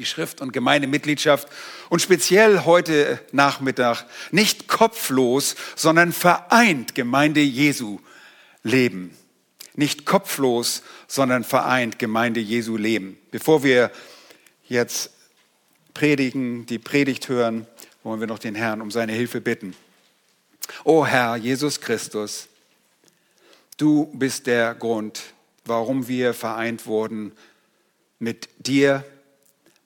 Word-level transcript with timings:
die 0.00 0.06
Schrift 0.06 0.40
und 0.40 0.54
Gemeindemitgliedschaft 0.54 1.46
und 1.90 2.00
speziell 2.00 2.64
heute 2.64 3.20
Nachmittag 3.32 4.06
nicht 4.30 4.66
kopflos, 4.66 5.56
sondern 5.76 6.14
vereint 6.14 6.94
Gemeinde 6.94 7.42
Jesu 7.42 7.98
leben. 8.62 9.14
Nicht 9.74 10.06
kopflos, 10.06 10.82
sondern 11.06 11.44
vereint 11.44 11.98
Gemeinde 11.98 12.40
Jesu 12.40 12.78
leben. 12.78 13.18
Bevor 13.30 13.62
wir 13.62 13.90
jetzt 14.68 15.10
predigen, 15.92 16.64
die 16.64 16.78
Predigt 16.78 17.28
hören, 17.28 17.66
wollen 18.02 18.20
wir 18.20 18.26
noch 18.26 18.38
den 18.38 18.54
Herrn 18.54 18.80
um 18.80 18.90
seine 18.90 19.12
Hilfe 19.12 19.42
bitten. 19.42 19.76
O 20.84 21.04
Herr 21.04 21.36
Jesus 21.36 21.82
Christus, 21.82 22.48
du 23.76 24.10
bist 24.14 24.46
der 24.46 24.74
Grund, 24.76 25.20
warum 25.66 26.08
wir 26.08 26.32
vereint 26.32 26.86
wurden 26.86 27.32
mit 28.18 28.48
dir, 28.66 29.04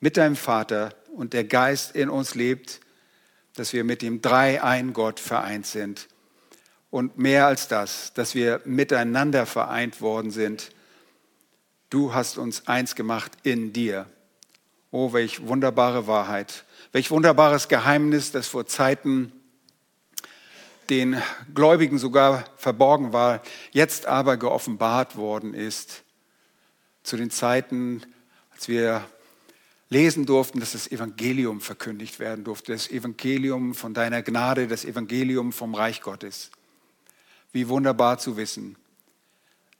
mit 0.05 0.19
deinem 0.19 0.37
Vater 0.37 0.95
und 1.17 1.33
der 1.33 1.45
Geist 1.45 1.97
in 1.97 2.11
uns 2.11 2.35
lebt, 2.35 2.81
dass 3.55 3.73
wir 3.73 3.85
mit 3.85 4.03
dem 4.03 4.21
Drei-Ein 4.21 4.93
Gott 4.93 5.19
vereint 5.19 5.65
sind. 5.65 6.09
Und 6.91 7.17
mehr 7.17 7.47
als 7.47 7.69
das, 7.69 8.13
dass 8.13 8.35
wir 8.35 8.61
miteinander 8.67 9.47
vereint 9.47 10.03
worden 10.03 10.31
sind. 10.31 10.73
Du 11.89 12.13
hast 12.13 12.37
uns 12.37 12.69
eins 12.69 12.97
gemacht 12.97 13.33
in 13.45 13.73
dir. 13.73 14.05
Oh, 14.91 15.15
welch 15.15 15.47
wunderbare 15.47 16.07
Wahrheit, 16.07 16.67
welch 16.93 17.11
wunderbares 17.11 17.69
Geheimnis, 17.69 18.31
das 18.31 18.47
vor 18.47 18.67
Zeiten 18.67 19.33
den 20.91 21.17
Gläubigen 21.55 21.97
sogar 21.97 22.45
verborgen 22.59 23.15
war, 23.15 23.41
jetzt 23.71 24.05
aber 24.05 24.37
geoffenbart 24.37 25.17
worden 25.17 25.55
ist. 25.55 26.03
Zu 27.05 27.17
den 27.17 27.31
Zeiten, 27.31 28.03
als 28.53 28.69
wir 28.69 29.03
lesen 29.95 30.27
durften, 30.27 30.59
dass 30.59 30.73
das 30.73 30.91
Evangelium 30.91 31.61
verkündigt 31.61 32.19
werden 32.19 32.43
durfte, 32.43 32.73
das 32.73 32.91
Evangelium 32.91 33.75
von 33.75 33.95
deiner 33.95 34.23
Gnade, 34.23 34.67
das 34.67 34.85
Evangelium 34.85 35.53
vom 35.53 35.73
Reich 35.75 36.03
Gottes. 36.03 36.51
Wie 37.53 37.69
wunderbar 37.69 38.19
zu 38.19 38.37
wissen, 38.37 38.77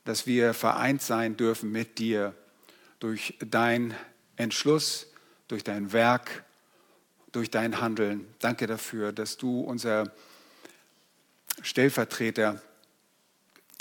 dass 0.05 0.25
wir 0.25 0.53
vereint 0.53 1.01
sein 1.01 1.35
dürfen 1.35 1.69
mit 1.69 1.99
dir 1.99 2.33
durch 2.99 3.37
dein 3.39 3.93
Entschluss, 4.37 5.07
durch 5.49 5.65
dein 5.65 5.91
Werk, 5.91 6.45
durch 7.33 7.51
dein 7.51 7.81
Handeln. 7.81 8.25
Danke 8.39 8.67
dafür, 8.67 9.11
dass 9.11 9.35
du 9.35 9.59
unser 9.59 10.13
Stellvertreter 11.61 12.61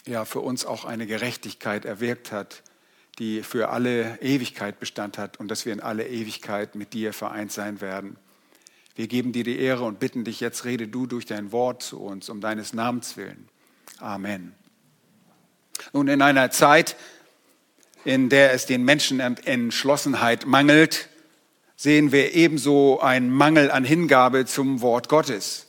ja 0.05 0.25
für 0.25 0.41
uns 0.41 0.65
auch 0.65 0.85
eine 0.85 1.07
Gerechtigkeit 1.07 1.85
erwirkt 1.85 2.33
hat, 2.33 2.65
die 3.19 3.43
für 3.43 3.69
alle 3.69 4.21
Ewigkeit 4.21 4.81
Bestand 4.81 5.19
hat 5.19 5.39
und 5.39 5.49
dass 5.49 5.67
wir 5.67 5.73
in 5.73 5.81
alle 5.81 6.09
Ewigkeit 6.09 6.75
mit 6.75 6.93
dir 6.93 7.13
vereint 7.13 7.53
sein 7.53 7.81
werden. 7.81 8.17
Wir 8.97 9.09
geben 9.09 9.33
dir 9.33 9.45
die 9.45 9.59
Ehre 9.59 9.85
und 9.85 9.99
bitten 9.99 10.25
dich, 10.25 10.41
jetzt 10.41 10.65
rede 10.65 10.89
du 10.89 11.07
durch 11.07 11.27
dein 11.27 11.53
Wort 11.53 11.83
zu 11.83 12.01
uns, 12.01 12.29
um 12.29 12.41
deines 12.41 12.73
Namens 12.73 13.17
willen. 13.17 13.49
Amen. 13.99 14.55
Nun, 15.93 16.09
in 16.09 16.23
einer 16.23 16.51
Zeit, 16.51 16.97
in 18.05 18.29
der 18.29 18.53
es 18.53 18.67
den 18.67 18.85
Menschen 18.85 19.21
an 19.21 19.37
Entschlossenheit 19.45 20.47
mangelt, 20.47 21.09
sehen 21.77 22.13
wir 22.13 22.35
ebenso 22.35 23.01
einen 23.01 23.31
Mangel 23.31 23.71
an 23.71 23.85
Hingabe 23.85 24.47
zum 24.47 24.81
Wort 24.81 25.09
Gottes. 25.09 25.67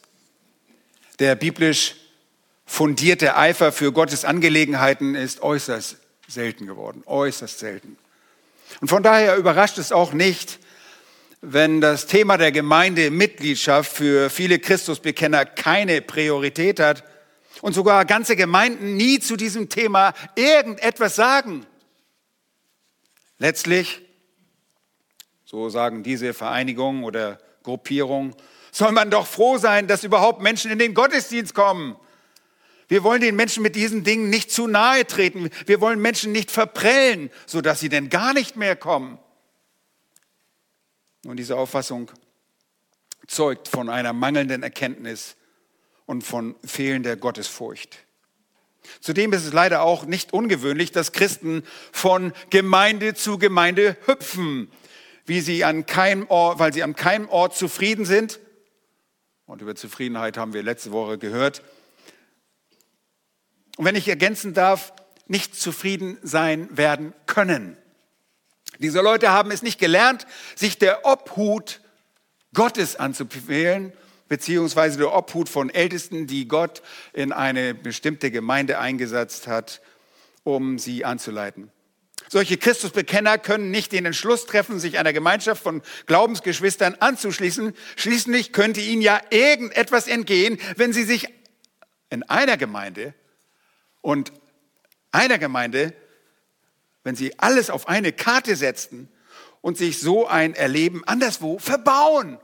Der 1.20 1.36
biblisch 1.36 1.96
fundierte 2.66 3.36
Eifer 3.36 3.72
für 3.72 3.92
Gottes 3.92 4.26
Angelegenheiten 4.26 5.16
ist 5.16 5.42
äußerst 5.42 5.98
selten 6.28 6.66
geworden, 6.66 7.04
äußerst 7.06 7.60
selten. 7.60 7.98
Und 8.82 8.88
von 8.88 9.04
daher 9.04 9.38
überrascht 9.38 9.78
es 9.78 9.92
auch 9.92 10.14
nicht, 10.14 10.60
wenn 11.42 11.82
das 11.82 12.08
Thema 12.08 12.38
der 12.38 12.52
Gemeindemitgliedschaft 12.52 13.92
für 13.92 14.30
viele 14.30 14.60
Christusbekenner 14.60 15.46
keine 15.46 16.02
Priorität 16.02 16.80
hat 16.80 17.04
und 17.62 17.74
sogar 17.74 18.06
ganze 18.06 18.36
Gemeinden 18.36 18.96
nie 18.96 19.20
zu 19.20 19.36
diesem 19.36 19.70
Thema 19.70 20.14
irgendetwas 20.36 21.16
sagen. 21.16 21.66
Letztlich, 23.38 24.02
so 25.46 25.70
sagen 25.70 26.04
diese 26.04 26.34
Vereinigungen 26.34 27.04
oder 27.04 27.40
Gruppierungen, 27.64 28.36
soll 28.72 28.92
man 28.92 29.10
doch 29.10 29.28
froh 29.28 29.58
sein, 29.58 29.88
dass 29.88 30.04
überhaupt 30.04 30.42
Menschen 30.42 30.72
in 30.72 30.80
den 30.80 30.94
Gottesdienst 30.94 31.54
kommen. 31.54 31.96
Wir 32.88 33.04
wollen 33.04 33.22
den 33.22 33.36
Menschen 33.36 33.64
mit 33.64 33.76
diesen 33.76 34.04
Dingen 34.04 34.30
nicht 34.30 34.52
zu 34.52 34.68
nahe 34.68 35.06
treten. 35.08 35.50
Wir 35.66 35.82
wollen 35.82 36.00
Menschen 36.00 36.32
nicht 36.32 36.52
verprellen, 36.52 37.32
sodass 37.46 37.80
sie 37.80 37.90
denn 37.90 38.10
gar 38.10 38.34
nicht 38.34 38.56
mehr 38.56 38.76
kommen. 38.76 39.18
Und 41.26 41.38
diese 41.38 41.58
Auffassung 41.58 42.12
zeugt 43.28 43.68
von 43.68 43.90
einer 43.90 44.14
mangelnden 44.14 44.62
Erkenntnis 44.62 45.36
und 46.06 46.24
von 46.24 46.56
fehlender 46.64 47.16
Gottesfurcht. 47.16 47.98
Zudem 49.02 49.34
ist 49.34 49.46
es 49.46 49.54
leider 49.54 49.82
auch 49.82 50.06
nicht 50.06 50.32
ungewöhnlich, 50.34 50.92
dass 50.92 51.12
Christen 51.12 51.64
von 51.92 52.34
Gemeinde 52.52 53.16
zu 53.16 53.40
Gemeinde 53.40 53.98
hüpfen, 54.06 54.72
wie 55.26 55.42
sie 55.42 55.64
an 55.64 55.88
keinem 55.88 56.28
Ort, 56.30 56.60
weil 56.60 56.72
sie 56.72 56.84
an 56.84 56.96
keinem 56.96 57.28
Ort 57.30 57.56
zufrieden 57.56 58.06
sind. 58.06 58.40
Und 59.48 59.62
über 59.64 59.76
Zufriedenheit 59.76 60.38
haben 60.38 60.54
wir 60.54 60.62
letzte 60.62 60.92
Woche 60.92 61.18
gehört. 61.18 61.64
Und 63.78 63.86
wenn 63.86 63.96
ich 63.96 64.08
ergänzen 64.08 64.54
darf, 64.54 64.94
nicht 65.28 65.56
zufrieden 65.56 66.18
sein 66.22 66.68
werden 66.72 67.14
können. 67.26 67.78
Diese 68.80 69.02
Leute 69.02 69.32
haben 69.32 69.52
es 69.52 69.62
nicht 69.62 69.80
gelernt, 69.80 70.28
sich 70.56 70.78
der 70.78 71.06
Obhut 71.06 71.82
Gottes 72.54 72.96
anzubefehlen, 72.96 73.94
beziehungsweise 74.28 74.98
der 74.98 75.14
Obhut 75.14 75.50
von 75.50 75.70
Ältesten, 75.70 76.28
die 76.28 76.48
Gott 76.48 76.82
in 77.14 77.32
eine 77.32 77.74
bestimmte 77.74 78.32
Gemeinde 78.32 78.80
eingesetzt 78.80 79.48
hat, 79.48 79.82
um 80.44 80.80
sie 80.80 81.06
anzuleiten. 81.06 81.72
Solche 82.30 82.58
Christusbekenner 82.58 83.38
können 83.38 83.70
nicht 83.72 83.92
den 83.92 84.06
Entschluss 84.06 84.46
treffen, 84.46 84.80
sich 84.80 84.98
einer 84.98 85.14
Gemeinschaft 85.14 85.62
von 85.62 85.82
Glaubensgeschwistern 86.08 86.96
anzuschließen. 87.00 87.74
Schließlich 87.96 88.52
könnte 88.52 88.82
ihnen 88.82 89.02
ja 89.02 89.22
irgendetwas 89.30 90.08
entgehen, 90.08 90.58
wenn 90.76 90.92
sie 90.92 91.04
sich 91.04 91.28
in 92.10 92.24
einer 92.24 92.58
Gemeinde 92.58 93.14
und 94.06 94.32
einer 95.12 95.40
Gemeinde, 95.40 95.92
wenn 97.04 97.16
sie 97.16 97.40
alles 97.40 97.72
auf 97.72 97.88
eine 97.88 98.12
Karte 98.12 98.56
setzten 98.56 99.10
und 99.62 99.80
sich 99.80 100.00
so 100.00 100.28
ein 100.28 100.54
Erleben 100.54 101.04
anderswo 101.06 101.58
verbauen. 101.58 102.38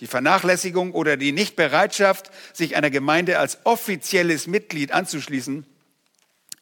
Die 0.00 0.06
Vernachlässigung 0.06 0.92
oder 0.92 1.18
die 1.18 1.32
Nichtbereitschaft, 1.32 2.30
sich 2.54 2.74
einer 2.74 2.88
Gemeinde 2.88 3.38
als 3.38 3.58
offizielles 3.64 4.46
Mitglied 4.46 4.92
anzuschließen, 4.92 5.66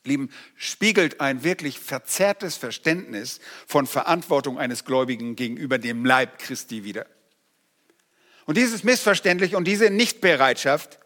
Lieben, 0.03 0.31
spiegelt 0.57 1.21
ein 1.21 1.45
wirklich 1.45 1.79
verzerrtes 1.79 2.57
Verständnis 2.57 3.39
von 3.69 3.87
Verantwortung 3.87 4.59
eines 4.59 4.85
Gläubigen 4.85 5.37
gegenüber 5.37 5.79
dem 5.79 6.05
Leib 6.05 6.41
Christi 6.41 6.83
wider. 6.83 7.07
Und 8.45 8.57
dieses 8.57 8.83
Missverständlich 8.83 9.55
und 9.55 9.69
diese 9.69 9.89
Nichtbereitschaft 9.89 10.99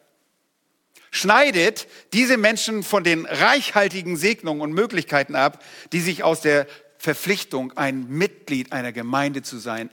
schneidet 1.17 1.89
diese 2.13 2.37
Menschen 2.37 2.83
von 2.83 3.03
den 3.05 3.27
reichhaltigen 3.27 4.17
Segnungen 4.17 4.61
und 4.61 4.73
Möglichkeiten 4.73 5.35
ab, 5.35 5.65
die 5.93 6.01
sich 6.01 6.23
aus 6.23 6.41
der 6.41 6.67
Verpflichtung, 6.99 7.73
ein 7.73 8.09
Mitglied 8.09 8.73
einer 8.73 8.93
Gemeinde 8.93 9.43
zu 9.43 9.59
sein, 9.59 9.91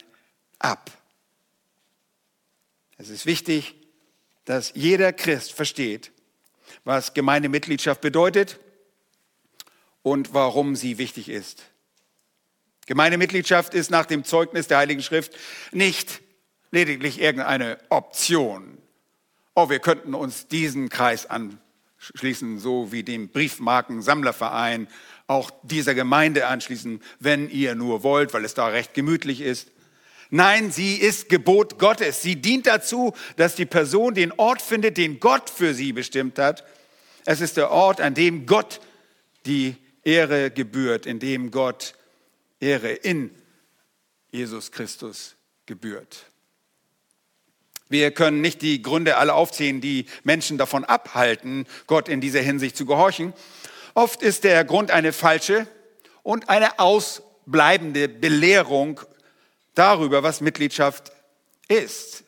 ab. 0.60 0.92
Es 2.98 3.10
ist 3.10 3.26
wichtig, 3.26 3.76
dass 4.46 4.72
jeder 4.76 5.14
Christ 5.14 5.54
versteht, 5.54 6.12
was 6.84 7.14
Gemeindemitgliedschaft 7.14 8.02
bedeutet 8.02 8.60
und 10.02 10.34
warum 10.34 10.76
sie 10.76 10.98
wichtig 10.98 11.30
ist. 11.30 11.64
Gemeindemitgliedschaft 12.86 13.74
ist 13.74 13.92
nach 13.92 14.06
dem 14.06 14.26
Zeugnis 14.26 14.68
der 14.68 14.80
Heiligen 14.80 15.02
Schrift 15.02 15.34
nicht 15.72 16.22
lediglich 16.72 17.22
irgendeine 17.22 17.78
Option, 17.90 18.78
oh, 19.56 19.70
wir 19.70 19.80
könnten 19.80 20.14
uns 20.14 20.48
diesen 20.48 20.90
Kreis 20.90 21.28
anschließen, 21.28 22.60
so 22.60 22.92
wie 22.92 23.04
dem 23.04 23.30
Briefmarkensammlerverein, 23.30 24.88
auch 25.28 25.52
dieser 25.64 25.96
Gemeinde 25.96 26.48
anschließen, 26.48 27.02
wenn 27.20 27.50
ihr 27.50 27.76
nur 27.76 28.04
wollt, 28.04 28.34
weil 28.34 28.46
es 28.46 28.54
da 28.54 28.68
recht 28.68 28.94
gemütlich 28.94 29.42
ist. 29.42 29.70
Nein, 30.30 30.72
sie 30.72 30.96
ist 30.96 31.30
Gebot 31.30 31.78
Gottes. 31.78 32.22
Sie 32.22 32.36
dient 32.36 32.66
dazu, 32.66 33.14
dass 33.36 33.56
die 33.56 33.66
Person 33.66 34.16
den 34.16 34.32
Ort 34.32 34.62
findet, 34.62 34.98
den 34.98 35.20
Gott 35.20 35.50
für 35.50 35.74
sie 35.74 35.94
bestimmt 35.94 36.40
hat. 36.40 36.64
Es 37.26 37.40
ist 37.40 37.58
der 37.58 37.72
Ort, 37.72 38.02
an 38.02 38.16
dem 38.16 38.46
Gott 38.46 38.82
die 39.46 39.76
Ehre 40.04 40.52
gebührt, 40.52 41.06
in 41.06 41.20
dem 41.20 41.52
Gott 41.52 41.94
Ehre 42.60 42.92
in 42.92 43.30
Jesus 44.32 44.72
Christus 44.72 45.36
gebührt. 45.66 46.33
Wir 47.94 48.10
können 48.10 48.42
nicht 48.42 48.64
die 48.64 48.82
Gründe 48.82 49.18
alle 49.18 49.36
aufzählen, 49.36 49.80
die 49.80 50.08
Menschen 50.24 50.58
davon 50.58 50.84
abhalten, 50.84 51.68
Gott 51.86 52.10
in 52.10 52.22
dieser 52.22 52.42
Hinsicht 52.42 52.76
zu 52.76 52.88
gehorchen. 52.88 53.34
Oft 53.94 54.24
ist 54.24 54.46
der 54.46 54.66
Grund 54.66 54.90
eine 54.90 55.14
falsche 55.14 55.68
und 56.24 56.50
eine 56.50 56.80
ausbleibende 56.80 58.10
Belehrung 58.10 59.00
darüber, 59.76 60.24
was 60.24 60.42
Mitgliedschaft 60.42 61.12
ist. 61.68 62.24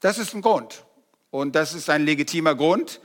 Das 0.00 0.18
ist 0.18 0.34
ein 0.34 0.42
Grund. 0.42 0.82
Und 1.30 1.54
das 1.54 1.72
ist 1.72 1.88
ein 1.88 2.04
legitimer 2.04 2.56
Grund, 2.56 3.00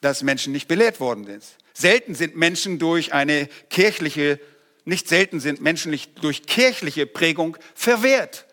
dass 0.00 0.22
Menschen 0.22 0.54
nicht 0.54 0.66
belehrt 0.66 0.98
worden 1.00 1.26
sind. 1.26 1.44
Selten 1.74 2.14
sind 2.14 2.36
Menschen 2.36 2.78
durch 2.78 3.12
eine 3.12 3.48
kirchliche, 3.68 4.40
nicht 4.86 5.08
selten 5.08 5.40
sind 5.40 5.60
Menschen 5.60 5.94
durch 6.22 6.44
kirchliche 6.44 7.04
Prägung 7.04 7.58
verwehrt. 7.74 8.46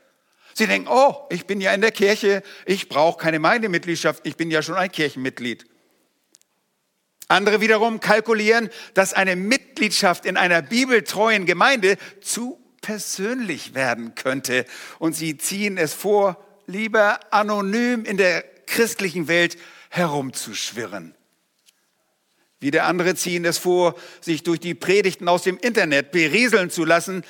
Sie 0.58 0.66
denken, 0.66 0.88
oh, 0.90 1.28
ich 1.30 1.46
bin 1.46 1.62
ja 1.62 1.72
in 1.72 1.82
der 1.82 1.92
Kirche, 1.92 2.42
ich 2.66 2.90
brauche 2.90 3.20
keine 3.20 3.38
Gemeindemitgliedschaft, 3.38 4.26
ich 4.26 4.38
bin 4.38 4.50
ja 4.50 4.64
schon 4.64 4.74
ein 4.74 4.92
Kirchenmitglied. 4.92 5.68
Andere 7.28 7.62
wiederum 7.62 8.00
kalkulieren, 8.00 8.72
dass 8.96 9.14
eine 9.14 9.36
Mitgliedschaft 9.36 10.26
in 10.26 10.36
einer 10.36 10.64
bibeltreuen 10.64 11.46
Gemeinde 11.46 11.98
zu 12.22 12.60
persönlich 12.82 13.76
werden 13.76 14.16
könnte. 14.16 14.66
Und 14.98 15.14
sie 15.14 15.38
ziehen 15.38 15.78
es 15.78 15.94
vor, 15.94 16.44
lieber 16.66 17.20
anonym 17.32 18.04
in 18.04 18.18
der 18.18 18.42
christlichen 18.66 19.28
Welt 19.28 19.60
herumzuschwirren. 19.90 21.14
Wieder 22.60 22.86
andere 22.86 23.14
ziehen 23.14 23.46
es 23.46 23.60
vor, 23.60 23.94
sich 24.22 24.42
durch 24.42 24.60
die 24.60 24.74
Predigten 24.74 25.28
aus 25.28 25.44
dem 25.44 25.60
Internet 25.60 26.12
berieseln 26.12 26.72
zu 26.72 26.84
lassen, 26.84 27.24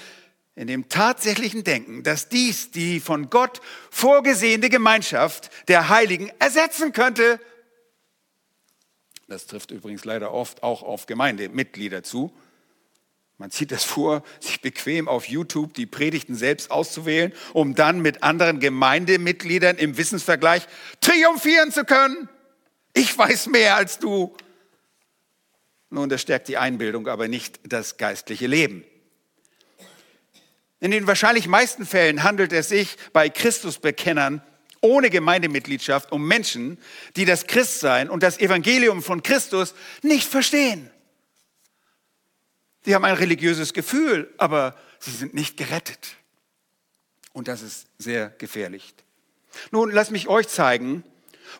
in 0.57 0.65
dem 0.65 0.89
tatsächlichen 0.89 1.63
Denken, 1.63 2.01
dass 2.01 2.29
dies 2.29 2.71
die 2.71 2.99
von 2.99 3.29
Gott 3.29 3.61
vorgesehene 3.91 4.69
Gemeinschaft 4.69 5.51
der 5.67 5.87
Heiligen 5.87 6.31
ersetzen 6.39 6.93
könnte. 6.93 7.39
Das 9.27 9.45
trifft 9.45 9.69
übrigens 9.69 10.03
leider 10.03 10.33
oft 10.33 10.63
auch 10.63 10.81
auf 10.81 11.05
Gemeindemitglieder 11.05 12.01
zu. 12.01 12.35
Man 13.37 13.51
zieht 13.51 13.71
es 13.71 13.83
vor, 13.83 14.23
sich 14.39 14.61
bequem 14.61 15.07
auf 15.07 15.27
YouTube 15.27 15.75
die 15.75 15.85
Predigten 15.85 16.33
selbst 16.33 16.71
auszuwählen, 16.71 17.33
um 17.53 17.75
dann 17.75 18.01
mit 18.01 18.23
anderen 18.23 18.59
Gemeindemitgliedern 18.59 19.77
im 19.77 19.95
Wissensvergleich 19.95 20.65
triumphieren 21.01 21.71
zu 21.71 21.85
können. 21.85 22.29
Ich 22.95 23.15
weiß 23.15 23.45
mehr 23.47 23.75
als 23.75 23.99
du. 23.99 24.35
Nun, 25.91 26.09
das 26.09 26.23
stärkt 26.23 26.47
die 26.47 26.57
Einbildung, 26.57 27.07
aber 27.07 27.27
nicht 27.27 27.59
das 27.63 27.97
geistliche 27.97 28.47
Leben. 28.47 28.83
In 30.79 30.91
den 30.91 31.07
wahrscheinlich 31.07 31.47
meisten 31.47 31.85
Fällen 31.85 32.23
handelt 32.23 32.53
es 32.53 32.69
sich 32.69 32.97
bei 33.13 33.29
Christusbekennern 33.29 34.41
ohne 34.81 35.09
Gemeindemitgliedschaft 35.09 36.11
um 36.11 36.27
Menschen, 36.27 36.77
die 37.15 37.25
das 37.25 37.47
Christsein 37.47 38.09
und 38.09 38.21
das 38.21 38.39
Evangelium 38.39 39.01
von 39.01 39.23
Christus 39.23 39.73
nicht 40.03 40.27
verstehen. 40.27 40.91
Sie 42.85 42.95
haben 42.95 43.05
ein 43.05 43.15
religiöses 43.15 43.73
Gefühl, 43.73 44.33
aber 44.37 44.77
sie 44.99 45.11
sind 45.11 45.33
nicht 45.33 45.57
gerettet. 45.57 46.15
Und 47.33 47.47
das 47.47 47.61
ist 47.61 47.87
sehr 47.97 48.29
gefährlich. 48.37 48.93
Nun, 49.71 49.91
lasst 49.91 50.11
mich 50.11 50.27
euch 50.27 50.47
zeigen, 50.47 51.03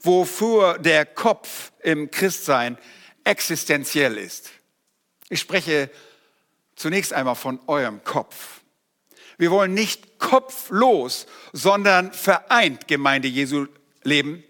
wofür 0.02 0.78
der 0.78 1.06
Kopf 1.06 1.72
im 1.82 2.12
Christsein 2.12 2.78
existenziell 3.24 4.18
ist. 4.18 4.52
Ich 5.30 5.40
spreche 5.40 5.90
zunächst 6.76 7.14
einmal 7.14 7.36
von 7.36 7.60
eurem 7.68 8.04
Kopf. 8.04 8.57
Wir 9.38 9.52
wollen 9.52 9.74
nicht 9.74 10.18
kopflos, 10.20 11.28
sondern 11.54 12.12
vereint 12.12 12.88
Gemeinde 12.88 13.28
Jesu 13.28 13.68
leben. 14.04 14.44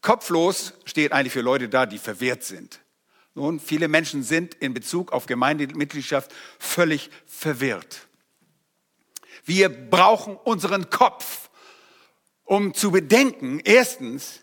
Kopflos 0.00 0.72
steht 0.84 1.12
eigentlich 1.12 1.32
für 1.32 1.40
Leute 1.40 1.68
da, 1.68 1.86
die 1.86 1.98
verwehrt 1.98 2.42
sind. 2.42 2.80
Nun, 3.34 3.60
viele 3.60 3.86
Menschen 3.86 4.22
sind 4.22 4.54
in 4.54 4.74
Bezug 4.74 5.12
auf 5.12 5.26
Gemeindemitgliedschaft 5.26 6.32
völlig 6.58 7.10
verwirrt. 7.26 8.08
Wir 9.44 9.68
brauchen 9.68 10.36
unseren 10.36 10.90
Kopf, 10.90 11.48
um 12.44 12.74
zu 12.74 12.90
bedenken, 12.90 13.60
erstens, 13.64 14.40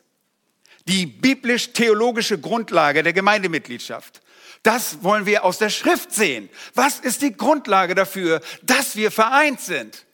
die 0.87 1.05
biblisch-theologische 1.05 2.39
Grundlage 2.39 3.03
der 3.03 3.13
Gemeindemitgliedschaft. 3.13 4.21
Das 4.63 5.03
wollen 5.03 5.25
wir 5.25 5.43
aus 5.43 5.57
der 5.57 5.69
Schrift 5.69 6.11
sehen. 6.11 6.49
Was 6.73 6.99
ist 6.99 7.21
die 7.21 7.35
Grundlage 7.35 7.95
dafür, 7.95 8.41
dass 8.63 8.95
wir 8.95 9.11
vereint 9.11 9.61
sind? 9.61 10.05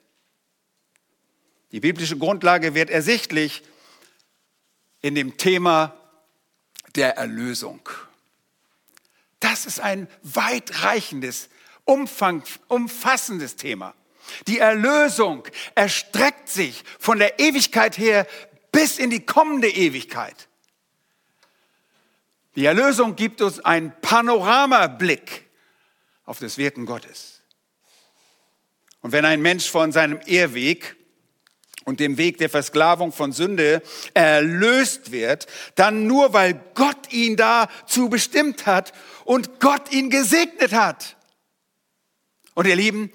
Die 1.71 1.79
biblische 1.79 2.17
Grundlage 2.17 2.75
wird 2.75 2.89
ersichtlich 2.89 3.63
in 5.01 5.15
dem 5.15 5.37
Thema 5.37 5.97
der 6.95 7.17
Erlösung. 7.17 7.81
Das 9.39 9.65
ist 9.65 9.79
ein 9.79 10.07
weitreichendes, 10.21 11.49
umfang, 11.83 12.43
umfassendes 12.67 13.55
Thema. 13.55 13.95
Die 14.47 14.59
Erlösung 14.59 15.45
erstreckt 15.75 16.47
sich 16.47 16.83
von 16.99 17.19
der 17.19 17.39
Ewigkeit 17.39 17.97
her 17.97 18.27
bis 18.71 18.99
in 18.99 19.09
die 19.09 19.25
kommende 19.25 19.69
Ewigkeit. 19.69 20.47
Die 22.55 22.65
Erlösung 22.65 23.15
gibt 23.15 23.41
uns 23.41 23.59
einen 23.59 23.93
Panoramablick 24.01 25.49
auf 26.25 26.39
das 26.39 26.57
Wirken 26.57 26.85
Gottes. 26.85 27.41
Und 29.01 29.11
wenn 29.11 29.25
ein 29.25 29.41
Mensch 29.41 29.69
von 29.69 29.91
seinem 29.91 30.19
Ehrweg 30.25 30.95
und 31.83 31.99
dem 31.99 32.17
Weg 32.17 32.37
der 32.37 32.49
Versklavung 32.49 33.11
von 33.11 33.33
Sünde 33.33 33.81
erlöst 34.13 35.11
wird, 35.11 35.47
dann 35.75 36.07
nur 36.07 36.33
weil 36.33 36.53
Gott 36.75 37.11
ihn 37.11 37.35
dazu 37.35 38.07
bestimmt 38.07 38.65
hat 38.65 38.93
und 39.25 39.59
Gott 39.59 39.91
ihn 39.91 40.09
gesegnet 40.09 40.73
hat. 40.73 41.17
Und 42.53 42.67
ihr 42.67 42.75
Lieben, 42.75 43.11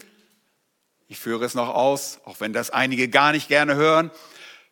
ich 1.07 1.19
führe 1.19 1.45
es 1.45 1.55
noch 1.55 1.71
aus, 1.71 2.19
auch 2.25 2.41
wenn 2.41 2.53
das 2.53 2.71
einige 2.71 3.09
gar 3.09 3.33
nicht 3.33 3.49
gerne 3.49 3.77
hören, 3.77 4.11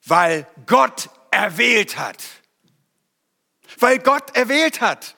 weil 0.05 0.47
Gott 0.67 1.09
erwählt 1.31 1.97
hat 1.97 2.19
weil 3.78 3.99
Gott 3.99 4.37
erwählt 4.37 4.81
hat. 4.81 5.17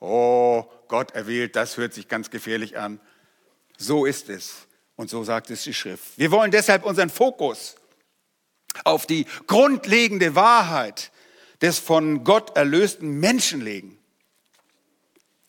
Oh, 0.00 0.64
Gott 0.88 1.12
erwählt, 1.12 1.56
das 1.56 1.76
hört 1.76 1.94
sich 1.94 2.08
ganz 2.08 2.30
gefährlich 2.30 2.76
an. 2.76 3.00
So 3.78 4.04
ist 4.04 4.28
es. 4.28 4.66
Und 4.96 5.10
so 5.10 5.24
sagt 5.24 5.50
es 5.50 5.64
die 5.64 5.74
Schrift. 5.74 6.16
Wir 6.16 6.30
wollen 6.30 6.50
deshalb 6.50 6.84
unseren 6.84 7.10
Fokus 7.10 7.76
auf 8.84 9.06
die 9.06 9.26
grundlegende 9.46 10.34
Wahrheit 10.34 11.10
des 11.60 11.78
von 11.78 12.24
Gott 12.24 12.56
erlösten 12.56 13.20
Menschen 13.20 13.60
legen. 13.60 13.98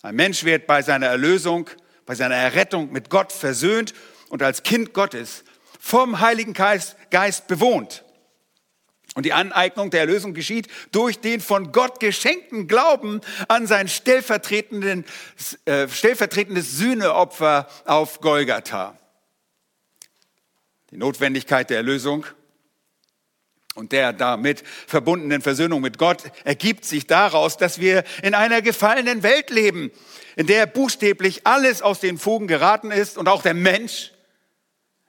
Ein 0.02 0.16
Mensch 0.16 0.44
wird 0.44 0.68
bei 0.68 0.82
seiner 0.82 1.08
Erlösung, 1.08 1.70
bei 2.06 2.16
seiner 2.16 2.36
Errettung 2.36 2.92
mit 2.92 3.10
Gott 3.10 3.32
versöhnt 3.32 3.94
und 4.30 4.44
als 4.44 4.64
Kind 4.64 4.94
Gottes 4.94 5.44
vom 5.80 6.20
Heiligen 6.20 6.54
Geist, 6.54 7.48
bewohnt. 7.48 8.04
Und 9.16 9.26
die 9.26 9.34
Aneignung 9.34 9.92
der 9.92 10.02
Erlösung 10.02 10.34
geschieht 10.34 10.68
durch 10.92 11.20
den 11.20 11.40
von 11.40 11.72
Gott 11.72 12.00
geschenkten 12.00 12.68
Glauben 12.68 13.22
an 13.48 13.68
sein 13.68 13.88
stellvertretenden, 13.88 15.06
äh, 15.66 15.88
stellvertretendes 15.88 16.78
Sühneopfer 16.78 17.68
auf 17.86 18.22
Golgatha. 18.22 18.98
Die 20.90 20.98
Notwendigkeit 20.98 21.70
der 21.70 21.78
Erlösung 21.78 22.26
und 23.76 23.92
der 23.92 24.14
damit 24.14 24.64
verbundenen 24.88 25.42
Versöhnung 25.42 25.82
mit 25.82 26.00
Gott 26.00 26.24
ergibt 26.44 26.86
sich 26.86 27.06
daraus, 27.06 27.58
dass 27.58 27.80
wir 27.80 28.04
in 28.24 28.34
einer 28.34 28.64
gefallenen 28.64 29.22
Welt 29.22 29.52
leben, 29.52 29.92
in 30.36 30.48
der 30.48 30.66
buchstäblich 30.66 31.46
alles 31.46 31.84
aus 31.84 32.00
den 32.00 32.18
Fugen 32.18 32.48
geraten 32.48 32.90
ist 32.90 33.20
und 33.20 33.28
auch 33.28 33.44
der 33.44 33.54
Mensch 33.54 34.12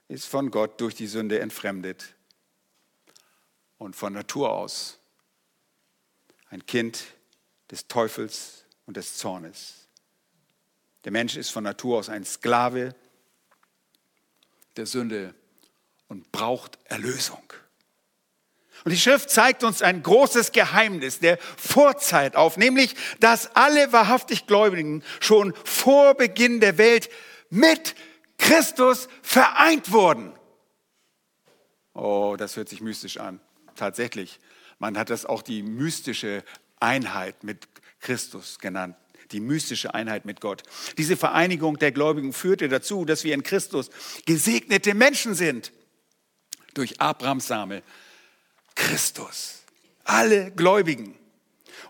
ist 0.08 0.26
von 0.26 0.50
Gott 0.50 0.80
durch 0.80 0.94
die 0.94 1.06
Sünde 1.06 1.40
entfremdet 1.40 2.13
und 3.78 3.96
von 3.96 4.12
Natur 4.12 4.52
aus 4.52 4.98
ein 6.50 6.64
Kind 6.66 7.04
des 7.70 7.88
Teufels 7.88 8.64
und 8.86 8.96
des 8.96 9.16
Zornes. 9.16 9.88
Der 11.04 11.12
Mensch 11.12 11.36
ist 11.36 11.50
von 11.50 11.64
Natur 11.64 11.98
aus 11.98 12.08
ein 12.08 12.24
Sklave 12.24 12.94
der 14.76 14.86
Sünde 14.86 15.34
und 16.08 16.30
braucht 16.32 16.78
Erlösung. 16.84 17.42
Und 18.84 18.90
die 18.90 18.98
Schrift 18.98 19.30
zeigt 19.30 19.64
uns 19.64 19.82
ein 19.82 20.02
großes 20.02 20.52
Geheimnis 20.52 21.20
der 21.20 21.38
Vorzeit 21.38 22.36
auf, 22.36 22.56
nämlich, 22.56 22.94
dass 23.20 23.54
alle 23.56 23.92
wahrhaftig 23.92 24.46
Gläubigen 24.46 25.02
schon 25.20 25.54
vor 25.64 26.14
Beginn 26.14 26.60
der 26.60 26.76
Welt 26.76 27.08
mit 27.50 27.94
Christus 28.36 29.08
vereint 29.22 29.92
wurden. 29.92 30.32
Oh, 31.94 32.36
das 32.36 32.56
hört 32.56 32.68
sich 32.68 32.80
mystisch 32.80 33.18
an 33.18 33.40
tatsächlich. 33.76 34.40
Man 34.78 34.98
hat 34.98 35.10
das 35.10 35.26
auch 35.26 35.42
die 35.42 35.62
mystische 35.62 36.44
Einheit 36.80 37.44
mit 37.44 37.68
Christus 38.00 38.58
genannt. 38.58 38.96
Die 39.32 39.40
mystische 39.40 39.94
Einheit 39.94 40.26
mit 40.26 40.40
Gott. 40.40 40.62
Diese 40.98 41.16
Vereinigung 41.16 41.78
der 41.78 41.92
Gläubigen 41.92 42.32
führte 42.32 42.68
dazu, 42.68 43.04
dass 43.04 43.24
wir 43.24 43.34
in 43.34 43.42
Christus 43.42 43.90
gesegnete 44.26 44.94
Menschen 44.94 45.34
sind. 45.34 45.72
Durch 46.74 47.00
Abrahams 47.00 47.46
Same. 47.46 47.82
Christus. 48.74 49.62
Alle 50.04 50.50
Gläubigen 50.50 51.16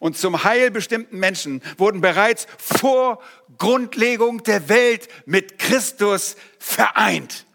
und 0.00 0.18
zum 0.18 0.44
Heil 0.44 0.70
bestimmten 0.70 1.18
Menschen 1.18 1.62
wurden 1.78 2.00
bereits 2.00 2.46
vor 2.58 3.22
Grundlegung 3.58 4.42
der 4.42 4.68
Welt 4.68 5.08
mit 5.26 5.58
Christus 5.58 6.36
vereint. 6.58 7.46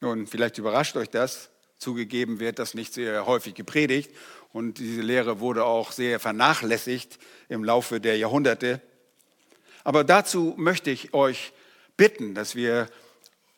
Nun, 0.00 0.26
vielleicht 0.26 0.58
überrascht 0.58 0.96
euch 0.96 1.10
das. 1.10 1.50
Zugegeben 1.84 2.40
wird 2.40 2.58
das 2.58 2.72
nicht 2.72 2.94
sehr 2.94 3.26
häufig 3.26 3.54
gepredigt 3.54 4.10
und 4.54 4.78
diese 4.78 5.02
Lehre 5.02 5.38
wurde 5.38 5.66
auch 5.66 5.92
sehr 5.92 6.18
vernachlässigt 6.18 7.18
im 7.50 7.62
Laufe 7.62 8.00
der 8.00 8.16
Jahrhunderte. 8.16 8.80
Aber 9.84 10.02
dazu 10.02 10.54
möchte 10.56 10.90
ich 10.90 11.12
euch 11.12 11.52
bitten, 11.98 12.34
dass 12.34 12.54
wir, 12.54 12.88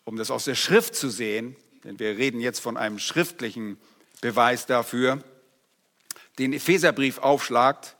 um 0.04 0.16
das 0.16 0.32
aus 0.32 0.44
der 0.44 0.56
Schrift 0.56 0.96
zu 0.96 1.08
sehen, 1.08 1.54
denn 1.84 2.00
wir 2.00 2.18
reden 2.18 2.40
jetzt 2.40 2.58
von 2.58 2.76
einem 2.76 2.98
schriftlichen 2.98 3.78
Beweis 4.20 4.66
dafür, 4.66 5.22
den 6.40 6.52
Epheserbrief 6.52 7.18
aufschlagt, 7.18 7.94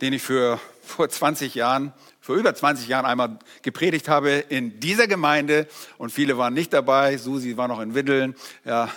den 0.00 0.12
ich 0.12 0.22
für 0.22 0.60
vor 0.82 1.08
20 1.08 1.54
Jahren, 1.54 1.92
vor 2.26 2.34
über 2.34 2.52
20 2.52 2.88
Jahren 2.88 3.06
einmal 3.06 3.38
gepredigt 3.62 4.08
habe 4.08 4.30
in 4.32 4.80
dieser 4.80 5.06
Gemeinde 5.06 5.68
und 5.96 6.10
viele 6.10 6.36
waren 6.36 6.54
nicht 6.54 6.72
dabei. 6.72 7.18
Susi 7.18 7.56
war 7.56 7.68
noch 7.68 7.78
in 7.78 7.94
Windeln, 7.94 8.34
ja, 8.64 8.90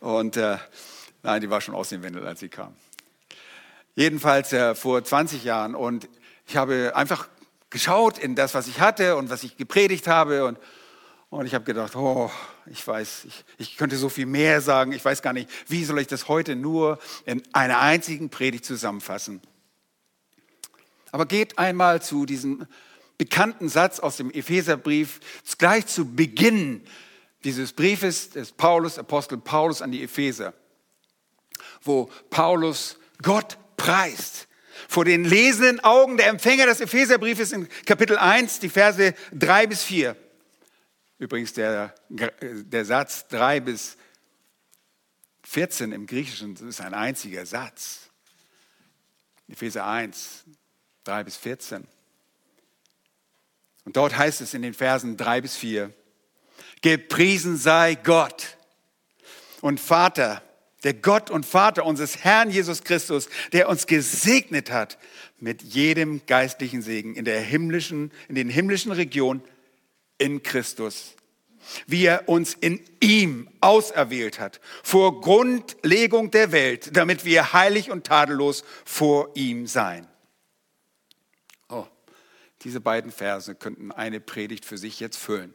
und 0.00 0.38
äh, 0.38 0.56
nein, 1.22 1.42
die 1.42 1.50
war 1.50 1.60
schon 1.60 1.74
aus 1.74 1.90
den 1.90 2.02
Windeln, 2.02 2.26
als 2.26 2.40
sie 2.40 2.48
kam. 2.48 2.74
Jedenfalls 3.94 4.54
äh, 4.54 4.74
vor 4.74 5.04
20 5.04 5.44
Jahren 5.44 5.74
und 5.74 6.08
ich 6.46 6.56
habe 6.56 6.92
einfach 6.94 7.28
geschaut 7.68 8.16
in 8.16 8.34
das, 8.34 8.54
was 8.54 8.68
ich 8.68 8.80
hatte 8.80 9.16
und 9.16 9.28
was 9.28 9.42
ich 9.42 9.58
gepredigt 9.58 10.06
habe 10.06 10.46
und 10.46 10.58
und 11.28 11.44
ich 11.44 11.54
habe 11.54 11.64
gedacht, 11.64 11.94
oh, 11.96 12.30
ich 12.66 12.86
weiß, 12.86 13.24
ich, 13.24 13.44
ich 13.58 13.76
könnte 13.76 13.96
so 13.96 14.08
viel 14.08 14.26
mehr 14.26 14.60
sagen. 14.62 14.92
Ich 14.92 15.04
weiß 15.04 15.20
gar 15.22 15.32
nicht, 15.32 15.50
wie 15.66 15.84
soll 15.84 15.98
ich 15.98 16.06
das 16.06 16.28
heute 16.28 16.54
nur 16.54 17.00
in 17.26 17.42
einer 17.52 17.80
einzigen 17.80 18.30
Predigt 18.30 18.64
zusammenfassen. 18.64 19.42
Aber 21.16 21.24
geht 21.24 21.56
einmal 21.56 22.02
zu 22.02 22.26
diesem 22.26 22.66
bekannten 23.16 23.70
Satz 23.70 24.00
aus 24.00 24.18
dem 24.18 24.30
Epheserbrief, 24.30 25.18
gleich 25.56 25.86
zu 25.86 26.14
Beginn 26.14 26.86
dieses 27.42 27.72
Briefes 27.72 28.28
des 28.28 28.52
Paulus, 28.52 28.98
Apostel 28.98 29.38
Paulus 29.38 29.80
an 29.80 29.90
die 29.92 30.02
Epheser, 30.02 30.52
wo 31.80 32.10
Paulus 32.28 32.98
Gott 33.22 33.56
preist. 33.78 34.46
Vor 34.88 35.06
den 35.06 35.24
lesenden 35.24 35.80
Augen 35.80 36.18
der 36.18 36.26
Empfänger 36.26 36.66
des 36.66 36.82
Epheserbriefes 36.82 37.52
in 37.52 37.66
Kapitel 37.86 38.18
1, 38.18 38.58
die 38.58 38.68
Verse 38.68 39.14
3 39.32 39.68
bis 39.68 39.84
4. 39.84 40.14
Übrigens 41.18 41.54
der, 41.54 41.94
der 42.10 42.84
Satz 42.84 43.26
3 43.28 43.60
bis 43.60 43.96
14 45.44 45.92
im 45.92 46.06
Griechischen 46.06 46.56
ist 46.68 46.82
ein 46.82 46.92
einziger 46.92 47.46
Satz. 47.46 48.10
Epheser 49.48 49.86
1, 49.86 50.44
3 51.06 51.24
bis 51.24 51.36
14. 51.36 51.86
Und 53.84 53.96
dort 53.96 54.16
heißt 54.16 54.40
es 54.40 54.54
in 54.54 54.62
den 54.62 54.74
Versen 54.74 55.16
3 55.16 55.40
bis 55.40 55.56
4, 55.56 55.92
gepriesen 56.82 57.56
sei 57.56 57.94
Gott 57.94 58.56
und 59.60 59.78
Vater, 59.78 60.42
der 60.82 60.94
Gott 60.94 61.30
und 61.30 61.46
Vater 61.46 61.84
unseres 61.84 62.24
Herrn 62.24 62.50
Jesus 62.50 62.82
Christus, 62.82 63.28
der 63.52 63.68
uns 63.68 63.86
gesegnet 63.86 64.70
hat 64.70 64.98
mit 65.38 65.62
jedem 65.62 66.24
geistlichen 66.26 66.82
Segen 66.82 67.14
in 67.14 67.24
der 67.24 67.40
himmlischen, 67.40 68.10
in 68.28 68.34
den 68.34 68.48
himmlischen 68.48 68.92
Regionen 68.92 69.42
in 70.18 70.42
Christus, 70.42 71.14
wie 71.86 72.06
er 72.06 72.28
uns 72.28 72.54
in 72.54 72.80
ihm 73.00 73.48
auserwählt 73.60 74.40
hat, 74.40 74.60
vor 74.82 75.20
Grundlegung 75.20 76.32
der 76.32 76.50
Welt, 76.52 76.96
damit 76.96 77.24
wir 77.24 77.52
heilig 77.52 77.90
und 77.90 78.04
tadellos 78.04 78.64
vor 78.84 79.30
ihm 79.34 79.66
seien. 79.66 80.06
Diese 82.66 82.80
beiden 82.80 83.12
Verse 83.12 83.54
könnten 83.54 83.92
eine 83.92 84.20
Predigt 84.20 84.64
für 84.64 84.76
sich 84.76 85.00
jetzt 85.00 85.16
füllen. 85.16 85.54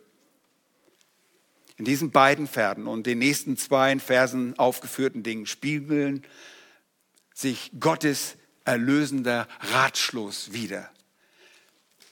In 1.76 1.86
diesen 1.86 2.12
beiden 2.12 2.48
Versen 2.48 2.88
und 2.88 3.06
den 3.06 3.20
nächsten 3.20 3.58
zwei 3.58 4.00
Versen 4.00 4.58
aufgeführten 4.58 5.22
Dingen 5.22 5.46
spiegeln 5.46 6.24
sich 7.34 7.72
Gottes 7.80 8.38
erlösender 8.64 9.48
Ratschluss 9.60 10.54
wieder 10.54 10.90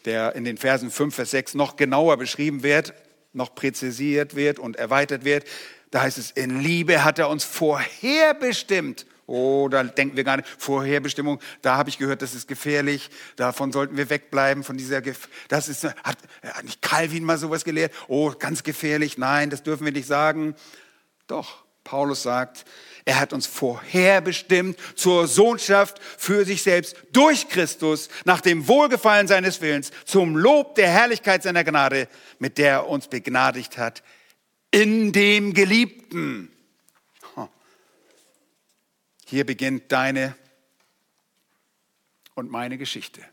der 0.06 0.36
in 0.36 0.44
den 0.44 0.58
Versen 0.58 0.92
5, 0.92 1.16
Vers 1.16 1.32
6 1.32 1.54
noch 1.56 1.76
genauer 1.76 2.18
beschrieben 2.18 2.64
wird, 2.64 2.94
noch 3.34 3.56
präzisiert 3.56 4.36
wird 4.36 4.60
und 4.60 4.76
erweitert 4.76 5.24
wird. 5.24 5.46
Da 5.92 6.02
heißt 6.02 6.18
es, 6.18 6.32
in 6.32 6.60
Liebe 6.60 7.04
hat 7.04 7.20
er 7.20 7.30
uns 7.30 7.44
vorherbestimmt. 7.44 9.06
Oh, 9.30 9.70
da 9.70 9.84
denken 9.84 10.18
wir 10.18 10.24
gar 10.24 10.38
nicht, 10.38 10.50
Vorherbestimmung, 10.58 11.40
da 11.62 11.78
habe 11.78 11.90
ich 11.90 12.00
gehört, 12.00 12.24
das 12.24 12.34
ist 12.34 12.48
gefährlich, 12.48 13.12
davon 13.36 13.72
sollten 13.72 13.96
wir 13.96 14.10
wegbleiben, 14.10 14.64
von 14.64 14.76
dieser, 14.76 15.02
Gef 15.02 15.30
das 15.50 15.70
ist, 15.70 15.84
hat, 15.84 16.18
hat 16.42 16.64
nicht 16.64 16.82
Calvin 16.82 17.24
mal 17.24 17.38
sowas 17.38 17.64
gelehrt? 17.64 17.94
Oh, 18.08 18.32
ganz 18.32 18.64
gefährlich, 18.64 19.20
nein, 19.20 19.52
das 19.52 19.62
dürfen 19.62 19.86
wir 19.86 19.92
nicht 19.92 20.08
sagen. 20.08 20.56
Doch, 21.28 21.64
Paulus 21.84 22.24
sagt, 22.24 22.66
er 23.06 23.20
hat 23.20 23.32
uns 23.32 23.46
vorherbestimmt 23.46 24.80
zur 24.96 25.28
Sohnschaft 25.28 26.00
für 26.18 26.44
sich 26.44 26.64
selbst 26.64 26.96
durch 27.12 27.50
Christus 27.50 28.10
nach 28.26 28.42
dem 28.42 28.68
Wohlgefallen 28.68 29.28
seines 29.28 29.62
Willens 29.62 29.92
zum 30.06 30.38
Lob 30.38 30.74
der 30.74 30.90
Herrlichkeit 30.90 31.44
seiner 31.44 31.64
Gnade, 31.64 32.08
mit 32.40 32.58
der 32.58 32.72
er 32.72 32.90
uns 32.90 33.08
begnadigt 33.08 33.78
hat 33.78 34.02
in 34.72 35.12
dem 35.12 35.54
Geliebten. 35.54 36.52
Hier 39.30 39.46
beginnt 39.46 39.92
deine 39.92 40.36
und 42.34 42.50
meine 42.50 42.80
Geschichte. 42.80 43.24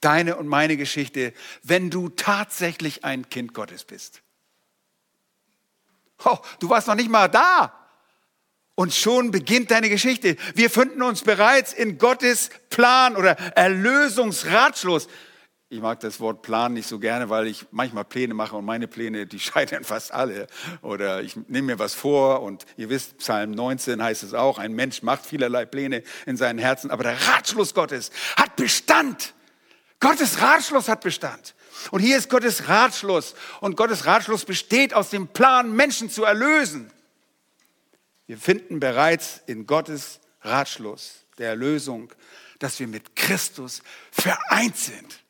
Deine 0.00 0.36
und 0.36 0.46
meine 0.46 0.76
Geschichte, 0.76 1.32
wenn 1.64 1.90
du 1.90 2.08
tatsächlich 2.08 3.04
ein 3.04 3.28
Kind 3.28 3.52
Gottes 3.52 3.82
bist. 3.82 4.22
Oh, 6.24 6.38
du 6.60 6.68
warst 6.68 6.86
noch 6.86 6.94
nicht 6.94 7.10
mal 7.10 7.26
da. 7.26 7.72
Und 8.76 8.94
schon 8.94 9.32
beginnt 9.32 9.72
deine 9.72 9.88
Geschichte. 9.88 10.36
Wir 10.54 10.70
finden 10.70 11.02
uns 11.02 11.22
bereits 11.22 11.72
in 11.72 11.98
Gottes 11.98 12.50
Plan 12.70 13.16
oder 13.16 13.30
Erlösungsratschluss. 13.56 15.08
Ich 15.68 15.80
mag 15.80 15.98
das 15.98 16.20
Wort 16.20 16.42
Plan 16.42 16.74
nicht 16.74 16.86
so 16.86 17.00
gerne, 17.00 17.28
weil 17.28 17.48
ich 17.48 17.66
manchmal 17.72 18.04
Pläne 18.04 18.34
mache 18.34 18.54
und 18.54 18.64
meine 18.64 18.86
Pläne, 18.86 19.26
die 19.26 19.40
scheitern 19.40 19.82
fast 19.82 20.12
alle. 20.12 20.46
Oder 20.80 21.22
ich 21.22 21.34
nehme 21.48 21.72
mir 21.72 21.78
was 21.80 21.92
vor 21.92 22.42
und 22.42 22.64
ihr 22.76 22.88
wisst, 22.88 23.18
Psalm 23.18 23.50
19 23.50 24.00
heißt 24.00 24.22
es 24.22 24.32
auch, 24.32 24.58
ein 24.58 24.74
Mensch 24.74 25.02
macht 25.02 25.26
vielerlei 25.26 25.66
Pläne 25.66 26.04
in 26.24 26.36
seinen 26.36 26.60
Herzen, 26.60 26.92
aber 26.92 27.02
der 27.02 27.20
Ratschluss 27.20 27.74
Gottes 27.74 28.12
hat 28.36 28.54
Bestand. 28.54 29.34
Gottes 29.98 30.40
Ratschluss 30.40 30.88
hat 30.88 31.00
Bestand. 31.00 31.56
Und 31.90 32.00
hier 32.00 32.16
ist 32.16 32.30
Gottes 32.30 32.68
Ratschluss. 32.68 33.34
Und 33.60 33.76
Gottes 33.76 34.06
Ratschluss 34.06 34.44
besteht 34.44 34.94
aus 34.94 35.10
dem 35.10 35.26
Plan, 35.26 35.74
Menschen 35.74 36.10
zu 36.10 36.22
erlösen. 36.22 36.92
Wir 38.26 38.38
finden 38.38 38.78
bereits 38.78 39.40
in 39.46 39.66
Gottes 39.66 40.20
Ratschluss 40.42 41.24
der 41.38 41.48
Erlösung, 41.50 42.12
dass 42.60 42.78
wir 42.78 42.86
mit 42.86 43.16
Christus 43.16 43.82
vereint 44.12 44.76
sind. 44.76 45.25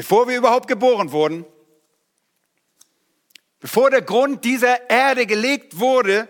Bevor 0.00 0.26
wir 0.26 0.38
überhaupt 0.38 0.66
geboren 0.66 1.12
wurden, 1.12 1.44
bevor 3.58 3.90
der 3.90 4.00
Grund 4.00 4.46
dieser 4.46 4.88
Erde 4.88 5.26
gelegt 5.26 5.78
wurde, 5.78 6.26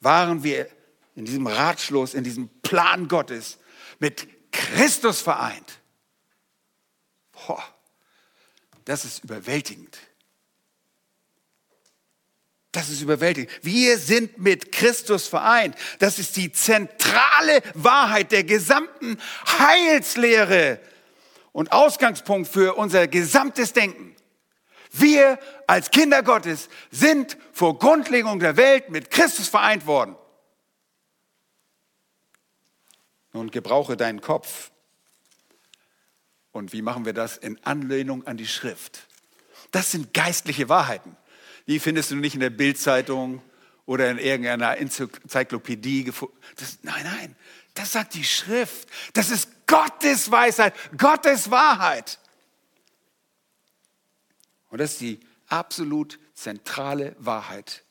waren 0.00 0.42
wir 0.42 0.68
in 1.14 1.26
diesem 1.26 1.46
Ratschluss, 1.46 2.12
in 2.12 2.24
diesem 2.24 2.48
Plan 2.60 3.06
Gottes 3.06 3.58
mit 4.00 4.26
Christus 4.50 5.20
vereint. 5.20 5.78
Boah, 7.30 7.62
das 8.84 9.04
ist 9.04 9.22
überwältigend. 9.22 9.96
Das 12.72 12.88
ist 12.88 13.00
überwältigend. 13.00 13.52
Wir 13.62 13.96
sind 13.96 14.38
mit 14.38 14.72
Christus 14.72 15.28
vereint. 15.28 15.76
Das 16.00 16.18
ist 16.18 16.34
die 16.34 16.50
zentrale 16.50 17.62
Wahrheit 17.74 18.32
der 18.32 18.42
gesamten 18.42 19.20
Heilslehre 19.46 20.80
und 21.54 21.70
Ausgangspunkt 21.72 22.48
für 22.48 22.74
unser 22.74 23.06
gesamtes 23.06 23.72
Denken. 23.72 24.14
Wir 24.90 25.38
als 25.66 25.90
Kinder 25.90 26.22
Gottes 26.22 26.68
sind 26.90 27.38
vor 27.52 27.78
Grundlegung 27.78 28.40
der 28.40 28.56
Welt 28.56 28.90
mit 28.90 29.10
Christus 29.10 29.48
vereint 29.48 29.86
worden. 29.86 30.16
Nun 33.32 33.50
gebrauche 33.50 33.96
deinen 33.96 34.20
Kopf. 34.20 34.72
Und 36.50 36.72
wie 36.72 36.82
machen 36.82 37.04
wir 37.04 37.12
das? 37.12 37.36
In 37.36 37.64
Anlehnung 37.64 38.26
an 38.26 38.36
die 38.36 38.48
Schrift. 38.48 39.06
Das 39.70 39.92
sind 39.92 40.12
geistliche 40.12 40.68
Wahrheiten. 40.68 41.16
Die 41.68 41.78
findest 41.78 42.10
du 42.10 42.16
nicht 42.16 42.34
in 42.34 42.40
der 42.40 42.50
Bildzeitung 42.50 43.42
oder 43.86 44.10
in 44.10 44.18
irgendeiner 44.18 44.76
Enzyklopädie. 44.76 46.12
Das, 46.56 46.78
nein, 46.82 47.04
nein, 47.04 47.36
das 47.74 47.92
sagt 47.92 48.14
die 48.14 48.24
Schrift. 48.24 48.88
Das 49.12 49.30
ist 49.30 49.66
Gottes 49.66 50.30
Weisheit, 50.30 50.74
Gottes 50.96 51.50
Wahrheit. 51.50 52.18
Und 54.70 54.78
das 54.78 54.92
ist 54.92 55.00
die 55.00 55.20
absolut 55.48 56.18
zentrale 56.34 57.14
Wahrheit 57.18 57.84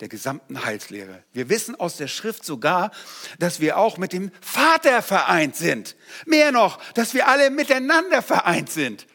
der 0.00 0.08
gesamten 0.08 0.64
Heilslehre. 0.64 1.24
Wir 1.32 1.48
wissen 1.48 1.74
aus 1.74 1.96
der 1.96 2.08
Schrift 2.08 2.44
sogar, 2.44 2.90
dass 3.38 3.60
wir 3.60 3.78
auch 3.78 3.96
mit 3.96 4.12
dem 4.12 4.30
Vater 4.40 5.00
vereint 5.00 5.56
sind. 5.56 5.96
Mehr 6.26 6.52
noch, 6.52 6.82
dass 6.92 7.14
wir 7.14 7.28
alle 7.28 7.50
miteinander 7.50 8.20
vereint 8.20 8.70
sind. 8.70 9.06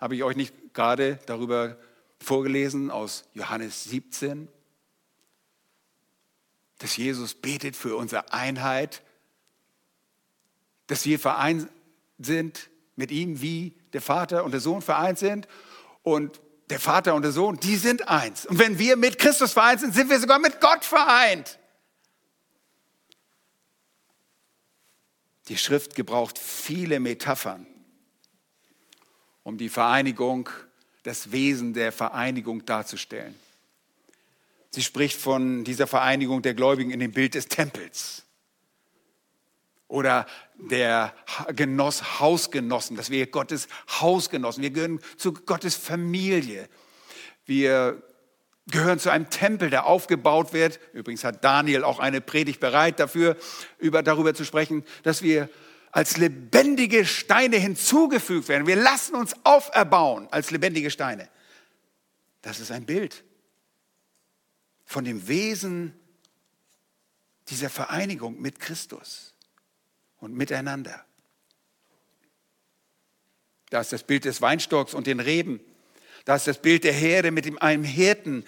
Habe 0.00 0.16
ich 0.16 0.22
euch 0.22 0.36
nicht 0.36 0.54
gerade 0.72 1.18
darüber 1.26 1.76
vorgelesen 2.18 2.90
aus 2.90 3.24
Johannes 3.34 3.84
17, 3.84 4.48
dass 6.82 6.96
Jesus 6.96 7.34
betet 7.34 7.76
für 7.76 7.94
unsere 7.94 8.32
Einheit, 8.32 9.02
dass 10.88 11.06
wir 11.06 11.20
vereint 11.20 11.68
sind 12.18 12.70
mit 12.96 13.12
ihm, 13.12 13.40
wie 13.40 13.78
der 13.92 14.02
Vater 14.02 14.42
und 14.42 14.50
der 14.50 14.60
Sohn 14.60 14.82
vereint 14.82 15.16
sind. 15.16 15.46
Und 16.02 16.40
der 16.70 16.80
Vater 16.80 17.14
und 17.14 17.22
der 17.22 17.30
Sohn, 17.30 17.56
die 17.60 17.76
sind 17.76 18.08
eins. 18.08 18.46
Und 18.46 18.58
wenn 18.58 18.80
wir 18.80 18.96
mit 18.96 19.18
Christus 19.20 19.52
vereint 19.52 19.78
sind, 19.78 19.94
sind 19.94 20.10
wir 20.10 20.18
sogar 20.18 20.40
mit 20.40 20.60
Gott 20.60 20.84
vereint. 20.84 21.60
Die 25.46 25.58
Schrift 25.58 25.94
gebraucht 25.94 26.36
viele 26.36 26.98
Metaphern, 26.98 27.64
um 29.44 29.56
die 29.56 29.68
Vereinigung, 29.68 30.48
das 31.04 31.30
Wesen 31.30 31.74
der 31.74 31.92
Vereinigung 31.92 32.64
darzustellen. 32.64 33.38
Sie 34.74 34.82
spricht 34.82 35.20
von 35.20 35.64
dieser 35.64 35.86
Vereinigung 35.86 36.40
der 36.40 36.54
Gläubigen 36.54 36.90
in 36.90 37.00
dem 37.00 37.12
Bild 37.12 37.34
des 37.34 37.46
Tempels 37.46 38.24
oder 39.86 40.24
der 40.56 41.14
Genoss, 41.54 42.20
Hausgenossen, 42.20 42.96
dass 42.96 43.10
wir 43.10 43.26
Gottes 43.26 43.68
Hausgenossen, 44.00 44.62
wir 44.62 44.70
gehören 44.70 45.00
zu 45.18 45.34
Gottes 45.34 45.76
Familie. 45.76 46.66
Wir 47.44 48.02
gehören 48.68 48.98
zu 48.98 49.10
einem 49.10 49.28
Tempel, 49.28 49.68
der 49.68 49.84
aufgebaut 49.84 50.54
wird. 50.54 50.80
Übrigens 50.94 51.24
hat 51.24 51.44
Daniel 51.44 51.84
auch 51.84 51.98
eine 51.98 52.22
Predigt 52.22 52.58
bereit 52.58 52.98
dafür, 52.98 53.36
über, 53.78 54.02
darüber 54.02 54.32
zu 54.32 54.46
sprechen, 54.46 54.84
dass 55.02 55.20
wir 55.20 55.50
als 55.90 56.16
lebendige 56.16 57.04
Steine 57.04 57.56
hinzugefügt 57.58 58.48
werden. 58.48 58.66
Wir 58.66 58.76
lassen 58.76 59.14
uns 59.14 59.34
auferbauen 59.44 60.28
als 60.30 60.50
lebendige 60.50 60.90
Steine. 60.90 61.28
Das 62.40 62.60
ist 62.60 62.70
ein 62.70 62.86
Bild 62.86 63.22
von 64.92 65.04
dem 65.04 65.26
Wesen 65.26 65.98
dieser 67.48 67.70
Vereinigung 67.70 68.40
mit 68.40 68.60
Christus 68.60 69.34
und 70.18 70.34
miteinander. 70.34 71.04
Da 73.70 73.80
ist 73.80 73.92
das 73.92 74.04
Bild 74.04 74.26
des 74.26 74.42
Weinstocks 74.42 74.92
und 74.92 75.06
den 75.06 75.18
Reben. 75.18 75.60
Da 76.26 76.36
ist 76.36 76.46
das 76.46 76.60
Bild 76.60 76.84
der 76.84 76.92
Herde 76.92 77.30
mit 77.30 77.62
einem 77.62 77.84
Hirten. 77.84 78.44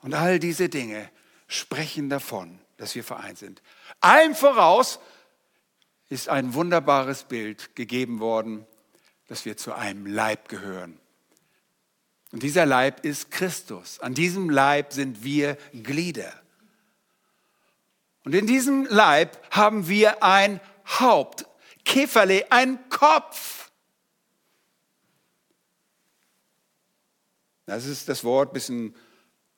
Und 0.00 0.14
all 0.14 0.40
diese 0.40 0.68
Dinge 0.68 1.08
sprechen 1.46 2.10
davon, 2.10 2.58
dass 2.76 2.94
wir 2.96 3.04
vereint 3.04 3.38
sind. 3.38 3.62
Allen 4.00 4.34
voraus 4.34 4.98
ist 6.08 6.28
ein 6.28 6.54
wunderbares 6.54 7.24
Bild 7.24 7.76
gegeben 7.76 8.18
worden, 8.18 8.66
dass 9.28 9.44
wir 9.44 9.56
zu 9.56 9.74
einem 9.74 10.06
Leib 10.06 10.48
gehören. 10.48 10.98
Und 12.32 12.42
dieser 12.42 12.66
Leib 12.66 13.04
ist 13.04 13.30
Christus. 13.30 14.00
An 14.00 14.14
diesem 14.14 14.50
Leib 14.50 14.92
sind 14.92 15.24
wir 15.24 15.56
Glieder. 15.72 16.32
Und 18.24 18.34
in 18.34 18.46
diesem 18.46 18.84
Leib 18.84 19.38
haben 19.50 19.88
wir 19.88 20.22
ein 20.22 20.60
Haupt, 21.00 21.46
Käferle, 21.84 22.44
ein 22.50 22.78
Kopf. 22.90 23.70
Das 27.64 27.86
ist 27.86 28.08
das 28.08 28.24
Wort, 28.24 28.50
ein 28.50 28.52
bisschen 28.54 28.94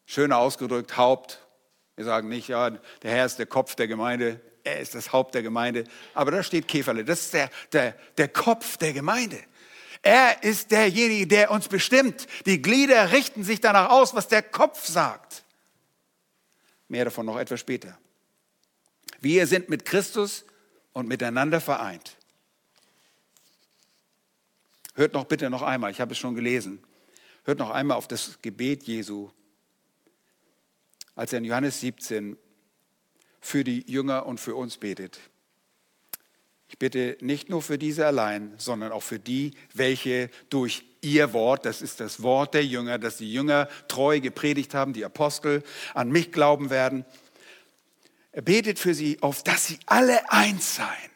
schöner 0.04 0.38
ausgedrückt, 0.38 0.96
Haupt. 0.96 1.44
Wir 1.96 2.04
sagen 2.04 2.28
nicht, 2.28 2.48
ja, 2.48 2.70
der 2.70 3.10
Herr 3.10 3.26
ist 3.26 3.38
der 3.38 3.46
Kopf 3.46 3.74
der 3.74 3.88
Gemeinde, 3.88 4.40
er 4.64 4.80
ist 4.80 4.94
das 4.94 5.12
Haupt 5.12 5.34
der 5.34 5.42
Gemeinde. 5.42 5.84
Aber 6.14 6.30
da 6.30 6.42
steht 6.42 6.68
Käferle, 6.68 7.04
das 7.04 7.20
ist 7.22 7.34
der, 7.34 7.50
der, 7.72 7.92
der 8.16 8.28
Kopf 8.28 8.76
der 8.76 8.92
Gemeinde. 8.92 9.38
Er 10.02 10.42
ist 10.42 10.70
derjenige, 10.70 11.26
der 11.26 11.50
uns 11.50 11.68
bestimmt. 11.68 12.26
Die 12.46 12.62
Glieder 12.62 13.12
richten 13.12 13.44
sich 13.44 13.60
danach 13.60 13.90
aus, 13.90 14.14
was 14.14 14.28
der 14.28 14.42
Kopf 14.42 14.86
sagt. 14.86 15.44
Mehr 16.88 17.04
davon 17.04 17.26
noch 17.26 17.38
etwas 17.38 17.60
später. 17.60 17.98
Wir 19.20 19.46
sind 19.46 19.68
mit 19.68 19.84
Christus 19.84 20.44
und 20.92 21.06
miteinander 21.06 21.60
vereint. 21.60 22.16
Hört 24.94 25.14
noch 25.14 25.26
bitte 25.26 25.50
noch 25.50 25.62
einmal, 25.62 25.90
ich 25.90 26.00
habe 26.00 26.12
es 26.12 26.18
schon 26.18 26.34
gelesen. 26.34 26.82
Hört 27.44 27.58
noch 27.58 27.70
einmal 27.70 27.96
auf 27.96 28.08
das 28.08 28.40
Gebet 28.42 28.84
Jesu, 28.84 29.30
als 31.14 31.32
er 31.32 31.38
in 31.38 31.44
Johannes 31.44 31.80
17 31.80 32.36
für 33.40 33.64
die 33.64 33.90
Jünger 33.90 34.26
und 34.26 34.40
für 34.40 34.54
uns 34.54 34.78
betet. 34.78 35.20
Ich 36.70 36.78
bitte 36.78 37.18
nicht 37.20 37.50
nur 37.50 37.60
für 37.60 37.76
diese 37.76 38.06
allein, 38.06 38.54
sondern 38.56 38.90
auch 38.92 39.02
für 39.02 39.18
die, 39.18 39.52
welche 39.74 40.30
durch 40.48 40.84
ihr 41.02 41.34
Wort, 41.34 41.66
das 41.66 41.82
ist 41.82 42.00
das 42.00 42.22
Wort 42.22 42.54
der 42.54 42.64
Jünger, 42.64 42.98
dass 42.98 43.18
die 43.18 43.30
Jünger 43.30 43.68
treu 43.88 44.20
gepredigt 44.20 44.72
haben, 44.72 44.94
die 44.94 45.04
Apostel 45.04 45.62
an 45.92 46.10
mich 46.10 46.32
glauben 46.32 46.70
werden 46.70 47.04
er 48.32 48.42
betet 48.42 48.78
für 48.78 48.94
sie, 48.94 49.18
auf 49.20 49.42
dass 49.42 49.66
sie 49.66 49.78
alle 49.86 50.30
eins 50.30 50.76
seien. 50.76 51.10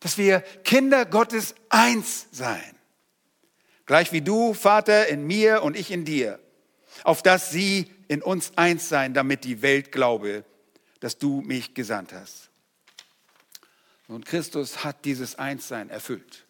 Dass 0.00 0.18
wir 0.18 0.40
Kinder 0.64 1.04
Gottes 1.04 1.54
eins 1.68 2.28
seien. 2.30 2.76
Gleich 3.86 4.12
wie 4.12 4.20
du, 4.20 4.54
Vater, 4.54 5.08
in 5.08 5.26
mir 5.26 5.62
und 5.62 5.76
ich 5.76 5.90
in 5.90 6.04
dir. 6.04 6.38
Auf 7.04 7.22
dass 7.22 7.50
sie 7.50 7.90
in 8.08 8.22
uns 8.22 8.52
eins 8.56 8.88
seien, 8.88 9.14
damit 9.14 9.44
die 9.44 9.62
Welt 9.62 9.90
glaube, 9.90 10.44
dass 11.00 11.18
du 11.18 11.40
mich 11.40 11.74
gesandt 11.74 12.12
hast. 12.12 12.50
Und 14.08 14.26
Christus 14.26 14.84
hat 14.84 15.04
dieses 15.04 15.38
Einssein 15.38 15.90
erfüllt. 15.90 16.44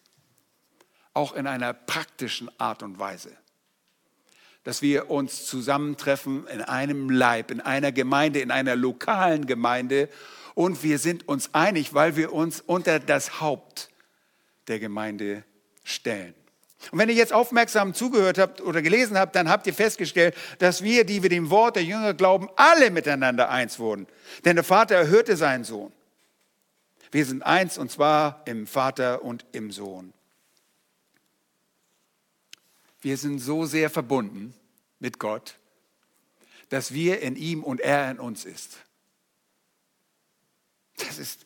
Auch 1.13 1.33
in 1.33 1.47
einer 1.47 1.73
praktischen 1.73 2.49
Art 2.59 2.83
und 2.83 2.99
Weise 2.99 3.37
dass 4.63 4.81
wir 4.81 5.09
uns 5.09 5.45
zusammentreffen 5.45 6.47
in 6.47 6.61
einem 6.61 7.09
Leib, 7.09 7.51
in 7.51 7.59
einer 7.61 7.91
Gemeinde, 7.91 8.39
in 8.39 8.51
einer 8.51 8.75
lokalen 8.75 9.45
Gemeinde 9.45 10.09
und 10.55 10.83
wir 10.83 10.99
sind 10.99 11.27
uns 11.27 11.53
einig, 11.53 11.93
weil 11.93 12.15
wir 12.15 12.33
uns 12.33 12.61
unter 12.61 12.99
das 12.99 13.41
Haupt 13.41 13.89
der 14.67 14.79
Gemeinde 14.79 15.43
stellen. 15.83 16.33
Und 16.91 16.99
wenn 16.99 17.09
ihr 17.09 17.15
jetzt 17.15 17.33
aufmerksam 17.33 17.93
zugehört 17.93 18.37
habt 18.37 18.61
oder 18.61 18.81
gelesen 18.81 19.17
habt, 19.17 19.35
dann 19.35 19.49
habt 19.49 19.67
ihr 19.67 19.73
festgestellt, 19.73 20.35
dass 20.59 20.83
wir, 20.83 21.05
die 21.05 21.23
wir 21.23 21.29
dem 21.29 21.49
Wort 21.49 21.77
der 21.77 21.83
Jünger 21.83 22.13
glauben, 22.13 22.49
alle 22.57 22.91
miteinander 22.91 23.49
eins 23.49 23.79
wurden. 23.79 24.05
Denn 24.43 24.57
der 24.57 24.65
Vater 24.65 24.95
erhörte 24.95 25.37
seinen 25.37 25.63
Sohn. 25.63 25.93
Wir 27.13 27.27
sind 27.27 27.43
eins 27.43 27.77
und 27.77 27.91
zwar 27.91 28.41
im 28.45 28.65
Vater 28.65 29.21
und 29.21 29.45
im 29.51 29.71
Sohn. 29.71 30.13
Wir 33.01 33.17
sind 33.17 33.37
so 33.37 33.67
sehr 33.67 33.91
verbunden 33.91 34.55
mit 34.97 35.19
Gott, 35.19 35.59
dass 36.69 36.91
wir 36.91 37.21
in 37.21 37.35
ihm 37.35 37.63
und 37.63 37.81
er 37.81 38.09
in 38.09 38.19
uns 38.19 38.45
ist. 38.45 38.77
Das 40.97 41.19
ist, 41.19 41.45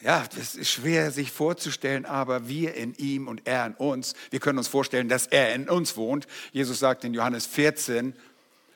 ja, 0.00 0.26
das 0.34 0.56
ist 0.56 0.70
schwer 0.70 1.12
sich 1.12 1.30
vorzustellen, 1.30 2.04
aber 2.04 2.48
wir 2.48 2.74
in 2.74 2.94
ihm 2.96 3.28
und 3.28 3.46
er 3.46 3.66
in 3.66 3.74
uns. 3.74 4.14
Wir 4.30 4.40
können 4.40 4.58
uns 4.58 4.66
vorstellen, 4.66 5.08
dass 5.08 5.28
er 5.28 5.54
in 5.54 5.68
uns 5.68 5.96
wohnt. 5.96 6.26
Jesus 6.50 6.80
sagt 6.80 7.04
in 7.04 7.14
Johannes 7.14 7.46
14, 7.46 8.12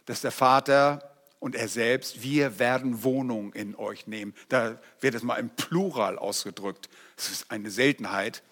dass 0.06 0.20
der 0.20 0.30
Vater 0.30 1.17
und 1.40 1.55
er 1.55 1.68
selbst, 1.68 2.22
wir 2.22 2.59
werden 2.59 3.05
Wohnung 3.05 3.53
in 3.53 3.77
euch 3.77 4.07
nehmen. 4.07 4.35
Da 4.48 4.81
wird 5.01 5.14
es 5.14 5.22
mal 5.22 5.37
im 5.37 5.51
Plural 5.51 6.18
ausgedrückt. 6.18 6.88
Das 7.16 7.31
ist 7.31 7.51
eine 7.51 7.70
Seltenheit. 7.70 8.42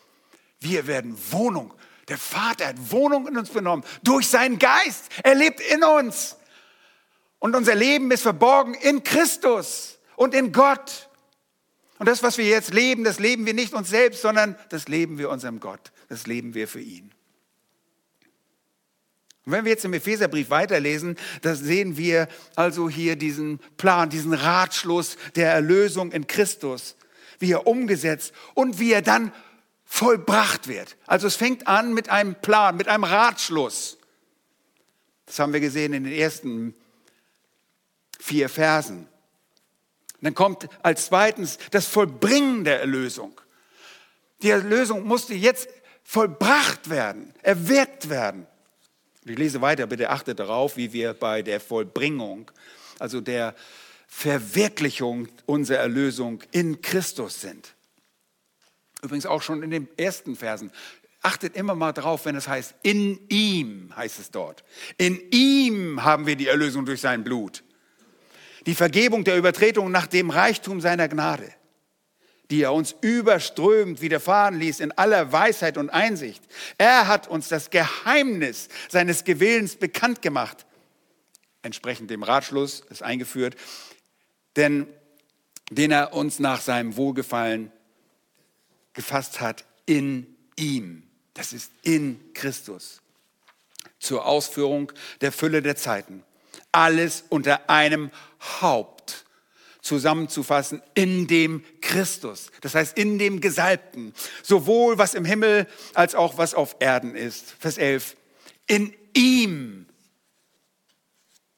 Wir 0.60 0.86
werden 0.86 1.16
Wohnung. 1.30 1.74
Der 2.08 2.18
Vater 2.18 2.68
hat 2.68 2.92
Wohnung 2.92 3.26
in 3.26 3.36
uns 3.36 3.52
genommen 3.52 3.84
durch 4.02 4.28
seinen 4.28 4.58
Geist. 4.58 5.08
Er 5.24 5.34
lebt 5.34 5.60
in 5.60 5.82
uns. 5.82 6.36
Und 7.38 7.56
unser 7.56 7.74
Leben 7.74 8.10
ist 8.10 8.22
verborgen 8.22 8.74
in 8.74 9.02
Christus 9.02 9.98
und 10.14 10.34
in 10.34 10.52
Gott. 10.52 11.08
Und 11.98 12.06
das, 12.06 12.22
was 12.22 12.38
wir 12.38 12.46
jetzt 12.46 12.72
leben, 12.72 13.04
das 13.04 13.18
leben 13.18 13.46
wir 13.46 13.54
nicht 13.54 13.74
uns 13.74 13.90
selbst, 13.90 14.22
sondern 14.22 14.56
das 14.68 14.86
leben 14.86 15.18
wir 15.18 15.30
unserem 15.30 15.60
Gott. 15.60 15.92
Das 16.08 16.26
leben 16.26 16.54
wir 16.54 16.68
für 16.68 16.80
ihn. 16.80 17.12
Und 19.46 19.52
wenn 19.52 19.64
wir 19.64 19.70
jetzt 19.70 19.84
im 19.84 19.92
Epheserbrief 19.92 20.50
weiterlesen, 20.50 21.16
da 21.42 21.54
sehen 21.54 21.96
wir 21.96 22.26
also 22.56 22.90
hier 22.90 23.14
diesen 23.14 23.60
Plan, 23.76 24.10
diesen 24.10 24.34
Ratschluss 24.34 25.16
der 25.36 25.52
Erlösung 25.52 26.10
in 26.10 26.26
Christus, 26.26 26.96
wie 27.38 27.52
er 27.52 27.64
umgesetzt 27.64 28.32
und 28.54 28.80
wie 28.80 28.92
er 28.92 29.02
dann 29.02 29.32
vollbracht 29.84 30.66
wird. 30.66 30.96
Also 31.06 31.28
es 31.28 31.36
fängt 31.36 31.68
an 31.68 31.94
mit 31.94 32.08
einem 32.08 32.34
Plan, 32.34 32.76
mit 32.76 32.88
einem 32.88 33.04
Ratschluss. 33.04 33.98
Das 35.26 35.38
haben 35.38 35.52
wir 35.52 35.60
gesehen 35.60 35.92
in 35.92 36.02
den 36.02 36.12
ersten 36.12 36.74
vier 38.18 38.48
Versen. 38.48 39.06
dann 40.22 40.34
kommt 40.34 40.68
als 40.82 41.06
zweitens 41.06 41.58
das 41.70 41.86
Vollbringen 41.86 42.64
der 42.64 42.80
Erlösung. 42.80 43.40
Die 44.42 44.50
Erlösung 44.50 45.04
musste 45.04 45.34
jetzt 45.34 45.68
vollbracht 46.02 46.90
werden, 46.90 47.32
erwirkt 47.42 48.08
werden. 48.08 48.48
Ich 49.28 49.36
lese 49.36 49.60
weiter, 49.60 49.88
bitte 49.88 50.10
achtet 50.10 50.38
darauf, 50.38 50.76
wie 50.76 50.92
wir 50.92 51.12
bei 51.12 51.42
der 51.42 51.58
Vollbringung, 51.58 52.48
also 53.00 53.20
der 53.20 53.56
Verwirklichung 54.06 55.26
unserer 55.46 55.78
Erlösung 55.78 56.44
in 56.52 56.80
Christus 56.80 57.40
sind. 57.40 57.74
Übrigens 59.02 59.26
auch 59.26 59.42
schon 59.42 59.64
in 59.64 59.70
den 59.70 59.88
ersten 59.96 60.36
Versen. 60.36 60.70
achtet 61.22 61.56
immer 61.56 61.74
mal 61.74 61.90
drauf, 61.92 62.24
wenn 62.24 62.36
es 62.36 62.46
heißt, 62.46 62.76
in 62.82 63.18
ihm 63.28 63.92
heißt 63.96 64.20
es 64.20 64.30
dort. 64.30 64.62
In 64.96 65.20
ihm 65.32 66.04
haben 66.04 66.26
wir 66.26 66.36
die 66.36 66.46
Erlösung 66.46 66.86
durch 66.86 67.00
sein 67.00 67.24
Blut. 67.24 67.64
Die 68.64 68.76
Vergebung 68.76 69.24
der 69.24 69.36
Übertretungen 69.36 69.90
nach 69.90 70.06
dem 70.06 70.30
Reichtum 70.30 70.80
seiner 70.80 71.08
Gnade, 71.08 71.52
die 72.50 72.62
er 72.62 72.72
uns 72.72 72.94
überströmend 73.00 74.00
widerfahren 74.00 74.58
ließ 74.58 74.80
in 74.80 74.92
aller 74.92 75.32
Weisheit 75.32 75.76
und 75.76 75.90
Einsicht. 75.90 76.42
Er 76.78 77.08
hat 77.08 77.28
uns 77.28 77.48
das 77.48 77.70
Geheimnis 77.70 78.68
seines 78.88 79.24
Gewillens 79.24 79.76
bekannt 79.76 80.22
gemacht. 80.22 80.64
Entsprechend 81.62 82.10
dem 82.10 82.22
Ratschluss 82.22 82.80
ist 82.90 83.02
eingeführt, 83.02 83.56
denn 84.54 84.86
den 85.70 85.90
er 85.90 86.12
uns 86.12 86.38
nach 86.38 86.60
seinem 86.60 86.96
Wohlgefallen 86.96 87.72
gefasst 88.92 89.40
hat 89.40 89.64
in 89.84 90.36
ihm. 90.56 91.02
Das 91.34 91.52
ist 91.52 91.72
in 91.82 92.32
Christus. 92.34 93.02
Zur 93.98 94.26
Ausführung 94.26 94.92
der 95.20 95.32
Fülle 95.32 95.62
der 95.62 95.76
Zeiten. 95.76 96.22
Alles 96.70 97.24
unter 97.28 97.68
einem 97.68 98.10
Haupt 98.60 99.25
zusammenzufassen 99.86 100.82
in 100.94 101.26
dem 101.26 101.64
Christus. 101.80 102.50
Das 102.60 102.74
heißt 102.74 102.98
in 102.98 103.18
dem 103.18 103.40
Gesalbten. 103.40 104.12
Sowohl 104.42 104.98
was 104.98 105.14
im 105.14 105.24
Himmel 105.24 105.66
als 105.94 106.14
auch 106.14 106.36
was 106.38 106.54
auf 106.54 106.76
Erden 106.80 107.14
ist. 107.14 107.54
Vers 107.58 107.78
11. 107.78 108.16
In 108.66 108.92
ihm 109.14 109.86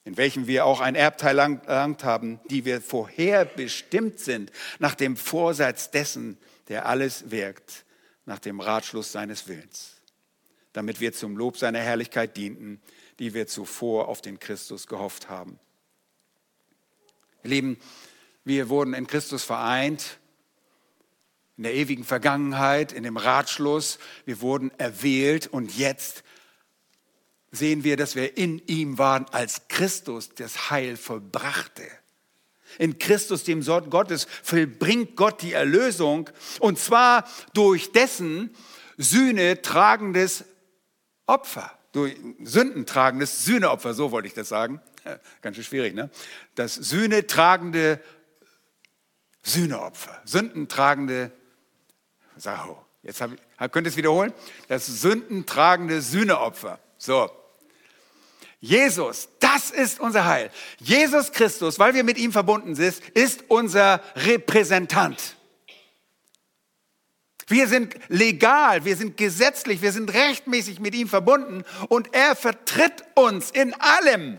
in 0.08 0.16
welchem 0.16 0.46
wir 0.46 0.64
auch 0.64 0.80
ein 0.80 0.94
Erbteil 0.94 1.38
erlangt 1.38 2.02
haben, 2.02 2.40
die 2.48 2.64
wir 2.64 2.80
vorherbestimmt 2.80 4.18
sind 4.18 4.50
nach 4.78 4.94
dem 4.94 5.18
Vorsatz 5.18 5.90
dessen, 5.90 6.38
der 6.68 6.86
alles 6.86 7.30
wirkt, 7.30 7.84
nach 8.24 8.38
dem 8.38 8.60
Ratschluss 8.60 9.12
seines 9.12 9.48
Willens, 9.48 9.96
damit 10.72 11.00
wir 11.00 11.12
zum 11.12 11.36
Lob 11.36 11.58
seiner 11.58 11.80
Herrlichkeit 11.80 12.38
dienten, 12.38 12.80
die 13.18 13.34
wir 13.34 13.48
zuvor 13.48 14.08
auf 14.08 14.22
den 14.22 14.38
Christus 14.38 14.86
gehofft 14.86 15.28
haben. 15.28 15.58
Ihr 17.44 17.50
Lieben, 17.50 17.76
wir 18.48 18.68
wurden 18.68 18.94
in 18.94 19.06
Christus 19.06 19.44
vereint, 19.44 20.18
in 21.58 21.64
der 21.64 21.74
ewigen 21.74 22.04
Vergangenheit, 22.04 22.92
in 22.92 23.02
dem 23.02 23.16
Ratschluss, 23.16 23.98
wir 24.24 24.40
wurden 24.40 24.72
erwählt 24.78 25.46
und 25.46 25.76
jetzt 25.76 26.24
sehen 27.50 27.84
wir, 27.84 27.96
dass 27.96 28.16
wir 28.16 28.36
in 28.36 28.60
ihm 28.66 28.98
waren, 28.98 29.26
als 29.32 29.68
Christus 29.68 30.30
das 30.34 30.70
Heil 30.70 30.96
vollbrachte. 30.96 31.82
In 32.78 32.98
Christus, 32.98 33.44
dem 33.44 33.62
Sohn 33.62 33.90
Gottes, 33.90 34.26
vollbringt 34.42 35.16
Gott 35.16 35.42
die 35.42 35.52
Erlösung 35.52 36.30
und 36.60 36.78
zwar 36.78 37.28
durch 37.54 37.92
dessen 37.92 38.54
Sühne 38.96 39.62
tragendes 39.62 40.44
Opfer, 41.26 41.70
durch 41.92 42.16
Sünden 42.42 42.86
tragendes 42.86 43.44
Sühneopfer, 43.44 43.94
so 43.94 44.10
wollte 44.10 44.28
ich 44.28 44.34
das 44.34 44.48
sagen. 44.48 44.80
Ganz 45.42 45.56
schön 45.56 45.64
schwierig, 45.64 45.94
ne? 45.94 46.10
Das 46.54 46.74
Sühne 46.74 47.26
tragende 47.26 48.00
Sühneopfer, 49.42 50.20
Sündentragende, 50.24 51.32
so, 52.36 52.50
jetzt 53.02 53.20
hab 53.20 53.30
ich, 53.32 53.72
könnt 53.72 53.86
ihr 53.86 53.90
es 53.90 53.96
wiederholen? 53.96 54.32
Das 54.68 54.86
sündentragende 54.86 56.00
Sühneopfer. 56.02 56.78
So, 56.98 57.30
Jesus, 58.60 59.28
das 59.38 59.70
ist 59.70 60.00
unser 60.00 60.24
Heil. 60.24 60.50
Jesus 60.80 61.32
Christus, 61.32 61.78
weil 61.78 61.94
wir 61.94 62.04
mit 62.04 62.18
ihm 62.18 62.32
verbunden 62.32 62.74
sind, 62.74 62.98
ist 63.10 63.44
unser 63.48 64.02
Repräsentant. 64.16 65.36
Wir 67.46 67.66
sind 67.66 67.94
legal, 68.08 68.84
wir 68.84 68.96
sind 68.96 69.16
gesetzlich, 69.16 69.80
wir 69.80 69.92
sind 69.92 70.12
rechtmäßig 70.12 70.80
mit 70.80 70.94
ihm 70.94 71.08
verbunden 71.08 71.64
und 71.88 72.14
er 72.14 72.36
vertritt 72.36 73.04
uns 73.14 73.50
in 73.50 73.72
allem. 73.74 74.38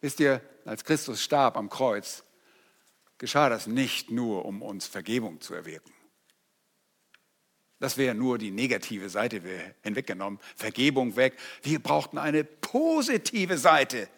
Wisst 0.00 0.18
ihr, 0.20 0.40
als 0.64 0.84
Christus 0.84 1.22
starb 1.22 1.56
am 1.56 1.68
Kreuz, 1.68 2.22
geschah 3.22 3.48
das 3.48 3.68
nicht 3.68 4.10
nur, 4.10 4.44
um 4.46 4.62
uns 4.62 4.88
Vergebung 4.88 5.40
zu 5.40 5.54
erwirken. 5.54 5.92
Das 7.78 7.96
wäre 7.96 8.16
nur 8.16 8.36
die 8.36 8.50
negative 8.50 9.08
Seite 9.08 9.40
hinweggenommen. 9.82 10.40
Vergebung 10.56 11.14
weg. 11.14 11.38
Wir 11.62 11.78
brauchten 11.78 12.18
eine 12.18 12.42
positive 12.42 13.58
Seite. 13.58 14.08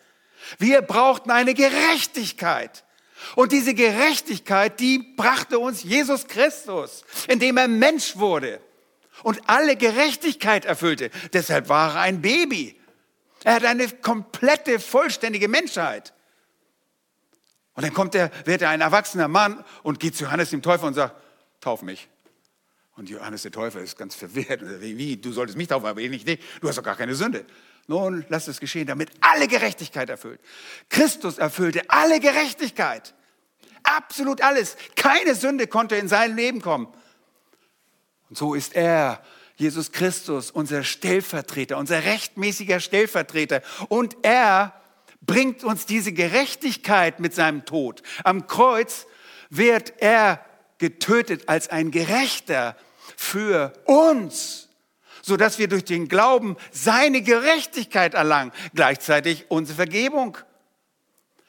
Wir 0.59 0.81
brauchten 0.81 1.31
eine 1.31 1.53
Gerechtigkeit. 1.53 2.85
Und 3.37 3.53
diese 3.53 3.75
Gerechtigkeit, 3.75 4.81
die 4.81 4.99
brachte 5.17 5.59
uns 5.59 5.83
Jesus 5.83 6.27
Christus, 6.27 7.05
indem 7.29 7.59
er 7.59 7.69
Mensch 7.69 8.17
wurde 8.17 8.59
und 9.23 9.39
alle 9.51 9.77
Gerechtigkeit 9.77 10.65
erfüllte. 10.65 11.11
Deshalb 11.35 11.69
war 11.69 11.97
er 11.97 12.01
ein 12.01 12.23
Baby. 12.23 12.81
Er 13.45 13.57
hat 13.57 13.67
eine 13.67 13.87
komplette, 13.87 14.81
vollständige 14.81 15.49
Menschheit. 15.49 16.14
Und 17.75 17.85
dann 17.85 17.93
kommt 17.93 18.15
er, 18.15 18.31
wird 18.45 18.63
er 18.63 18.71
ein 18.71 18.81
erwachsener 18.81 19.29
Mann 19.29 19.65
und 19.83 20.01
geht 20.01 20.17
zu 20.17 20.25
Johannes 20.25 20.51
dem 20.51 20.63
Täufer 20.63 20.87
und 20.87 20.95
sagt, 20.95 21.17
tauf 21.61 21.83
mich. 21.83 22.09
Und 22.97 23.11
Johannes 23.11 23.43
der 23.43 23.51
Täufer 23.51 23.81
ist 23.81 23.99
ganz 23.99 24.15
verwirrt. 24.15 24.61
Wie, 24.81 25.17
du 25.17 25.33
solltest 25.33 25.59
mich 25.59 25.67
taufen, 25.67 25.87
aber 25.87 26.01
ich 26.01 26.11
nicht. 26.11 26.27
Nee, 26.27 26.39
du 26.61 26.69
hast 26.69 26.79
doch 26.79 26.85
gar 26.85 26.97
keine 26.97 27.15
Sünde. 27.17 27.45
Nun, 27.89 28.25
lass 28.29 28.47
es 28.47 28.61
geschehen, 28.61 28.87
damit 28.87 29.11
alle 29.21 29.49
Gerechtigkeit 29.49 30.09
erfüllt. 30.09 30.41
Christus 30.89 31.39
erfüllte 31.39 31.83
alle 31.89 32.21
Gerechtigkeit. 32.21 33.15
Absolut 33.83 34.43
alles. 34.43 34.77
Keine 34.95 35.35
Sünde 35.35 35.67
konnte 35.67 35.97
in 35.97 36.09
sein 36.09 36.37
Leben 36.37 36.63
kommen. 36.63 36.87
Und 38.31 38.39
so 38.39 38.55
ist 38.55 38.75
er, 38.75 39.23
Jesus 39.57 39.93
Christus, 39.93 40.51
unser 40.51 40.83
Stellvertreter, 40.85 41.77
unser 41.79 42.05
rechtmäßiger 42.05 42.81
Stellvertreter. 42.81 43.63
Und 43.89 44.17
er 44.23 44.73
bringt 45.27 45.65
uns 45.65 45.87
diese 45.87 46.13
Gerechtigkeit 46.13 47.21
mit 47.21 47.35
seinem 47.35 47.65
Tod. 47.65 48.03
Am 48.25 48.47
Kreuz 48.47 49.07
wird 49.51 49.95
er 49.99 50.45
getötet 50.79 51.49
als 51.49 51.69
ein 51.69 51.91
Gerechter 51.91 52.77
für 53.17 53.73
uns, 53.85 54.69
sodass 55.23 55.59
wir 55.59 55.69
durch 55.69 55.85
den 55.85 56.09
Glauben 56.09 56.57
seine 56.71 57.23
Gerechtigkeit 57.23 58.15
erlangen, 58.15 58.53
gleichzeitig 58.75 59.47
unsere 59.49 59.77
Vergebung, 59.77 60.39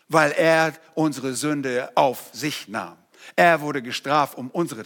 weil 0.07 0.31
er 0.31 0.73
unsere 0.93 1.33
Sünde 1.33 1.91
auf 1.95 2.29
sich 2.31 2.67
nahm. 2.67 2.97
Er 3.35 3.61
wurde 3.61 3.81
gestraft 3.81 4.37
um 4.37 4.51
unseren 4.51 4.85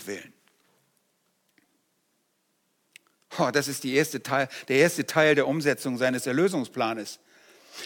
Oh, 3.37 3.51
das 3.51 3.67
ist 3.67 3.83
erste 3.93 4.23
Teil, 4.23 4.49
der 4.69 4.77
erste 4.77 5.05
Teil 5.05 5.35
der 5.35 5.47
Umsetzung 5.47 5.97
seines 5.97 6.25
Erlösungsplanes. 6.25 7.19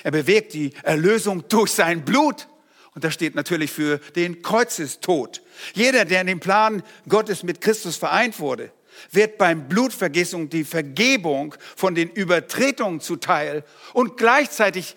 Er 0.04 0.12
bewegt 0.12 0.54
die 0.54 0.74
Erlösung 0.84 1.48
durch 1.48 1.72
sein 1.72 2.04
Blut. 2.04 2.48
Und 2.96 3.04
das 3.04 3.14
steht 3.14 3.36
natürlich 3.36 3.72
für 3.72 3.98
den 4.16 4.42
Kreuzestod. 4.42 5.42
Jeder, 5.74 6.06
der 6.06 6.22
in 6.22 6.28
dem 6.28 6.40
Plan 6.40 6.84
Gottes 7.08 7.44
mit 7.44 7.62
Christus 7.62 7.98
vereint 7.98 8.40
wurde, 8.40 8.72
wird 9.12 9.38
beim 9.38 9.68
Blutvergissung 9.68 10.50
die 10.50 10.64
Vergebung 10.64 11.56
von 11.76 11.96
den 11.96 12.10
Übertretungen 12.10 13.02
zuteil 13.02 13.64
und 13.94 14.18
gleichzeitig 14.18 14.96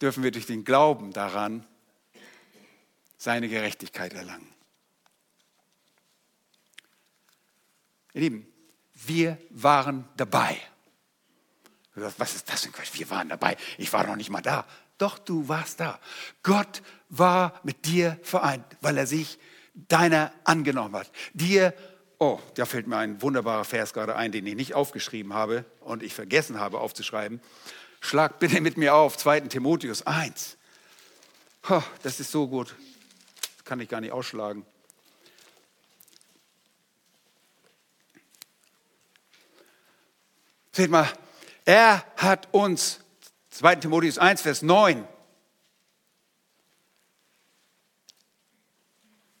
dürfen 0.00 0.22
wir 0.22 0.30
durch 0.30 0.46
den 0.46 0.64
Glauben 0.64 1.12
daran 1.12 1.66
seine 3.16 3.48
Gerechtigkeit 3.48 4.12
erlangen. 4.14 4.52
Ihr 8.14 8.20
Lieben, 8.20 8.46
wir 8.94 9.38
waren 9.50 10.08
dabei. 10.16 10.60
Was 11.94 12.34
ist 12.34 12.48
das 12.50 12.62
denn? 12.62 12.72
Wir 12.94 13.10
waren 13.10 13.28
dabei. 13.28 13.56
Ich 13.76 13.92
war 13.92 14.06
noch 14.06 14.16
nicht 14.16 14.30
mal 14.30 14.40
da. 14.40 14.66
Doch 14.98 15.18
du 15.18 15.48
warst 15.48 15.80
da. 15.80 15.98
Gott 16.42 16.82
war 17.08 17.60
mit 17.64 17.84
dir 17.84 18.18
vereint, 18.22 18.64
weil 18.80 18.96
er 18.96 19.06
sich 19.06 19.38
deiner 19.74 20.32
angenommen 20.44 20.94
hat. 20.96 21.10
Dir, 21.34 21.74
oh, 22.18 22.38
da 22.54 22.64
fällt 22.64 22.86
mir 22.86 22.96
ein 22.96 23.20
wunderbarer 23.20 23.64
Vers 23.64 23.92
gerade 23.92 24.16
ein, 24.16 24.32
den 24.32 24.46
ich 24.46 24.54
nicht 24.54 24.74
aufgeschrieben 24.74 25.34
habe 25.34 25.64
und 25.80 26.02
ich 26.02 26.14
vergessen 26.14 26.58
habe 26.58 26.80
aufzuschreiben. 26.80 27.40
Schlag 28.00 28.38
bitte 28.38 28.60
mit 28.60 28.76
mir 28.76 28.94
auf, 28.94 29.16
2. 29.16 29.40
Timotheus 29.40 30.06
1. 30.06 30.56
Oh, 31.68 31.82
das 32.02 32.18
ist 32.18 32.30
so 32.30 32.48
gut. 32.48 32.74
Das 33.56 33.64
kann 33.64 33.80
ich 33.80 33.88
gar 33.88 34.00
nicht 34.00 34.12
ausschlagen. 34.12 34.64
Seht 40.72 40.90
mal, 40.90 41.06
er 41.64 42.04
hat 42.16 42.48
uns 42.52 43.00
2. 43.50 43.76
Timotheus 43.76 44.18
1, 44.18 44.40
Vers 44.40 44.62
9. 44.62 45.06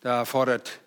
Da 0.00 0.24
fordert 0.24 0.80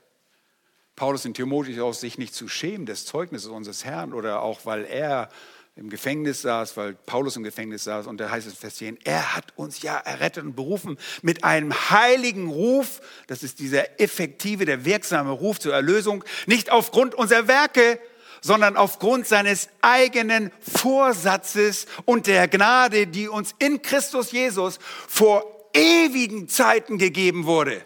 Paulus 0.95 1.23
den 1.23 1.33
Timotheus 1.33 1.79
auf, 1.79 1.95
sich 1.95 2.17
nicht 2.17 2.33
zu 2.33 2.47
schämen 2.47 2.85
des 2.85 3.05
Zeugnisses 3.05 3.47
unseres 3.47 3.83
Herrn 3.83 4.13
oder 4.13 4.41
auch, 4.41 4.65
weil 4.65 4.85
er 4.85 5.29
im 5.77 5.89
Gefängnis 5.89 6.41
saß, 6.41 6.77
weil 6.77 6.93
Paulus 6.93 7.35
im 7.35 7.43
Gefängnis 7.43 7.83
saß. 7.83 8.07
Und 8.07 8.19
da 8.19 8.29
heißt 8.29 8.47
es 8.47 8.53
Vers 8.55 8.75
10, 8.75 8.97
er 9.03 9.35
hat 9.35 9.53
uns 9.57 9.81
ja 9.81 9.97
errettet 9.97 10.45
und 10.45 10.55
berufen 10.55 10.97
mit 11.21 11.43
einem 11.43 11.73
heiligen 11.89 12.47
Ruf. 12.47 13.01
Das 13.27 13.43
ist 13.43 13.59
dieser 13.59 13.99
effektive, 13.99 14.65
der 14.65 14.85
wirksame 14.85 15.31
Ruf 15.31 15.59
zur 15.59 15.73
Erlösung. 15.73 16.23
Nicht 16.45 16.71
aufgrund 16.71 17.13
unserer 17.13 17.49
Werke, 17.49 17.99
sondern 18.45 18.77
aufgrund 18.77 19.25
seines 19.25 19.69
eigenen 19.81 20.51
Vorsatzes 20.61 21.87
und 22.05 22.27
der 22.27 22.47
Gnade, 22.47 23.07
die 23.07 23.27
uns 23.27 23.55
in 23.57 23.81
Christus 23.81 24.31
Jesus 24.31 24.77
vor 25.07 25.67
ewigen 25.73 26.47
Zeiten 26.47 26.99
gegeben 26.99 27.47
wurde. 27.47 27.83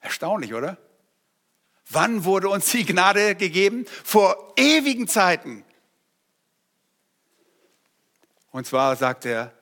Erstaunlich, 0.00 0.52
oder? 0.52 0.76
Wann 1.88 2.26
wurde 2.26 2.50
uns 2.50 2.70
die 2.70 2.84
Gnade 2.84 3.34
gegeben? 3.34 3.86
Vor 4.04 4.52
ewigen 4.58 5.08
Zeiten. 5.08 5.64
Und 8.50 8.66
zwar 8.66 8.94
sagt 8.96 9.24
er, 9.24 9.54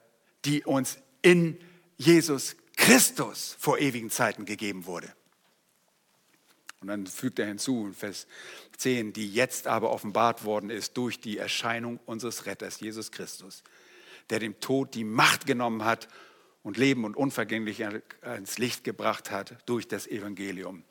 die 0.44 0.64
uns 0.64 0.98
in 1.22 1.56
Jesus 1.96 2.56
Christus 2.76 3.56
vor 3.60 3.78
ewigen 3.78 4.10
Zeiten 4.10 4.44
gegeben 4.44 4.86
wurde. 4.86 5.14
Und 6.80 6.88
dann 6.88 7.06
fügt 7.06 7.38
er 7.38 7.46
hinzu 7.46 7.86
in 7.86 7.94
Vers 7.94 8.26
10, 8.78 9.12
die 9.12 9.30
jetzt 9.30 9.66
aber 9.66 9.90
offenbart 9.90 10.44
worden 10.44 10.70
ist 10.70 10.96
durch 10.96 11.20
die 11.20 11.36
Erscheinung 11.36 12.00
unseres 12.06 12.46
Retters, 12.46 12.80
Jesus 12.80 13.10
Christus, 13.10 13.62
der 14.30 14.38
dem 14.38 14.58
Tod 14.60 14.94
die 14.94 15.04
Macht 15.04 15.44
genommen 15.44 15.84
hat 15.84 16.08
und 16.62 16.78
Leben 16.78 17.04
und 17.04 17.16
Unvergänglich 17.16 17.84
ins 18.36 18.56
Licht 18.56 18.84
gebracht 18.84 19.30
hat 19.30 19.58
durch 19.66 19.88
das 19.88 20.06
Evangelium. 20.06 20.82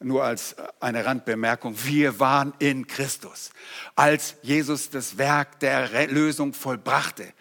Nur 0.00 0.24
als 0.24 0.54
eine 0.78 1.06
Randbemerkung, 1.06 1.74
wir 1.84 2.20
waren 2.20 2.52
in 2.58 2.86
Christus, 2.86 3.50
als 3.96 4.36
Jesus 4.42 4.90
das 4.90 5.16
Werk 5.16 5.58
der 5.60 6.06
Lösung 6.08 6.52
vollbrachte. 6.52 7.32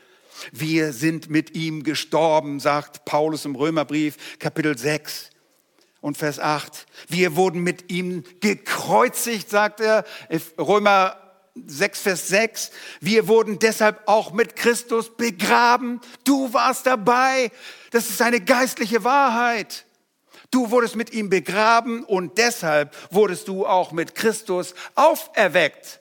Wir 0.52 0.94
sind 0.94 1.30
mit 1.30 1.56
ihm 1.56 1.84
gestorben, 1.84 2.60
sagt 2.60 3.06
Paulus 3.06 3.46
im 3.46 3.56
Römerbrief, 3.56 4.40
Kapitel 4.40 4.78
6 4.78 5.32
und 6.02 6.18
Vers 6.18 6.40
8. 6.40 6.86
Wir 7.08 7.36
wurden 7.36 7.62
mit 7.62 7.92
ihm 7.92 8.24
gekreuzigt, 8.40 9.50
sagt 9.50 9.80
er, 9.80 10.06
Römer 10.58 11.18
6, 11.66 12.00
Vers 12.00 12.28
6. 12.28 12.72
Wir 13.02 13.28
wurden 13.28 13.60
deshalb 13.60 14.02
auch 14.08 14.32
mit 14.32 14.56
Christus 14.56 15.16
begraben. 15.16 16.02
Du 16.24 16.54
warst 16.54 16.86
dabei. 16.86 17.52
Das 17.92 18.10
ist 18.10 18.22
eine 18.22 18.42
geistliche 18.42 19.04
Wahrheit. 19.04 19.86
Du 20.52 20.72
wurdest 20.72 20.96
mit 20.96 21.12
ihm 21.14 21.30
begraben 21.30 22.04
und 22.04 22.38
deshalb 22.38 22.96
wurdest 23.14 23.48
du 23.48 23.66
auch 23.66 23.92
mit 23.92 24.16
Christus 24.16 24.76
auferweckt. 24.96 26.00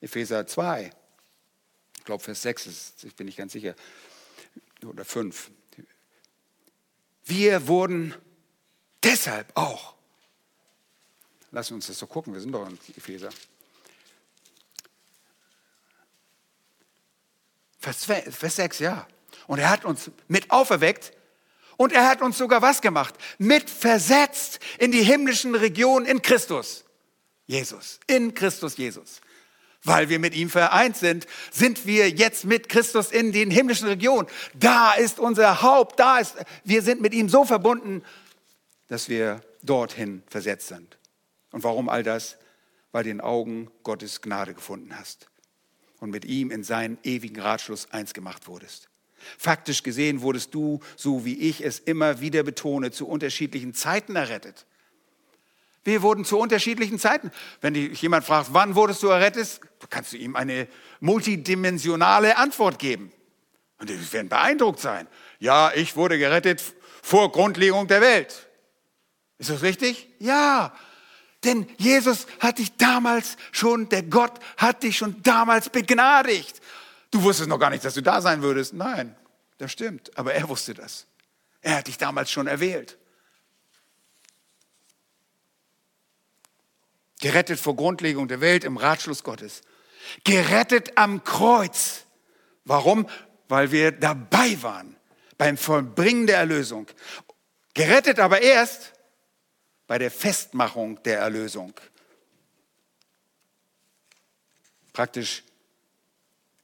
Epheser 0.00 0.46
2. 0.46 0.90
Ich 1.96 2.04
glaube, 2.04 2.22
Vers 2.22 2.42
6 2.42 2.66
ist, 2.66 3.04
ich 3.04 3.14
bin 3.14 3.26
nicht 3.26 3.38
ganz 3.38 3.52
sicher. 3.52 3.74
Oder 4.86 5.04
5. 5.04 5.50
Wir 7.24 7.66
wurden 7.66 8.14
deshalb 9.02 9.50
auch. 9.56 9.94
Lassen 11.50 11.70
wir 11.70 11.76
uns 11.76 11.86
das 11.86 11.98
so 11.98 12.06
gucken, 12.06 12.34
wir 12.34 12.40
sind 12.40 12.52
doch 12.52 12.68
in 12.68 12.78
Epheser. 12.96 13.30
Vers, 17.80 18.04
Vers 18.04 18.56
6, 18.56 18.80
ja. 18.80 19.06
Und 19.46 19.58
er 19.58 19.70
hat 19.70 19.84
uns 19.84 20.10
mit 20.26 20.50
auferweckt 20.50 21.12
und 21.76 21.92
er 21.92 22.08
hat 22.08 22.20
uns 22.22 22.36
sogar 22.36 22.60
was 22.60 22.82
gemacht? 22.82 23.14
Mit 23.38 23.70
versetzt 23.70 24.58
in 24.78 24.92
die 24.92 25.02
himmlischen 25.02 25.54
Regionen 25.54 26.06
in 26.06 26.20
Christus. 26.20 26.84
Jesus, 27.46 28.00
in 28.06 28.34
Christus 28.34 28.76
Jesus. 28.76 29.20
Weil 29.84 30.08
wir 30.08 30.18
mit 30.18 30.34
ihm 30.34 30.50
vereint 30.50 30.96
sind, 30.96 31.26
sind 31.50 31.86
wir 31.86 32.10
jetzt 32.10 32.44
mit 32.44 32.68
Christus 32.68 33.10
in 33.10 33.32
den 33.32 33.50
himmlischen 33.50 33.86
Regionen. 33.88 34.28
Da 34.54 34.92
ist 34.92 35.18
unser 35.18 35.62
Haupt, 35.62 36.00
da 36.00 36.18
ist, 36.18 36.34
wir 36.64 36.82
sind 36.82 37.00
mit 37.00 37.14
ihm 37.14 37.28
so 37.28 37.44
verbunden, 37.44 38.02
dass 38.88 39.08
wir 39.08 39.40
dorthin 39.62 40.22
versetzt 40.26 40.68
sind. 40.68 40.98
Und 41.52 41.64
warum 41.64 41.88
all 41.88 42.02
das? 42.02 42.38
Weil 42.92 43.04
du 43.04 43.10
in 43.10 43.20
Augen 43.20 43.70
Gottes 43.82 44.20
Gnade 44.20 44.54
gefunden 44.54 44.98
hast 44.98 45.28
und 46.00 46.10
mit 46.10 46.24
ihm 46.24 46.50
in 46.50 46.64
seinen 46.64 46.98
ewigen 47.02 47.40
Ratschluss 47.40 47.90
eins 47.92 48.14
gemacht 48.14 48.46
wurdest. 48.46 48.88
Faktisch 49.36 49.82
gesehen 49.82 50.22
wurdest 50.22 50.54
du, 50.54 50.80
so 50.96 51.24
wie 51.24 51.38
ich 51.38 51.64
es 51.64 51.78
immer 51.78 52.20
wieder 52.20 52.42
betone, 52.42 52.90
zu 52.90 53.06
unterschiedlichen 53.06 53.74
Zeiten 53.74 54.16
errettet. 54.16 54.66
Wir 55.84 56.02
wurden 56.02 56.24
zu 56.24 56.38
unterschiedlichen 56.38 56.98
Zeiten. 56.98 57.30
Wenn 57.60 57.74
dich 57.74 58.00
jemand 58.00 58.24
fragt, 58.24 58.52
wann 58.52 58.74
wurdest 58.74 59.02
du 59.02 59.08
errettet, 59.08 59.60
kannst 59.90 60.12
du 60.12 60.16
ihm 60.16 60.36
eine 60.36 60.68
multidimensionale 61.00 62.36
Antwort 62.36 62.78
geben. 62.78 63.12
Und 63.78 63.88
die 63.88 64.12
werden 64.12 64.28
beeindruckt 64.28 64.80
sein. 64.80 65.06
Ja, 65.38 65.72
ich 65.74 65.96
wurde 65.96 66.18
gerettet 66.18 66.62
vor 67.02 67.32
Grundlegung 67.32 67.86
der 67.86 68.00
Welt. 68.00 68.47
Ist 69.38 69.50
das 69.50 69.62
richtig? 69.62 70.08
Ja. 70.18 70.74
Denn 71.44 71.68
Jesus 71.78 72.26
hat 72.40 72.58
dich 72.58 72.76
damals 72.76 73.36
schon, 73.52 73.88
der 73.88 74.02
Gott 74.02 74.38
hat 74.56 74.82
dich 74.82 74.96
schon 74.96 75.22
damals 75.22 75.70
begnadigt. 75.70 76.60
Du 77.10 77.22
wusstest 77.22 77.48
noch 77.48 77.58
gar 77.58 77.70
nicht, 77.70 77.84
dass 77.84 77.94
du 77.94 78.02
da 78.02 78.20
sein 78.20 78.42
würdest. 78.42 78.74
Nein, 78.74 79.14
das 79.58 79.72
stimmt. 79.72 80.16
Aber 80.18 80.34
er 80.34 80.48
wusste 80.48 80.74
das. 80.74 81.06
Er 81.62 81.76
hat 81.78 81.86
dich 81.86 81.98
damals 81.98 82.30
schon 82.30 82.46
erwählt. 82.46 82.98
Gerettet 87.20 87.58
vor 87.58 87.76
Grundlegung 87.76 88.28
der 88.28 88.40
Welt 88.40 88.64
im 88.64 88.76
Ratschluss 88.76 89.22
Gottes. 89.24 89.62
Gerettet 90.24 90.96
am 90.96 91.24
Kreuz. 91.24 92.04
Warum? 92.64 93.08
Weil 93.48 93.70
wir 93.70 93.92
dabei 93.92 94.60
waren 94.62 94.96
beim 95.36 95.56
Vollbringen 95.56 96.26
der 96.26 96.38
Erlösung. 96.38 96.86
Gerettet 97.74 98.18
aber 98.18 98.42
erst 98.42 98.92
bei 99.88 99.98
der 99.98 100.12
Festmachung 100.12 101.02
der 101.02 101.18
Erlösung. 101.18 101.72
Praktisch 104.92 105.42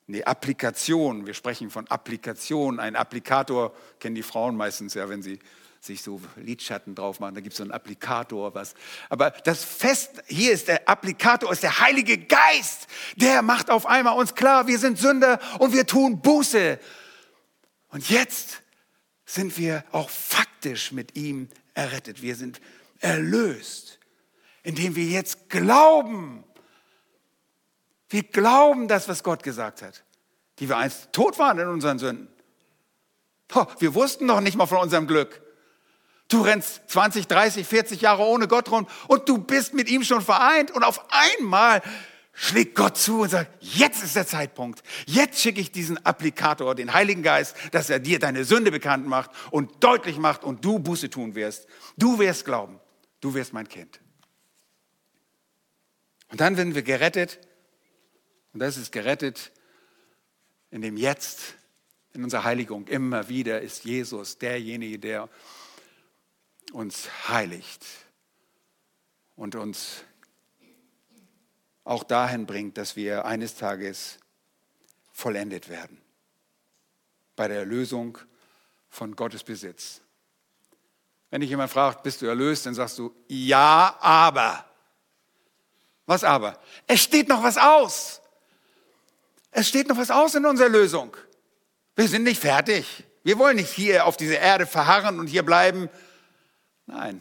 eine 0.06 0.26
Applikation, 0.26 1.26
wir 1.26 1.34
sprechen 1.34 1.70
von 1.70 1.88
Applikation, 1.88 2.78
ein 2.78 2.94
Applikator 2.94 3.74
kennen 3.98 4.14
die 4.14 4.22
Frauen 4.22 4.56
meistens 4.56 4.94
ja, 4.94 5.08
wenn 5.08 5.22
sie 5.22 5.38
sich 5.80 6.02
so 6.02 6.20
Lidschatten 6.36 6.94
drauf 6.94 7.20
machen, 7.20 7.34
da 7.34 7.40
gibt 7.40 7.54
es 7.54 7.58
so 7.58 7.62
einen 7.62 7.72
Applikator, 7.72 8.54
was. 8.54 8.74
Aber 9.08 9.30
das 9.30 9.64
Fest, 9.64 10.22
hier 10.26 10.52
ist 10.52 10.68
der 10.68 10.88
Applikator, 10.88 11.50
ist 11.50 11.62
der 11.62 11.80
Heilige 11.80 12.18
Geist, 12.18 12.86
der 13.16 13.42
macht 13.42 13.70
auf 13.70 13.86
einmal 13.86 14.16
uns 14.18 14.34
klar, 14.34 14.66
wir 14.66 14.78
sind 14.78 14.98
Sünder 14.98 15.38
und 15.58 15.72
wir 15.72 15.86
tun 15.86 16.20
Buße. 16.20 16.78
Und 17.88 18.08
jetzt 18.10 18.62
sind 19.24 19.56
wir 19.56 19.84
auch 19.92 20.10
faktisch 20.10 20.92
mit 20.92 21.16
ihm 21.16 21.48
errettet. 21.74 22.22
Wir 22.22 22.36
sind 22.36 22.60
erlöst, 23.00 23.98
indem 24.62 24.96
wir 24.96 25.04
jetzt 25.04 25.48
glauben. 25.48 26.44
Wir 28.08 28.22
glauben 28.22 28.88
das, 28.88 29.08
was 29.08 29.22
Gott 29.22 29.42
gesagt 29.42 29.82
hat, 29.82 30.04
die 30.58 30.68
wir 30.68 30.76
einst 30.76 31.12
tot 31.12 31.38
waren 31.38 31.58
in 31.58 31.68
unseren 31.68 31.98
Sünden. 31.98 32.28
Wir 33.78 33.94
wussten 33.94 34.26
noch 34.26 34.40
nicht 34.40 34.56
mal 34.56 34.66
von 34.66 34.78
unserem 34.78 35.06
Glück. 35.06 35.42
Du 36.28 36.40
rennst 36.40 36.82
20, 36.88 37.28
30, 37.28 37.66
40 37.66 38.00
Jahre 38.00 38.22
ohne 38.22 38.48
Gott 38.48 38.70
rum 38.70 38.86
und 39.08 39.28
du 39.28 39.38
bist 39.38 39.74
mit 39.74 39.88
ihm 39.88 40.02
schon 40.02 40.22
vereint 40.22 40.70
und 40.70 40.82
auf 40.82 41.04
einmal 41.10 41.82
schlägt 42.32 42.74
Gott 42.74 42.96
zu 42.96 43.20
und 43.20 43.28
sagt, 43.28 43.50
jetzt 43.60 44.02
ist 44.02 44.16
der 44.16 44.26
Zeitpunkt. 44.26 44.82
Jetzt 45.06 45.40
schicke 45.40 45.60
ich 45.60 45.70
diesen 45.70 46.04
Applikator, 46.04 46.74
den 46.74 46.94
Heiligen 46.94 47.22
Geist, 47.22 47.54
dass 47.72 47.90
er 47.90 48.00
dir 48.00 48.18
deine 48.18 48.44
Sünde 48.44 48.70
bekannt 48.70 49.06
macht 49.06 49.30
und 49.50 49.84
deutlich 49.84 50.18
macht 50.18 50.42
und 50.42 50.64
du 50.64 50.78
Buße 50.78 51.10
tun 51.10 51.34
wirst. 51.34 51.66
Du 51.96 52.18
wirst 52.18 52.44
glauben 52.44 52.80
du 53.24 53.32
wirst 53.32 53.54
mein 53.54 53.68
Kind. 53.68 54.00
Und 56.28 56.40
dann 56.42 56.58
werden 56.58 56.74
wir 56.74 56.82
gerettet, 56.82 57.40
und 58.52 58.60
das 58.60 58.76
ist 58.76 58.92
gerettet 58.92 59.50
in 60.70 60.82
dem 60.82 60.98
Jetzt, 60.98 61.54
in 62.12 62.22
unserer 62.22 62.44
Heiligung. 62.44 62.86
Immer 62.86 63.28
wieder 63.30 63.62
ist 63.62 63.84
Jesus 63.84 64.36
derjenige, 64.36 64.98
der 64.98 65.30
uns 66.72 67.28
heiligt 67.28 67.86
und 69.36 69.54
uns 69.54 70.04
auch 71.84 72.04
dahin 72.04 72.44
bringt, 72.44 72.76
dass 72.76 72.94
wir 72.94 73.24
eines 73.24 73.54
Tages 73.54 74.18
vollendet 75.12 75.70
werden. 75.70 75.98
Bei 77.36 77.48
der 77.48 77.60
Erlösung 77.60 78.18
von 78.90 79.16
Gottes 79.16 79.44
Besitz. 79.44 80.03
Wenn 81.34 81.40
dich 81.40 81.50
jemand 81.50 81.72
fragt, 81.72 82.04
bist 82.04 82.22
du 82.22 82.26
erlöst, 82.26 82.64
dann 82.64 82.74
sagst 82.74 82.96
du, 82.96 83.12
ja, 83.26 83.96
aber. 83.98 84.64
Was 86.06 86.22
aber? 86.22 86.60
Es 86.86 87.02
steht 87.02 87.26
noch 87.28 87.42
was 87.42 87.58
aus. 87.58 88.22
Es 89.50 89.68
steht 89.68 89.88
noch 89.88 89.96
was 89.96 90.12
aus 90.12 90.36
in 90.36 90.46
unserer 90.46 90.68
Lösung. 90.68 91.16
Wir 91.96 92.06
sind 92.06 92.22
nicht 92.22 92.40
fertig. 92.40 93.02
Wir 93.24 93.36
wollen 93.36 93.56
nicht 93.56 93.72
hier 93.72 94.06
auf 94.06 94.16
dieser 94.16 94.38
Erde 94.38 94.64
verharren 94.64 95.18
und 95.18 95.26
hier 95.26 95.42
bleiben. 95.42 95.90
Nein, 96.86 97.20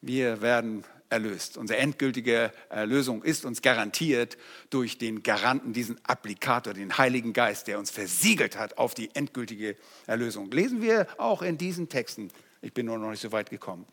wir 0.00 0.40
werden 0.40 0.84
erlöst. 1.08 1.56
Unsere 1.56 1.80
endgültige 1.80 2.52
Erlösung 2.68 3.24
ist 3.24 3.44
uns 3.44 3.60
garantiert 3.60 4.38
durch 4.70 4.98
den 4.98 5.24
Garanten, 5.24 5.72
diesen 5.72 5.98
Applikator, 6.04 6.74
den 6.74 6.96
Heiligen 6.96 7.32
Geist, 7.32 7.66
der 7.66 7.80
uns 7.80 7.90
versiegelt 7.90 8.56
hat 8.56 8.78
auf 8.78 8.94
die 8.94 9.12
endgültige 9.16 9.76
Erlösung. 10.06 10.48
Lesen 10.52 10.80
wir 10.80 11.08
auch 11.18 11.42
in 11.42 11.58
diesen 11.58 11.88
Texten 11.88 12.30
ich 12.60 12.72
bin 12.72 12.86
nur 12.86 12.98
noch 12.98 13.10
nicht 13.10 13.20
so 13.20 13.32
weit 13.32 13.50
gekommen. 13.50 13.86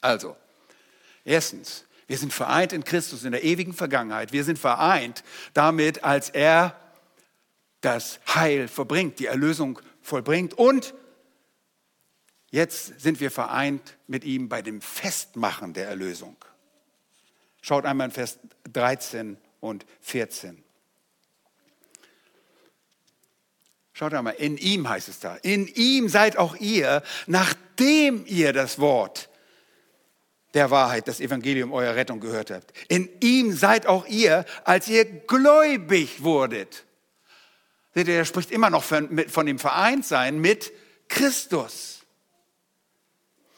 Also, 0.00 0.36
erstens, 1.24 1.84
Wir 2.08 2.16
sind 2.16 2.32
vereint 2.32 2.72
in 2.72 2.84
Christus 2.84 3.24
in 3.24 3.32
der 3.32 3.44
ewigen 3.44 3.74
Vergangenheit. 3.74 4.32
Wir 4.32 4.42
sind 4.42 4.58
vereint 4.58 5.22
damit, 5.52 6.04
als 6.04 6.30
er 6.30 6.74
das 7.82 8.18
Heil 8.34 8.66
verbringt, 8.66 9.18
die 9.18 9.26
Erlösung 9.26 9.78
vollbringt. 10.00 10.54
Und 10.54 10.94
jetzt 12.50 12.98
sind 12.98 13.20
wir 13.20 13.30
vereint 13.30 13.98
mit 14.06 14.24
ihm 14.24 14.48
bei 14.48 14.62
dem 14.62 14.80
Festmachen 14.80 15.74
der 15.74 15.86
Erlösung. 15.86 16.36
Schaut 17.60 17.84
einmal 17.84 18.06
in 18.06 18.12
Vers 18.12 18.38
13 18.72 19.36
und 19.60 19.84
14. 20.00 20.64
Schaut 23.98 24.14
einmal, 24.14 24.34
in 24.34 24.56
ihm 24.58 24.88
heißt 24.88 25.08
es 25.08 25.18
da. 25.18 25.34
In 25.42 25.66
ihm 25.66 26.08
seid 26.08 26.36
auch 26.36 26.54
ihr, 26.54 27.02
nachdem 27.26 28.24
ihr 28.26 28.52
das 28.52 28.78
Wort 28.78 29.28
der 30.54 30.70
Wahrheit, 30.70 31.08
das 31.08 31.18
Evangelium 31.18 31.72
eurer 31.72 31.96
Rettung 31.96 32.20
gehört 32.20 32.52
habt. 32.52 32.72
In 32.86 33.08
ihm 33.20 33.52
seid 33.52 33.86
auch 33.86 34.06
ihr, 34.06 34.44
als 34.62 34.86
ihr 34.86 35.04
gläubig 35.04 36.22
wurdet. 36.22 36.84
Seht 37.92 38.06
ihr, 38.06 38.14
er 38.14 38.24
spricht 38.24 38.52
immer 38.52 38.70
noch 38.70 38.84
von, 38.84 39.28
von 39.28 39.46
dem 39.46 39.58
Vereintsein 39.58 40.38
mit 40.38 40.70
Christus. 41.08 42.06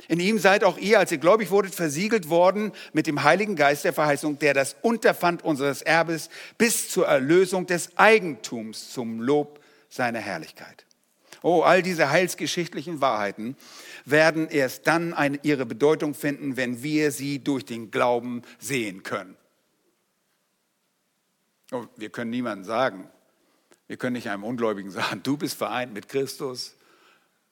In 0.09 0.20
ihm 0.20 0.38
seid 0.38 0.64
auch 0.64 0.79
ihr, 0.79 1.00
als 1.00 1.12
ihr 1.12 1.18
gläubig 1.18 1.50
wurdet, 1.50 1.74
versiegelt 1.74 2.31
worden 2.31 2.72
mit 2.94 3.07
dem 3.07 3.24
Heiligen 3.24 3.57
Geist 3.57 3.85
der 3.85 3.92
Verheißung, 3.92 4.38
der 4.38 4.55
das 4.55 4.74
Unterpfand 4.81 5.44
unseres 5.44 5.83
Erbes 5.83 6.31
bis 6.57 6.88
zur 6.88 7.07
Erlösung 7.07 7.66
des 7.66 7.98
Eigentums 7.98 8.90
zum 8.90 9.20
Lob 9.20 9.59
seiner 9.90 10.20
Herrlichkeit. 10.20 10.87
Oh, 11.42 11.62
all 11.62 11.83
diese 11.83 12.11
heilsgeschichtlichen 12.11 13.00
Wahrheiten 13.00 13.57
werden 14.05 14.48
erst 14.48 14.87
dann 14.87 15.14
eine, 15.14 15.38
ihre 15.42 15.66
Bedeutung 15.66 16.14
finden, 16.14 16.57
wenn 16.57 16.83
wir 16.83 17.12
sie 17.12 17.42
durch 17.42 17.64
den 17.64 17.90
Glauben 17.90 18.42
sehen 18.59 19.03
können. 19.03 19.37
Oh, 21.72 21.87
wir 21.96 22.11
können 22.11 22.31
niemandem 22.31 22.64
sagen, 22.64 23.09
wir 23.87 23.96
können 23.96 24.14
nicht 24.14 24.29
einem 24.29 24.44
Ungläubigen 24.44 24.90
sagen, 24.90 25.22
du 25.22 25.37
bist 25.37 25.57
vereint 25.57 25.94
mit 25.94 26.09
Christus. 26.09 26.76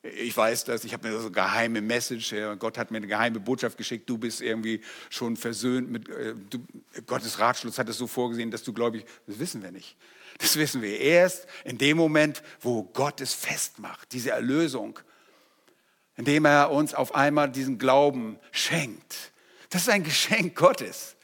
Ich 0.02 0.36
weiß 0.36 0.64
das, 0.64 0.84
ich 0.84 0.92
habe 0.92 1.08
mir 1.08 1.14
so 1.14 1.26
eine 1.26 1.32
geheime 1.32 1.80
Message, 1.80 2.34
Gott 2.58 2.78
hat 2.78 2.90
mir 2.90 2.98
eine 2.98 3.08
geheime 3.08 3.40
Botschaft 3.40 3.76
geschickt, 3.76 4.08
du 4.08 4.16
bist 4.16 4.40
irgendwie 4.40 4.80
schon 5.10 5.36
versöhnt 5.36 5.90
mit, 5.90 6.08
äh, 6.08 6.34
du, 6.50 6.64
Gottes 7.06 7.40
Ratschluss 7.40 7.78
hat 7.78 7.88
es 7.88 7.98
so 7.98 8.06
vorgesehen, 8.06 8.50
dass 8.50 8.62
du 8.62 8.72
gläubig, 8.72 9.04
das 9.26 9.38
wissen 9.38 9.62
wir 9.62 9.72
nicht. 9.72 9.96
Das 10.38 10.56
wissen 10.56 10.82
wir 10.82 10.98
erst 11.00 11.46
in 11.64 11.78
dem 11.78 11.96
Moment, 11.96 12.42
wo 12.60 12.84
Gott 12.84 13.20
es 13.20 13.34
festmacht, 13.34 14.12
diese 14.12 14.30
Erlösung 14.30 14.98
indem 16.18 16.44
er 16.44 16.72
uns 16.72 16.94
auf 16.94 17.14
einmal 17.14 17.48
diesen 17.48 17.78
Glauben 17.78 18.38
schenkt. 18.50 19.32
Das 19.70 19.82
ist 19.82 19.88
ein 19.88 20.02
Geschenk 20.02 20.56
Gottes. 20.56 21.16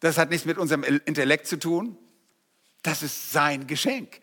Das 0.00 0.18
hat 0.18 0.28
nichts 0.28 0.44
mit 0.44 0.58
unserem 0.58 0.84
Intellekt 0.84 1.46
zu 1.46 1.58
tun. 1.58 1.96
Das 2.82 3.02
ist 3.02 3.32
sein 3.32 3.66
Geschenk, 3.66 4.20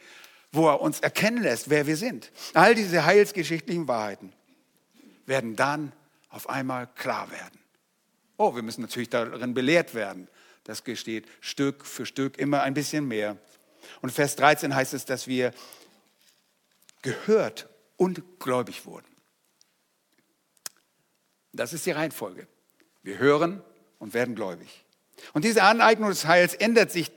wo 0.52 0.70
er 0.70 0.80
uns 0.80 1.00
erkennen 1.00 1.42
lässt, 1.42 1.72
wer 1.72 1.88
wir 1.88 1.98
sind. 1.98 2.32
All 2.54 2.76
diese 2.76 3.06
heilsgeschichtlichen 3.06 3.88
Wahrheiten 3.88 4.32
werden 5.26 5.56
dann 5.56 5.92
auf 6.30 6.50
einmal 6.50 6.88
klar 6.96 7.32
werden. 7.32 7.60
Oh, 8.38 8.56
wir 8.56 8.62
müssen 8.62 8.82
natürlich 8.82 9.10
darin 9.10 9.56
belehrt 9.56 9.96
werden. 9.96 10.28
Das 10.66 10.84
gesteht 10.84 11.26
Stück 11.42 11.84
für 11.84 12.06
Stück 12.06 12.38
immer 12.38 12.62
ein 12.62 12.76
bisschen 12.76 13.08
mehr. 13.08 13.38
Und 14.02 14.12
Vers 14.12 14.36
13 14.36 14.76
heißt 14.76 14.94
es, 14.94 15.06
dass 15.06 15.28
wir 15.28 15.52
gehört 17.02 17.70
und 17.98 18.40
gläubig 18.40 18.86
wurden. 18.86 19.08
Das 21.54 21.74
ist 21.74 21.86
die 21.86 21.92
Reihenfolge. 21.92 22.48
Wir 23.04 23.18
hören 23.18 23.62
und 24.00 24.14
werden 24.14 24.36
gläubig. 24.36 24.84
Und 25.34 25.46
diese 25.46 25.64
Aneignung 25.64 26.10
des 26.10 26.26
Heils 26.26 26.54
ändert 26.54 26.92
sich 26.92 27.12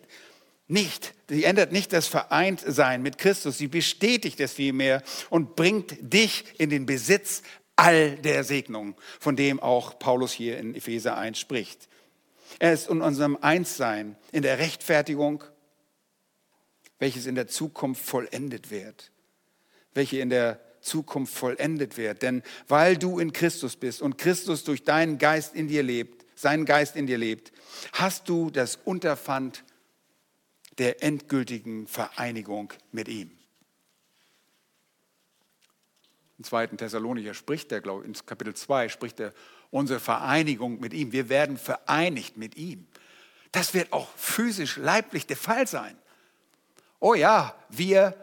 nicht. 0.68 1.14
Sie 1.28 1.44
ändert 1.44 1.72
nicht 1.72 1.92
das 1.92 2.06
Vereintsein 2.06 3.02
mit 3.02 3.18
Christus. 3.18 3.58
Sie 3.58 3.68
bestätigt 3.68 4.38
es 4.40 4.52
vielmehr 4.52 5.02
und 5.30 5.56
bringt 5.56 5.96
dich 6.00 6.44
in 6.58 6.70
den 6.70 6.86
Besitz 6.86 7.42
all 7.74 8.16
der 8.16 8.44
Segnungen, 8.44 8.94
von 9.18 9.36
dem 9.36 9.60
auch 9.60 9.98
Paulus 9.98 10.32
hier 10.32 10.58
in 10.58 10.74
Epheser 10.74 11.16
1 11.16 11.38
spricht. 11.38 11.88
Er 12.58 12.72
ist 12.72 12.88
in 12.88 13.00
unserem 13.00 13.38
Einssein, 13.40 14.16
in 14.32 14.42
der 14.42 14.58
Rechtfertigung, 14.58 15.44
welches 16.98 17.26
in 17.26 17.34
der 17.34 17.46
Zukunft 17.46 18.04
vollendet 18.04 18.70
wird, 18.70 19.10
welche 19.94 20.18
in 20.18 20.30
der 20.30 20.60
Zukunft 20.80 21.34
vollendet 21.34 21.96
wird. 21.96 22.22
Denn 22.22 22.42
weil 22.66 22.96
du 22.96 23.18
in 23.18 23.32
Christus 23.32 23.76
bist 23.76 24.02
und 24.02 24.18
Christus 24.18 24.64
durch 24.64 24.84
deinen 24.84 25.18
Geist 25.18 25.54
in 25.54 25.68
dir 25.68 25.82
lebt, 25.82 26.24
seinen 26.34 26.64
Geist 26.64 26.96
in 26.96 27.06
dir 27.06 27.18
lebt, 27.18 27.52
hast 27.92 28.28
du 28.28 28.50
das 28.50 28.76
Unterpfand 28.76 29.64
der 30.78 31.02
endgültigen 31.02 31.86
Vereinigung 31.88 32.72
mit 32.92 33.08
ihm. 33.08 33.32
Im 36.38 36.44
zweiten 36.44 36.76
Thessalonicher 36.76 37.34
spricht 37.34 37.72
er, 37.72 37.80
glaube 37.80 38.02
ich, 38.02 38.08
in 38.08 38.26
Kapitel 38.26 38.54
2 38.54 38.88
spricht 38.88 39.18
er 39.18 39.32
unsere 39.70 39.98
Vereinigung 39.98 40.78
mit 40.78 40.94
ihm. 40.94 41.10
Wir 41.10 41.28
werden 41.28 41.58
vereinigt 41.58 42.36
mit 42.36 42.56
ihm. 42.56 42.86
Das 43.50 43.74
wird 43.74 43.92
auch 43.92 44.08
physisch, 44.16 44.76
leiblich 44.76 45.26
der 45.26 45.36
Fall 45.36 45.66
sein. 45.66 45.98
Oh 47.00 47.14
ja, 47.14 47.54
wir 47.68 48.14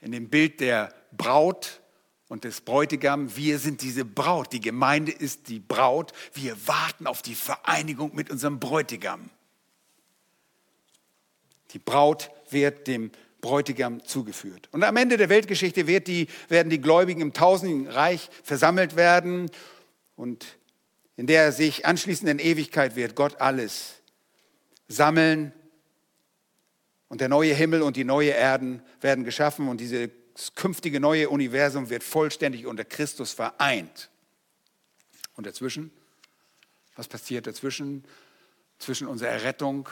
in 0.00 0.12
dem 0.12 0.28
Bild 0.28 0.60
der 0.60 0.94
Braut 1.12 1.80
und 2.28 2.44
des 2.44 2.60
Bräutigam. 2.60 3.34
Wir 3.36 3.58
sind 3.58 3.82
diese 3.82 4.04
Braut. 4.04 4.52
Die 4.52 4.60
Gemeinde 4.60 5.12
ist 5.12 5.48
die 5.48 5.60
Braut. 5.60 6.12
Wir 6.32 6.56
warten 6.66 7.06
auf 7.06 7.22
die 7.22 7.34
Vereinigung 7.34 8.14
mit 8.14 8.30
unserem 8.30 8.60
Bräutigam. 8.60 9.30
Die 11.72 11.78
Braut 11.78 12.30
wird 12.50 12.86
dem 12.86 13.10
Bräutigam 13.40 14.04
zugeführt. 14.04 14.68
Und 14.72 14.84
am 14.84 14.96
Ende 14.96 15.16
der 15.16 15.28
Weltgeschichte 15.28 15.84
die, 15.84 16.28
werden 16.48 16.70
die 16.70 16.80
Gläubigen 16.80 17.20
im 17.20 17.32
tausenden 17.32 17.88
Reich 17.88 18.30
versammelt 18.42 18.96
werden 18.96 19.50
und 20.16 20.56
in 21.16 21.26
der 21.26 21.52
sich 21.52 21.84
anschließenden 21.84 22.38
Ewigkeit 22.38 22.96
wird 22.96 23.14
Gott 23.14 23.40
alles 23.40 24.02
sammeln 24.88 25.52
und 27.08 27.20
der 27.20 27.28
neue 27.28 27.54
Himmel 27.54 27.82
und 27.82 27.96
die 27.96 28.04
neue 28.04 28.30
Erden 28.30 28.82
werden 29.00 29.24
geschaffen 29.24 29.68
und 29.68 29.80
diese 29.80 30.10
das 30.34 30.54
künftige 30.54 30.98
neue 30.98 31.30
Universum 31.30 31.90
wird 31.90 32.02
vollständig 32.02 32.66
unter 32.66 32.84
Christus 32.84 33.32
vereint. 33.32 34.10
Und 35.36 35.46
dazwischen, 35.46 35.92
was 36.96 37.06
passiert 37.08 37.46
dazwischen? 37.46 38.04
Zwischen 38.78 39.06
unserer 39.06 39.30
Errettung 39.30 39.88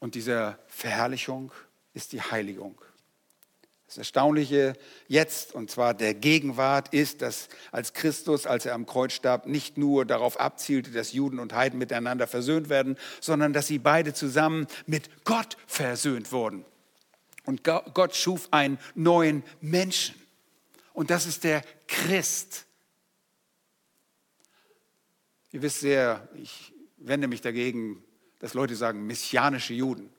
und 0.00 0.16
dieser 0.16 0.58
Verherrlichung 0.66 1.52
ist 1.94 2.12
die 2.12 2.20
Heiligung. 2.20 2.80
Das 3.90 3.98
Erstaunliche 3.98 4.74
jetzt, 5.08 5.52
und 5.52 5.68
zwar 5.68 5.94
der 5.94 6.14
Gegenwart, 6.14 6.94
ist, 6.94 7.22
dass 7.22 7.48
als 7.72 7.92
Christus, 7.92 8.46
als 8.46 8.64
er 8.64 8.74
am 8.74 8.86
Kreuz 8.86 9.14
starb, 9.14 9.46
nicht 9.46 9.78
nur 9.78 10.04
darauf 10.04 10.38
abzielte, 10.38 10.92
dass 10.92 11.12
Juden 11.12 11.40
und 11.40 11.54
Heiden 11.54 11.76
miteinander 11.76 12.28
versöhnt 12.28 12.68
werden, 12.68 12.96
sondern 13.20 13.52
dass 13.52 13.66
sie 13.66 13.80
beide 13.80 14.14
zusammen 14.14 14.68
mit 14.86 15.24
Gott 15.24 15.56
versöhnt 15.66 16.30
wurden. 16.30 16.64
Und 17.46 17.64
Gott 17.64 18.14
schuf 18.14 18.46
einen 18.52 18.78
neuen 18.94 19.42
Menschen. 19.60 20.14
Und 20.92 21.10
das 21.10 21.26
ist 21.26 21.42
der 21.42 21.64
Christ. 21.88 22.66
Ihr 25.50 25.62
wisst 25.62 25.80
sehr, 25.80 26.28
ich 26.36 26.72
wende 26.96 27.26
mich 27.26 27.40
dagegen, 27.40 28.04
dass 28.38 28.54
Leute 28.54 28.76
sagen, 28.76 29.04
messianische 29.04 29.74
Juden. 29.74 30.12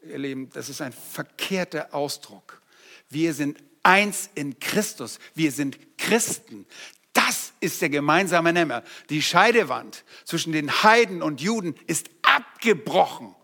Ihr 0.00 0.18
Lieben, 0.18 0.48
das 0.50 0.68
ist 0.68 0.80
ein 0.80 0.92
verkehrter 0.92 1.92
Ausdruck. 1.92 2.62
Wir 3.10 3.34
sind 3.34 3.58
eins 3.82 4.30
in 4.34 4.58
Christus. 4.60 5.18
Wir 5.34 5.52
sind 5.52 5.78
Christen. 5.96 6.66
Das 7.12 7.52
ist 7.60 7.80
der 7.80 7.88
gemeinsame 7.88 8.52
Nenner. 8.52 8.84
Die 9.08 9.22
Scheidewand 9.22 10.04
zwischen 10.24 10.52
den 10.52 10.82
Heiden 10.82 11.22
und 11.22 11.40
Juden 11.40 11.74
ist 11.86 12.10
abgebrochen. 12.22 13.34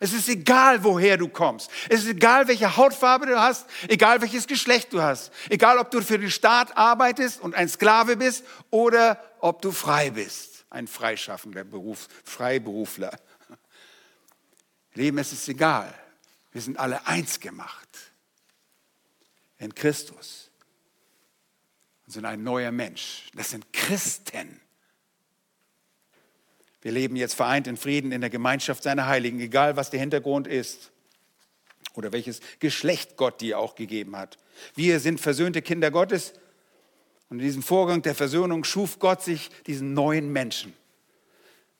Es 0.00 0.12
ist 0.12 0.28
egal, 0.28 0.84
woher 0.84 1.16
du 1.16 1.28
kommst. 1.28 1.70
Es 1.88 2.04
ist 2.04 2.10
egal, 2.10 2.46
welche 2.46 2.76
Hautfarbe 2.76 3.26
du 3.26 3.40
hast, 3.40 3.66
egal 3.88 4.20
welches 4.20 4.46
Geschlecht 4.46 4.92
du 4.92 5.02
hast, 5.02 5.32
egal, 5.48 5.78
ob 5.78 5.90
du 5.90 6.00
für 6.00 6.20
den 6.20 6.30
Staat 6.30 6.76
arbeitest 6.76 7.40
und 7.40 7.56
ein 7.56 7.68
Sklave 7.68 8.16
bist 8.16 8.44
oder 8.70 9.20
ob 9.40 9.60
du 9.60 9.72
frei 9.72 10.10
bist, 10.10 10.64
ein 10.70 10.86
freischaffender 10.86 11.64
Beruf, 11.64 12.06
Freiberufler. 12.22 13.18
Leben, 14.94 15.18
es 15.18 15.32
ist 15.32 15.48
egal. 15.48 15.92
Wir 16.52 16.62
sind 16.62 16.78
alle 16.78 17.04
eins 17.06 17.40
gemacht 17.40 18.07
in 19.58 19.74
Christus 19.74 20.50
und 22.06 22.12
sind 22.12 22.24
ein 22.24 22.42
neuer 22.42 22.72
Mensch. 22.72 23.30
Das 23.34 23.50
sind 23.50 23.72
Christen. 23.72 24.60
Wir 26.80 26.92
leben 26.92 27.16
jetzt 27.16 27.34
vereint 27.34 27.66
in 27.66 27.76
Frieden 27.76 28.12
in 28.12 28.20
der 28.20 28.30
Gemeinschaft 28.30 28.82
seiner 28.82 29.06
Heiligen, 29.06 29.40
egal 29.40 29.76
was 29.76 29.90
der 29.90 30.00
Hintergrund 30.00 30.46
ist 30.46 30.90
oder 31.94 32.12
welches 32.12 32.40
Geschlecht 32.60 33.16
Gott 33.16 33.40
dir 33.40 33.58
auch 33.58 33.74
gegeben 33.74 34.16
hat. 34.16 34.38
Wir 34.74 35.00
sind 35.00 35.20
versöhnte 35.20 35.60
Kinder 35.60 35.90
Gottes 35.90 36.34
und 37.28 37.40
in 37.40 37.44
diesem 37.44 37.62
Vorgang 37.62 38.02
der 38.02 38.14
Versöhnung 38.14 38.64
schuf 38.64 38.98
Gott 38.98 39.22
sich 39.22 39.50
diesen 39.66 39.92
neuen 39.92 40.32
Menschen. 40.32 40.72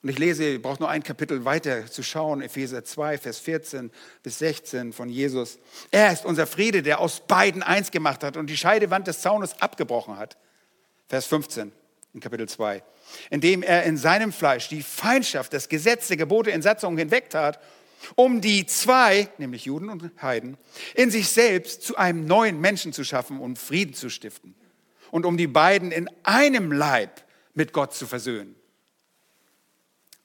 Und 0.02 0.10
ich 0.10 0.18
lese, 0.18 0.48
ihr 0.48 0.62
braucht 0.62 0.78
nur 0.78 0.88
ein 0.88 1.02
Kapitel 1.02 1.44
weiter 1.44 1.86
zu 1.86 2.04
schauen, 2.04 2.40
Epheser 2.40 2.84
2, 2.84 3.18
Vers 3.18 3.40
14 3.40 3.90
bis 4.22 4.38
16 4.38 4.92
von 4.92 5.08
Jesus. 5.08 5.58
Er 5.90 6.12
ist 6.12 6.24
unser 6.24 6.46
Friede, 6.46 6.82
der 6.82 7.00
aus 7.00 7.20
beiden 7.26 7.64
eins 7.64 7.90
gemacht 7.90 8.22
hat 8.22 8.36
und 8.36 8.46
die 8.48 8.56
Scheidewand 8.56 9.08
des 9.08 9.20
Zaunes 9.22 9.60
abgebrochen 9.60 10.16
hat. 10.16 10.36
Vers 11.08 11.26
15 11.26 11.72
in 12.14 12.20
Kapitel 12.20 12.48
2. 12.48 12.82
Indem 13.30 13.64
er 13.64 13.82
in 13.84 13.96
seinem 13.96 14.32
Fleisch 14.32 14.68
die 14.68 14.82
Feindschaft, 14.82 15.52
das 15.52 15.68
Gesetz 15.68 16.06
der 16.06 16.16
Gebote 16.16 16.50
in 16.50 16.62
Satzungen 16.62 16.96
hinwegtat, 16.96 17.58
um 18.14 18.40
die 18.40 18.66
zwei, 18.66 19.28
nämlich 19.38 19.64
Juden 19.64 19.90
und 19.90 20.12
Heiden, 20.22 20.56
in 20.94 21.10
sich 21.10 21.28
selbst 21.28 21.82
zu 21.82 21.96
einem 21.96 22.24
neuen 22.24 22.60
Menschen 22.60 22.92
zu 22.92 23.02
schaffen 23.02 23.40
und 23.40 23.58
Frieden 23.58 23.94
zu 23.94 24.10
stiften. 24.10 24.54
Und 25.10 25.26
um 25.26 25.36
die 25.36 25.48
beiden 25.48 25.90
in 25.90 26.08
einem 26.22 26.70
Leib 26.70 27.24
mit 27.54 27.72
Gott 27.72 27.94
zu 27.94 28.06
versöhnen 28.06 28.57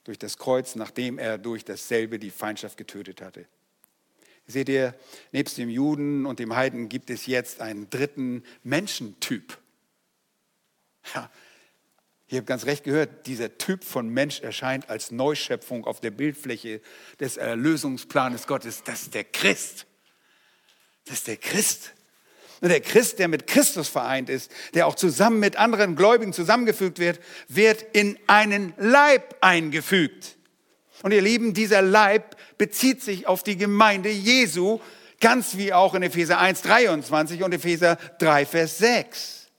durch 0.04 0.18
das 0.18 0.38
Kreuz, 0.38 0.74
nachdem 0.76 1.18
er 1.18 1.38
durch 1.38 1.64
dasselbe 1.64 2.18
die 2.18 2.30
Feindschaft 2.30 2.76
getötet 2.76 3.20
hatte. 3.20 3.46
Seht 4.46 4.68
ihr, 4.68 4.94
nebst 5.32 5.56
dem 5.56 5.70
Juden 5.70 6.26
und 6.26 6.38
dem 6.38 6.54
Heiden 6.54 6.90
gibt 6.90 7.08
es 7.08 7.26
jetzt 7.26 7.60
einen 7.62 7.88
dritten 7.88 8.44
Menschentyp. 8.62 9.58
Ja, 11.14 11.30
ihr 12.28 12.38
habt 12.38 12.46
ganz 12.46 12.66
recht 12.66 12.84
gehört, 12.84 13.26
dieser 13.26 13.56
Typ 13.56 13.84
von 13.84 14.08
Mensch 14.08 14.40
erscheint 14.40 14.90
als 14.90 15.10
Neuschöpfung 15.10 15.86
auf 15.86 16.00
der 16.00 16.10
Bildfläche 16.10 16.82
des 17.20 17.38
Erlösungsplanes 17.38 18.46
Gottes. 18.46 18.82
Das 18.84 19.02
ist 19.02 19.14
der 19.14 19.24
Christ. 19.24 19.86
Das 21.06 21.18
ist 21.18 21.26
der 21.26 21.38
Christ. 21.38 21.94
Und 22.60 22.68
der 22.68 22.80
Christ, 22.80 23.18
der 23.18 23.28
mit 23.28 23.46
Christus 23.46 23.88
vereint 23.88 24.30
ist, 24.30 24.50
der 24.74 24.86
auch 24.86 24.94
zusammen 24.94 25.40
mit 25.40 25.56
anderen 25.56 25.96
Gläubigen 25.96 26.32
zusammengefügt 26.32 26.98
wird, 26.98 27.20
wird 27.48 27.84
in 27.92 28.18
einen 28.26 28.72
Leib 28.78 29.36
eingefügt. 29.40 30.36
Und 31.02 31.12
ihr 31.12 31.20
Lieben, 31.20 31.52
dieser 31.52 31.82
Leib 31.82 32.36
bezieht 32.56 33.02
sich 33.02 33.26
auf 33.26 33.42
die 33.42 33.56
Gemeinde 33.56 34.08
Jesu, 34.08 34.80
ganz 35.20 35.56
wie 35.56 35.72
auch 35.72 35.94
in 35.94 36.02
Epheser 36.02 36.38
1, 36.38 36.62
23 36.62 37.42
und 37.42 37.52
Epheser 37.52 37.98
3, 38.20 38.46
Vers 38.46 38.78
6. 38.78 39.50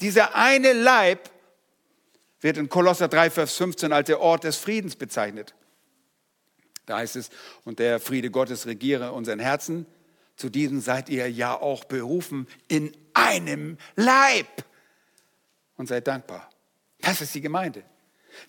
Dieser 0.00 0.34
eine 0.34 0.72
Leib 0.72 1.30
wird 2.40 2.58
in 2.58 2.68
Kolosser 2.68 3.08
3, 3.08 3.30
Vers 3.30 3.56
15 3.56 3.92
als 3.92 4.06
der 4.06 4.20
Ort 4.20 4.44
des 4.44 4.56
Friedens 4.56 4.96
bezeichnet. 4.96 5.54
Da 6.86 6.98
heißt 6.98 7.16
es, 7.16 7.30
und 7.64 7.78
der 7.78 8.00
Friede 8.00 8.30
Gottes 8.30 8.66
regiere 8.66 9.12
unseren 9.12 9.38
Herzen 9.38 9.86
zu 10.36 10.50
diesem 10.50 10.80
seid 10.80 11.08
ihr 11.08 11.30
ja 11.30 11.54
auch 11.54 11.84
berufen 11.84 12.48
in 12.68 12.96
einem 13.12 13.78
Leib. 13.96 14.64
Und 15.76 15.88
seid 15.88 16.06
dankbar. 16.06 16.50
Das 17.00 17.20
ist 17.20 17.34
die 17.34 17.40
Gemeinde. 17.40 17.84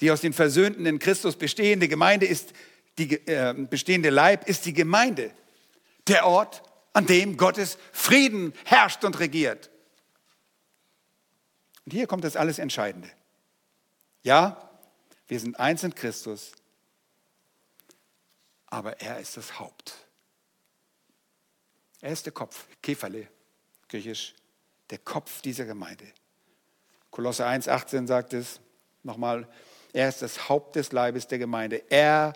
Die 0.02 0.12
aus 0.12 0.22
den 0.22 0.34
Versöhnten 0.34 0.86
in 0.86 1.00
Christus 1.00 1.36
bestehende 1.36 1.88
Gemeinde 1.88 2.26
ist, 2.26 2.54
die 2.98 3.16
äh, 3.28 3.54
bestehende 3.70 4.10
Leib 4.10 4.48
ist 4.48 4.66
die 4.66 4.74
Gemeinde. 4.74 5.32
Der 6.08 6.26
Ort, 6.26 6.64
an 6.94 7.06
dem 7.06 7.36
Gottes 7.36 7.78
Frieden 7.92 8.54
herrscht 8.64 9.04
und 9.04 9.20
regiert. 9.20 9.70
Und 11.86 11.92
hier 11.92 12.08
kommt 12.08 12.24
das 12.24 12.36
alles 12.36 12.58
Entscheidende. 12.58 13.10
Ja, 14.24 14.70
wir 15.28 15.40
sind 15.40 15.60
eins 15.60 15.84
in 15.84 15.94
Christus, 15.94 16.52
aber 18.68 19.02
er 19.02 19.20
ist 19.20 19.38
das 19.38 19.60
Haupt. 19.60 20.05
Er 22.06 22.12
ist 22.12 22.28
der 22.28 22.34
Kopf, 22.34 22.68
Kephale, 22.84 23.28
griechisch, 23.90 24.36
der 24.92 25.00
Kopf 25.00 25.42
dieser 25.42 25.66
Gemeinde. 25.66 26.06
Kolosse 27.10 27.48
1,18 27.48 28.06
sagt 28.06 28.34
es 28.34 28.60
nochmal, 29.02 29.48
er 29.92 30.10
ist 30.10 30.22
das 30.22 30.48
Haupt 30.48 30.76
des 30.76 30.92
Leibes 30.92 31.26
der 31.26 31.40
Gemeinde. 31.40 31.82
Er, 31.90 32.34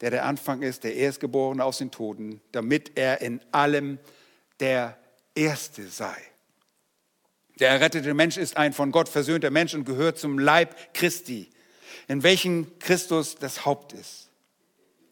der 0.00 0.10
der 0.10 0.24
Anfang 0.24 0.62
ist, 0.62 0.82
der 0.82 0.96
Erstgeborene 0.96 1.64
aus 1.64 1.78
den 1.78 1.92
Toten, 1.92 2.40
damit 2.50 2.98
er 2.98 3.20
in 3.20 3.40
allem 3.52 4.00
der 4.58 4.98
Erste 5.32 5.86
sei. 5.86 6.16
Der 7.60 7.68
errettete 7.68 8.14
Mensch 8.14 8.36
ist 8.36 8.56
ein 8.56 8.72
von 8.72 8.90
Gott 8.90 9.08
versöhnter 9.08 9.50
Mensch 9.52 9.74
und 9.74 9.84
gehört 9.84 10.18
zum 10.18 10.40
Leib 10.40 10.74
Christi, 10.92 11.48
in 12.08 12.24
welchem 12.24 12.76
Christus 12.80 13.36
das 13.36 13.64
Haupt 13.64 13.92
ist. 13.92 14.28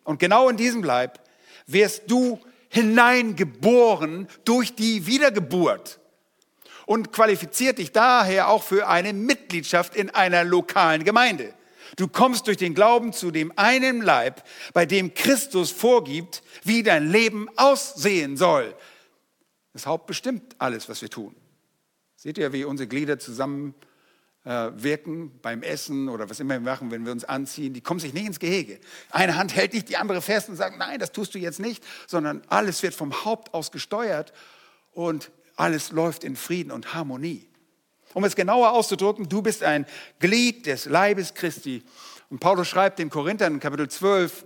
Und 0.03 0.19
genau 0.19 0.49
in 0.49 0.57
diesem 0.57 0.83
Leib 0.83 1.21
wirst 1.69 2.11
du 2.11 2.41
hineingeboren 2.77 4.29
durch 4.45 4.75
die 4.75 5.07
Wiedergeburt 5.07 5.99
und 6.85 7.11
qualifiziert 7.11 7.79
dich 7.79 7.91
daher 7.91 8.49
auch 8.49 8.63
für 8.63 8.87
eine 8.87 9.15
Mitgliedschaft 9.15 9.97
in 9.97 10.11
einer 10.11 10.45
lokalen 10.45 11.03
Gemeinde. 11.03 11.55
Du 11.97 12.07
kommst 12.07 12.47
durch 12.47 12.59
den 12.59 12.75
Glauben 12.75 13.15
zu 13.15 13.31
dem 13.31 13.51
einen 13.57 14.03
Leib, 14.03 14.45
bei 14.75 14.85
dem 14.85 15.15
Christus 15.15 15.71
vorgibt, 15.71 16.43
wie 16.65 16.83
dein 16.83 17.11
Leben 17.11 17.49
aussehen 17.57 18.37
soll. 18.37 18.75
Das 19.73 19.87
Haupt 19.87 20.07
bestimmt 20.07 20.55
alles, 20.59 20.89
was 20.89 21.01
wir 21.01 21.09
tun. 21.09 21.35
Seht 22.17 22.37
ihr, 22.37 22.53
wie 22.53 22.65
unsere 22.65 22.89
Glieder 22.89 23.19
zusammen 23.19 23.75
äh, 24.47 24.71
wirken 24.77 25.33
beim 25.43 25.63
Essen 25.63 26.09
oder 26.09 26.31
was 26.31 26.39
immer 26.39 26.55
wir 26.55 26.61
machen, 26.61 26.93
wenn 26.93 27.05
wir 27.05 27.11
uns 27.11 27.25
anziehen, 27.25 27.75
die 27.75 27.81
kommen 27.81 27.99
sich 27.99 28.15
nicht 28.15 28.27
ins 28.27 28.39
Gehege. 28.39 28.79
Eine 29.11 29.37
Hand 29.37 29.57
hält 29.57 29.75
nicht 29.75 29.89
die 29.89 29.97
andere 29.97 30.23
fest 30.23 30.49
und 30.49 30.55
sagt, 30.55 30.79
nein, 30.79 31.01
das 31.01 31.11
tust 31.11 31.35
du 31.35 31.39
jetzt 31.39 31.59
nicht, 31.59 31.83
sondern 32.07 32.43
alles 32.47 32.83
wird 32.85 32.95
vom 32.95 33.25
Haupt 33.25 33.53
aus 33.53 33.73
gesteuert 33.73 34.33
und 34.93 35.33
alles 35.57 35.91
läuft 35.91 36.23
in 36.23 36.37
Frieden 36.37 36.71
und 36.71 36.95
Harmonie. 36.95 37.49
Um 38.15 38.23
es 38.23 38.37
genauer 38.37 38.71
auszudrücken, 38.71 39.29
du 39.29 39.43
bist 39.43 39.65
ein 39.65 39.85
Glied 40.21 40.67
des 40.67 40.85
Leibes 40.85 41.35
Christi. 41.35 41.83
Und 42.31 42.39
Paulus 42.39 42.69
schreibt 42.69 43.01
den 43.01 43.11
Korinthern 43.11 43.55
in 43.55 43.61
Kapitel 43.61 43.89
12 43.89 44.45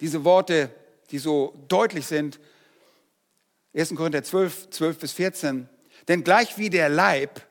diese 0.00 0.22
Worte, 0.24 0.70
die 1.10 1.18
so 1.18 1.60
deutlich 1.66 2.06
sind. 2.06 2.38
1. 3.74 3.96
Korinther 3.96 4.22
12, 4.22 4.70
12 4.70 4.98
bis 4.98 5.12
14. 5.12 5.68
Denn 6.06 6.22
gleich 6.22 6.56
wie 6.56 6.70
der 6.70 6.88
Leib 6.88 7.47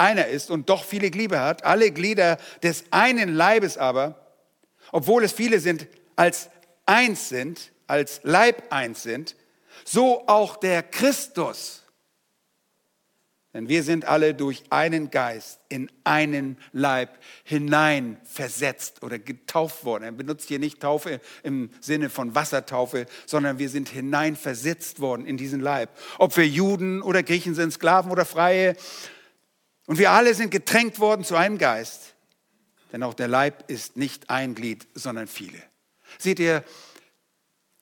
einer 0.00 0.26
ist 0.26 0.50
und 0.50 0.68
doch 0.68 0.84
viele 0.84 1.10
Glieder 1.10 1.40
hat, 1.44 1.64
alle 1.64 1.90
Glieder 1.90 2.38
des 2.62 2.84
einen 2.90 3.34
Leibes 3.34 3.78
aber, 3.78 4.34
obwohl 4.92 5.22
es 5.22 5.32
viele 5.32 5.60
sind, 5.60 5.86
als 6.16 6.50
eins 6.86 7.28
sind, 7.28 7.72
als 7.86 8.20
Leib 8.24 8.72
eins 8.72 9.02
sind, 9.02 9.36
so 9.84 10.26
auch 10.26 10.56
der 10.56 10.82
Christus. 10.82 11.80
Denn 13.52 13.68
wir 13.68 13.82
sind 13.82 14.04
alle 14.04 14.32
durch 14.32 14.62
einen 14.70 15.10
Geist 15.10 15.58
in 15.68 15.90
einen 16.04 16.56
Leib 16.72 17.18
hineinversetzt 17.42 19.02
oder 19.02 19.18
getauft 19.18 19.84
worden. 19.84 20.04
Er 20.04 20.12
benutzt 20.12 20.46
hier 20.46 20.60
nicht 20.60 20.78
Taufe 20.80 21.20
im 21.42 21.70
Sinne 21.80 22.10
von 22.10 22.36
Wassertaufe, 22.36 23.06
sondern 23.26 23.58
wir 23.58 23.68
sind 23.68 23.88
hineinversetzt 23.88 25.00
worden 25.00 25.26
in 25.26 25.36
diesen 25.36 25.60
Leib. 25.60 25.90
Ob 26.18 26.36
wir 26.36 26.46
Juden 26.46 27.02
oder 27.02 27.24
Griechen 27.24 27.56
sind, 27.56 27.72
Sklaven 27.72 28.12
oder 28.12 28.24
Freie, 28.24 28.76
und 29.90 29.98
wir 29.98 30.12
alle 30.12 30.34
sind 30.34 30.50
getränkt 30.50 31.00
worden 31.00 31.24
zu 31.24 31.34
einem 31.34 31.58
Geist, 31.58 32.14
denn 32.92 33.02
auch 33.02 33.12
der 33.12 33.26
Leib 33.26 33.68
ist 33.68 33.96
nicht 33.96 34.30
ein 34.30 34.54
Glied, 34.54 34.86
sondern 34.94 35.26
viele. 35.26 35.60
Seht 36.16 36.38
ihr, 36.38 36.62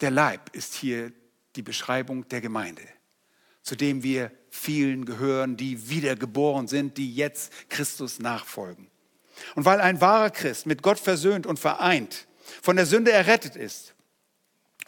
der 0.01 0.11
Leib 0.11 0.57
ist 0.57 0.73
hier 0.73 1.13
die 1.55 1.61
Beschreibung 1.61 2.27
der 2.29 2.41
Gemeinde, 2.41 2.81
zu 3.63 3.77
dem 3.77 4.03
wir 4.03 4.31
vielen 4.49 5.05
gehören, 5.05 5.59
die 5.59 5.91
wiedergeboren 5.91 6.67
sind, 6.67 6.97
die 6.97 7.15
jetzt 7.15 7.53
Christus 7.69 8.21
nachfolgen. 8.21 8.91
Und 9.55 9.67
weil 9.67 9.83
ein 9.83 10.01
wahrer 10.01 10.31
Christ 10.31 10.65
mit 10.65 10.83
Gott 10.83 10.99
versöhnt 10.99 11.47
und 11.47 11.59
vereint, 11.59 12.27
von 12.63 12.77
der 12.77 12.87
Sünde 12.87 13.13
errettet 13.13 13.55
ist 13.55 13.95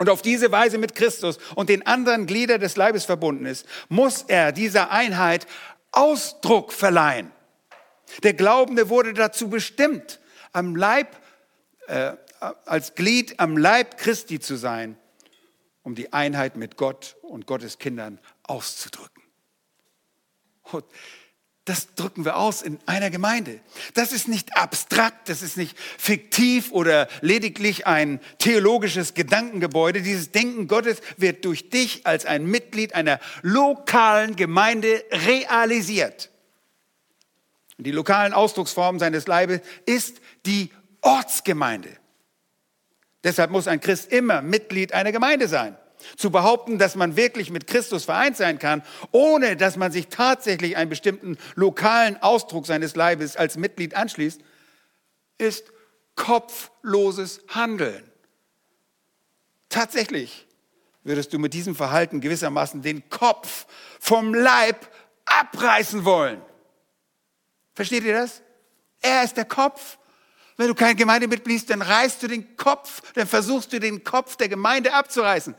und 0.01 0.09
auf 0.09 0.23
diese 0.23 0.51
Weise 0.51 0.79
mit 0.79 0.95
Christus 0.95 1.39
und 1.55 1.68
den 1.68 1.87
anderen 1.87 2.25
Gliedern 2.25 2.62
des 2.62 2.77
Leibes 2.77 3.05
verbunden 3.05 3.45
ist, 3.45 3.66
muss 3.91 4.23
er 4.23 4.51
dieser 4.51 4.91
Einheit 4.91 5.47
Ausdruck 5.93 6.72
verleihen. 6.72 7.32
Der 8.22 8.34
Glaubende 8.34 8.88
wurde 8.88 9.14
dazu 9.14 9.49
bestimmt, 9.49 10.20
am 10.53 10.74
Leib, 10.76 11.16
äh, 11.86 12.16
als 12.64 12.95
Glied 12.95 13.38
am 13.38 13.57
Leib 13.57 13.99
Christi 13.99 14.41
zu 14.41 14.57
sein, 14.57 14.99
um 15.82 15.95
die 15.95 16.12
Einheit 16.12 16.57
mit 16.57 16.76
Gott 16.76 17.16
und 17.22 17.47
Gottes 17.47 17.78
Kindern 17.78 18.18
auszudrücken. 18.43 19.22
Und 20.72 20.84
das 21.66 21.94
drücken 21.94 22.24
wir 22.24 22.36
aus 22.36 22.62
in 22.62 22.78
einer 22.86 23.11
Gemeinde. 23.11 23.61
Das 23.94 24.12
ist 24.12 24.28
nicht 24.28 24.56
abstrakt, 24.56 25.28
das 25.28 25.42
ist 25.42 25.56
nicht 25.56 25.78
fiktiv 25.78 26.72
oder 26.72 27.06
lediglich 27.20 27.86
ein 27.86 28.18
theologisches 28.38 29.14
Gedankengebäude. 29.14 30.02
Dieses 30.02 30.32
Denken 30.32 30.68
Gottes 30.68 31.00
wird 31.16 31.44
durch 31.44 31.68
dich 31.68 32.06
als 32.06 32.24
ein 32.24 32.46
Mitglied 32.46 32.94
einer 32.94 33.20
lokalen 33.42 34.36
Gemeinde 34.36 35.04
realisiert. 35.12 36.30
Die 37.76 37.92
lokalen 37.92 38.32
Ausdrucksformen 38.32 38.98
seines 38.98 39.26
Leibes 39.26 39.61
ist 39.86 40.20
die 40.46 40.70
Ortsgemeinde. 41.02 41.90
Deshalb 43.22 43.50
muss 43.50 43.68
ein 43.68 43.80
Christ 43.80 44.11
immer 44.12 44.42
Mitglied 44.42 44.92
einer 44.92 45.12
Gemeinde 45.12 45.46
sein. 45.46 45.76
Zu 46.16 46.30
behaupten, 46.30 46.78
dass 46.78 46.96
man 46.96 47.16
wirklich 47.16 47.51
mit 47.51 47.66
Christus 47.66 48.05
vereint 48.05 48.36
sein 48.36 48.59
kann, 48.59 48.82
ohne 49.11 49.57
dass 49.57 49.76
man 49.76 49.92
sich 49.92 50.09
tatsächlich 50.09 50.76
einen 50.76 50.90
bestimmten 50.90 51.36
lokalen 51.55 52.20
Ausdruck 52.22 52.66
seines 52.66 52.96
Leibes 52.96 53.36
als 53.36 53.57
Mitglied 53.57 53.94
anschließt, 53.94 54.40
ist 55.38 55.72
kopfloses 56.14 57.40
Handeln. 57.48 58.05
Tatsächlich 59.68 60.46
würdest 61.03 61.32
du 61.32 61.38
mit 61.38 61.55
diesem 61.55 61.74
Verhalten 61.74 62.20
gewissermaßen 62.20 62.82
den 62.82 63.09
Kopf 63.09 63.66
vom 63.98 64.34
Leib 64.34 64.86
abreißen 65.24 66.05
wollen. 66.05 66.42
Versteht 67.74 68.05
ihr 68.05 68.14
das? 68.14 68.42
Er 69.01 69.24
ist 69.24 69.36
der 69.36 69.44
Kopf. 69.44 69.96
Wenn 70.57 70.68
du 70.68 70.74
kein 70.74 70.96
Gemeindemitglied 70.96 71.57
bist, 71.57 71.70
dann 71.70 71.80
reißt 71.80 72.22
du 72.22 72.26
den 72.26 72.57
Kopf, 72.57 73.01
dann 73.14 73.26
versuchst 73.26 73.72
du 73.72 73.80
den 73.80 74.05
Kopf 74.05 74.36
der 74.36 74.51
Gemeinde 74.51 74.92
abzureißen. 74.92 75.55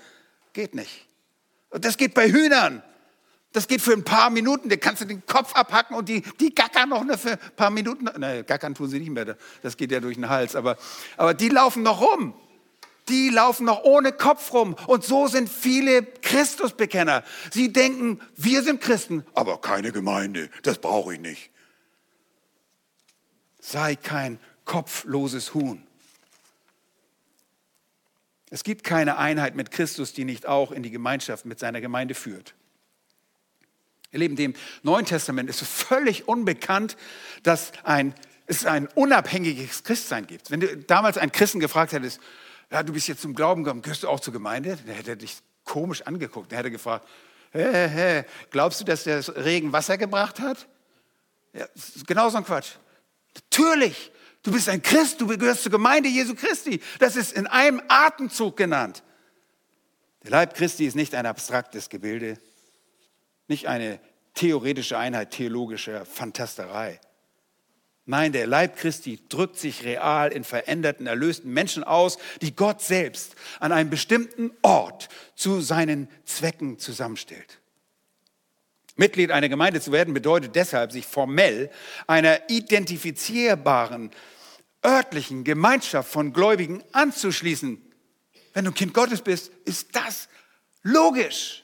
Geht 0.54 0.76
nicht. 0.76 1.08
Und 1.70 1.86
das 1.86 1.98
geht 1.98 2.14
bei 2.14 2.30
Hühnern. 2.30 2.84
Das 3.54 3.68
geht 3.68 3.82
für 3.82 3.92
ein 3.92 4.04
paar 4.04 4.30
Minuten, 4.30 4.70
da 4.70 4.78
kannst 4.78 5.02
du 5.02 5.06
den 5.06 5.26
Kopf 5.26 5.54
abhacken 5.56 5.98
und 5.98 6.08
die, 6.08 6.22
die 6.40 6.56
gackern 6.56 6.88
noch 6.88 7.20
für 7.20 7.34
ein 7.34 7.56
paar 7.58 7.70
Minuten. 7.70 8.10
Nein, 8.18 8.46
gackern 8.46 8.76
tun 8.76 8.90
sie 8.90 9.00
nicht 9.00 9.10
mehr, 9.10 9.36
das 9.62 9.76
geht 9.76 9.92
ja 9.92 10.00
durch 10.00 10.16
den 10.16 10.30
Hals. 10.30 10.56
Aber, 10.56 10.78
aber 11.18 11.34
die 11.34 11.50
laufen 11.50 11.84
noch 11.84 12.02
rum. 12.02 12.34
Die 13.10 13.30
laufen 13.30 13.66
noch 13.66 13.84
ohne 13.84 14.14
Kopf 14.14 14.54
rum. 14.54 14.76
Und 14.88 15.04
so 15.04 15.28
sind 15.28 15.50
viele 15.50 16.04
Christusbekenner. 16.04 17.24
Sie 17.52 17.74
denken, 17.74 18.22
wir 18.38 18.64
sind 18.64 18.80
Christen, 18.80 19.26
aber 19.34 19.60
keine 19.60 19.92
Gemeinde. 19.92 20.50
Das 20.64 20.78
brauche 20.78 21.16
ich 21.16 21.20
nicht. 21.20 21.50
Sei 23.60 23.96
kein 23.96 24.40
kopfloses 24.64 25.54
Huhn. 25.54 25.86
Es 28.52 28.64
gibt 28.64 28.84
keine 28.84 29.18
Einheit 29.18 29.56
mit 29.56 29.72
Christus, 29.72 30.14
die 30.14 30.26
nicht 30.26 30.46
auch 30.46 30.72
in 30.72 30.84
die 30.84 30.92
Gemeinschaft 30.92 31.46
mit 31.46 31.58
seiner 31.58 31.80
Gemeinde 31.80 32.14
führt. 32.14 32.54
Ihr 34.12 34.20
Lieben, 34.20 34.36
dem 34.36 34.54
Neuen 34.84 35.06
Testament 35.06 35.50
ist 35.50 35.62
völlig 35.62 36.28
unbekannt, 36.28 36.98
dass 37.44 37.72
ein, 37.84 38.14
es 38.48 38.66
ein 38.66 38.88
unabhängiges 38.88 39.86
Christsein 39.86 40.28
gibt. 40.28 40.52
Wenn 40.52 40.60
du 40.60 40.78
damals 40.78 41.18
einen 41.18 41.32
Christen 41.32 41.62
gefragt 41.62 41.94
hättest, 41.94 42.20
ja, 42.70 42.84
du 42.84 42.92
bist 42.92 43.08
jetzt 43.08 43.22
zum 43.22 43.36
Glauben 43.36 43.64
gekommen, 43.64 43.82
gehörst 43.82 44.04
du 44.04 44.10
auch 44.10 44.20
zur 44.20 44.34
Gemeinde? 44.34 44.78
Dann 44.86 44.96
hätte 44.96 45.12
er 45.12 45.16
dich 45.16 45.38
komisch 45.64 46.02
angeguckt. 46.02 46.52
Dann 46.52 46.58
hätte 46.58 46.68
er 46.68 46.72
gefragt, 46.72 47.08
hä, 47.54 47.64
hä, 47.72 47.88
hä, 47.88 48.24
glaubst 48.50 48.82
du, 48.82 48.84
dass 48.84 49.06
der 49.06 49.26
Regen 49.46 49.72
Wasser 49.72 49.98
gebracht 49.98 50.42
hat? 50.42 50.68
Ja, 51.54 51.68
genau 52.06 52.30
so 52.30 52.38
ein 52.38 52.46
Quatsch. 52.46 52.74
Natürlich, 53.34 54.12
du 54.44 54.52
bist 54.52 54.70
ein 54.70 54.82
Christ, 54.82 55.22
du 55.22 55.28
gehörst 55.28 55.64
zur 55.64 55.72
Gemeinde 55.72 56.10
Jesu 56.10 56.36
Christi. 56.36 56.82
Das 57.00 57.16
ist 57.16 57.34
in 57.34 57.48
einem 57.48 57.82
Atemzug 57.88 58.58
genannt. 58.58 59.04
Der 60.24 60.32
Leib 60.32 60.56
Christi 60.56 60.86
ist 60.86 60.96
nicht 60.96 61.16
ein 61.16 61.26
abstraktes 61.26 61.90
Gebilde, 61.90 62.38
nicht 63.48 63.68
eine 63.68 64.00
theoretische 64.34 64.98
Einheit 64.98 65.32
theologischer 65.32 66.06
Fantasterei. 66.06 67.00
Nein, 68.06 68.32
der 68.32 68.48
Leib 68.48 68.78
Christi 68.78 69.20
drückt 69.30 69.58
sich 69.58 69.84
real 69.84 70.32
in 70.32 70.44
veränderten, 70.44 71.08
erlösten 71.08 71.54
Menschen 71.54 71.84
aus, 71.84 72.18
die 72.42 72.56
Gott 72.56 72.82
selbst 72.82 73.36
an 73.60 73.72
einem 73.72 73.90
bestimmten 73.90 74.52
Ort 74.64 75.08
zu 75.36 75.62
seinen 75.62 76.10
Zwecken 76.26 76.80
zusammenstellt. 76.80 77.61
Mitglied 78.96 79.32
einer 79.32 79.50
Gemeinde 79.50 79.82
zu 79.82 79.92
werden 79.92 80.14
bedeutet 80.14 80.56
deshalb, 80.56 80.92
sich 80.92 81.06
formell 81.06 81.72
einer 82.08 82.50
identifizierbaren, 82.50 84.12
örtlichen 84.86 85.44
Gemeinschaft 85.44 86.12
von 86.12 86.34
Gläubigen 86.34 86.84
anzuschließen. 86.92 87.82
Wenn 88.54 88.66
du 88.66 88.72
Kind 88.72 88.94
Gottes 88.94 89.22
bist, 89.22 89.52
ist 89.66 89.96
das 89.96 90.28
logisch. 90.84 91.64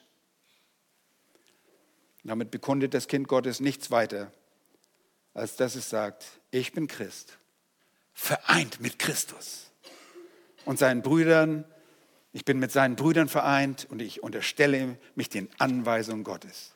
Damit 2.23 2.51
bekundet 2.51 2.93
das 2.93 3.07
Kind 3.07 3.27
Gottes 3.27 3.59
nichts 3.59 3.89
weiter, 3.89 4.31
als 5.33 5.55
dass 5.55 5.75
es 5.75 5.89
sagt, 5.89 6.25
ich 6.51 6.73
bin 6.73 6.87
Christ, 6.87 7.37
vereint 8.13 8.81
mit 8.81 8.99
Christus 8.99 9.71
und 10.65 10.77
seinen 10.77 11.01
Brüdern. 11.01 11.65
Ich 12.33 12.45
bin 12.45 12.59
mit 12.59 12.71
seinen 12.71 12.95
Brüdern 12.95 13.29
vereint 13.29 13.87
und 13.89 14.01
ich 14.01 14.21
unterstelle 14.21 14.97
mich 15.15 15.29
den 15.29 15.49
Anweisungen 15.57 16.23
Gottes. 16.23 16.75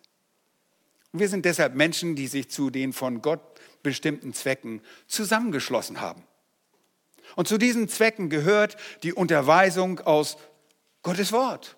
Wir 1.14 1.28
sind 1.28 1.46
deshalb 1.46 1.76
Menschen, 1.76 2.16
die 2.16 2.28
sich 2.28 2.50
zu 2.50 2.70
den 2.70 2.94
von 2.94 3.22
Gott 3.22 3.42
bestimmten 3.84 4.34
Zwecken 4.34 4.82
zusammengeschlossen 5.08 6.00
haben. 6.00 6.24
Und 7.36 7.48
zu 7.48 7.58
diesen 7.58 7.88
Zwecken 7.90 8.30
gehört 8.30 8.78
die 9.04 9.14
Unterweisung 9.14 10.00
aus 10.02 10.38
Gottes 11.04 11.32
Wort. 11.32 11.78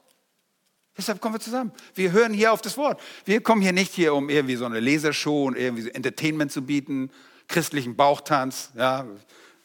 Deshalb 0.97 1.21
kommen 1.21 1.36
wir 1.36 1.39
zusammen. 1.39 1.71
Wir 1.95 2.11
hören 2.11 2.34
hier 2.34 2.53
auf 2.53 2.61
das 2.61 2.77
Wort. 2.77 3.01
Wir 3.25 3.41
kommen 3.41 3.61
hier 3.61 3.73
nicht 3.73 3.93
hier, 3.93 4.13
um 4.13 4.29
irgendwie 4.29 4.55
so 4.55 4.65
eine 4.65 4.79
Lasershow 4.79 5.45
und 5.45 5.57
irgendwie 5.57 5.84
so 5.84 5.89
Entertainment 5.89 6.51
zu 6.51 6.63
bieten, 6.63 7.09
christlichen 7.47 7.95
Bauchtanz. 7.95 8.71
Ja, 8.75 9.07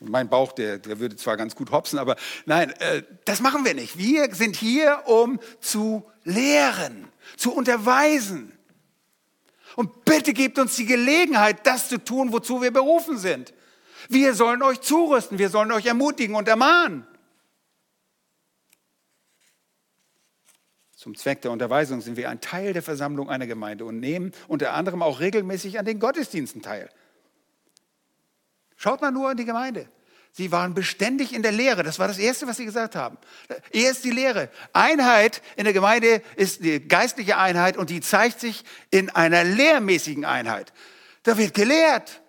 mein 0.01 0.29
Bauch, 0.29 0.53
der, 0.53 0.79
der 0.79 1.01
würde 1.01 1.17
zwar 1.17 1.37
ganz 1.37 1.55
gut 1.55 1.71
hopsen, 1.71 1.99
aber 1.99 2.17
nein, 2.47 2.71
äh, 2.79 3.03
das 3.25 3.41
machen 3.41 3.65
wir 3.65 3.75
nicht. 3.75 3.99
Wir 3.99 4.35
sind 4.35 4.57
hier, 4.57 5.03
um 5.07 5.39
zu 5.61 6.05
lehren, 6.25 7.09
zu 7.37 7.53
unterweisen. 7.53 8.58
Und 9.79 10.05
bitte 10.05 10.33
gebt 10.33 10.59
uns 10.59 10.75
die 10.75 10.87
Gelegenheit, 10.87 11.65
das 11.65 11.89
zu 11.89 11.99
tun, 11.99 12.33
wozu 12.33 12.61
wir 12.61 12.73
berufen 12.73 13.17
sind. 13.17 13.55
Wir 14.09 14.35
sollen 14.35 14.61
euch 14.61 14.81
zurüsten, 14.81 15.39
wir 15.39 15.51
sollen 15.51 15.71
euch 15.71 15.87
ermutigen 15.87 16.35
und 16.35 16.49
ermahnen. 16.49 17.07
Zum 20.97 21.15
Zweck 21.15 21.43
der 21.43 21.53
Unterweisung 21.53 22.01
sind 22.01 22.17
wir 22.17 22.29
ein 22.29 22.41
Teil 22.41 22.73
der 22.73 22.83
Versammlung 22.83 23.31
einer 23.31 23.47
Gemeinde 23.47 23.85
und 23.85 24.01
nehmen 24.01 24.33
unter 24.49 24.73
anderem 24.73 25.01
auch 25.01 25.21
regelmäßig 25.21 25.79
an 25.79 25.85
den 25.85 26.01
Gottesdiensten 26.01 26.61
teil. 26.61 26.91
Schaut 28.75 29.01
mal 29.01 29.13
nur 29.13 29.31
in 29.31 29.37
die 29.37 29.45
Gemeinde. 29.45 29.89
Sie 30.39 30.53
waren 30.53 30.73
beständig 30.73 31.35
in 31.35 31.43
der 31.43 31.51
Lehre. 31.51 31.83
Das 31.83 31.99
war 31.99 32.07
das 32.07 32.17
Erste, 32.17 32.47
was 32.47 32.59
sie 32.59 32.65
gesagt 32.65 32.95
haben. 32.95 33.19
Erst 33.73 34.05
die 34.05 34.13
Lehre. 34.13 34.51
Einheit 34.73 35.43
in 35.57 35.65
der 35.65 35.73
Gemeinde 35.73 36.23
ist 36.37 36.63
die 36.63 36.79
geistliche 36.79 37.39
Einheit 37.39 37.77
und 37.77 37.91
die 37.91 38.01
zeigt 38.01 38.39
sich 38.39 38.63
in 38.93 39.11
einer 39.11 39.43
lehrmäßigen 39.43 40.25
Einheit. 40.25 40.73
Da 41.25 41.37
wird 41.37 41.55
gelehrt. 41.55 42.23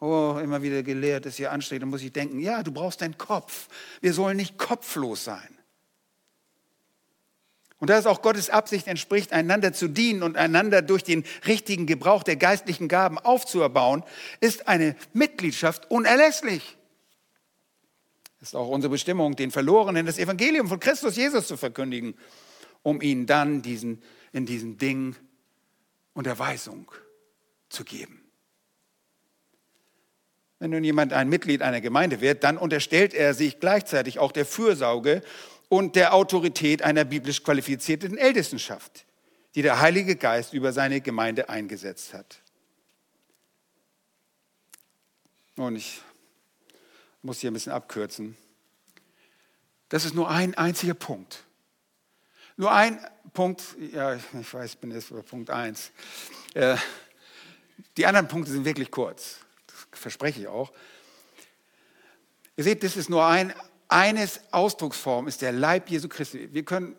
Oh, 0.00 0.38
immer 0.42 0.62
wieder 0.62 0.82
gelehrt 0.82 1.26
ist 1.26 1.36
hier 1.36 1.52
anstrengend. 1.52 1.82
Da 1.82 1.86
muss 1.88 2.00
ich 2.00 2.14
denken, 2.14 2.40
ja, 2.40 2.62
du 2.62 2.72
brauchst 2.72 3.02
deinen 3.02 3.18
Kopf. 3.18 3.68
Wir 4.00 4.14
sollen 4.14 4.38
nicht 4.38 4.56
kopflos 4.56 5.24
sein. 5.24 5.58
Und 7.78 7.90
da 7.90 7.98
es 7.98 8.06
auch 8.06 8.22
Gottes 8.22 8.48
Absicht 8.48 8.86
entspricht, 8.86 9.34
einander 9.34 9.74
zu 9.74 9.86
dienen 9.86 10.22
und 10.22 10.38
einander 10.38 10.80
durch 10.80 11.04
den 11.04 11.24
richtigen 11.46 11.84
Gebrauch 11.84 12.22
der 12.22 12.36
geistlichen 12.36 12.88
Gaben 12.88 13.18
aufzuerbauen, 13.18 14.02
ist 14.40 14.66
eine 14.66 14.96
Mitgliedschaft 15.12 15.90
unerlässlich. 15.90 16.77
Ist 18.40 18.54
auch 18.54 18.68
unsere 18.68 18.90
Bestimmung, 18.92 19.34
den 19.34 19.50
Verlorenen 19.50 20.06
das 20.06 20.18
Evangelium 20.18 20.68
von 20.68 20.78
Christus 20.78 21.16
Jesus 21.16 21.48
zu 21.48 21.56
verkündigen, 21.56 22.14
um 22.82 23.00
ihnen 23.00 23.26
dann 23.26 23.62
diesen, 23.62 24.02
in 24.32 24.46
diesem 24.46 24.78
Ding 24.78 25.16
Unterweisung 26.14 26.90
zu 27.68 27.84
geben. 27.84 28.22
Wenn 30.58 30.70
nun 30.70 30.82
jemand 30.82 31.12
ein 31.12 31.28
Mitglied 31.28 31.62
einer 31.62 31.80
Gemeinde 31.80 32.20
wird, 32.20 32.42
dann 32.42 32.58
unterstellt 32.58 33.14
er 33.14 33.34
sich 33.34 33.60
gleichzeitig 33.60 34.18
auch 34.18 34.32
der 34.32 34.44
Fürsorge 34.44 35.22
und 35.68 35.94
der 35.96 36.14
Autorität 36.14 36.82
einer 36.82 37.04
biblisch 37.04 37.44
qualifizierten 37.44 38.18
Ältestenschaft, 38.18 39.06
die 39.54 39.62
der 39.62 39.80
Heilige 39.80 40.16
Geist 40.16 40.52
über 40.52 40.72
seine 40.72 41.00
Gemeinde 41.00 41.48
eingesetzt 41.48 42.14
hat. 42.14 42.40
Und 45.56 45.76
ich 45.76 46.00
muss 47.22 47.40
hier 47.40 47.50
ein 47.50 47.54
bisschen 47.54 47.72
abkürzen. 47.72 48.36
Das 49.88 50.04
ist 50.04 50.14
nur 50.14 50.28
ein 50.30 50.54
einziger 50.54 50.94
Punkt. 50.94 51.44
Nur 52.56 52.72
ein 52.72 52.98
Punkt, 53.32 53.62
ja, 53.92 54.14
ich 54.14 54.54
weiß, 54.54 54.72
ich 54.74 54.78
bin 54.78 54.90
jetzt 54.90 55.10
bei 55.10 55.22
Punkt 55.22 55.50
1. 55.50 55.92
Äh, 56.54 56.76
die 57.96 58.06
anderen 58.06 58.28
Punkte 58.28 58.50
sind 58.50 58.64
wirklich 58.64 58.90
kurz, 58.90 59.38
das 59.66 60.00
verspreche 60.00 60.40
ich 60.40 60.48
auch. 60.48 60.72
Ihr 62.56 62.64
seht, 62.64 62.82
das 62.82 62.96
ist 62.96 63.08
nur 63.08 63.24
ein 63.24 63.54
eines 63.88 64.40
Ausdrucksform 64.52 65.28
ist 65.28 65.42
der 65.42 65.52
Leib 65.52 65.88
Jesu 65.90 66.08
Christi. 66.08 66.52
Wir 66.52 66.64
können, 66.64 66.94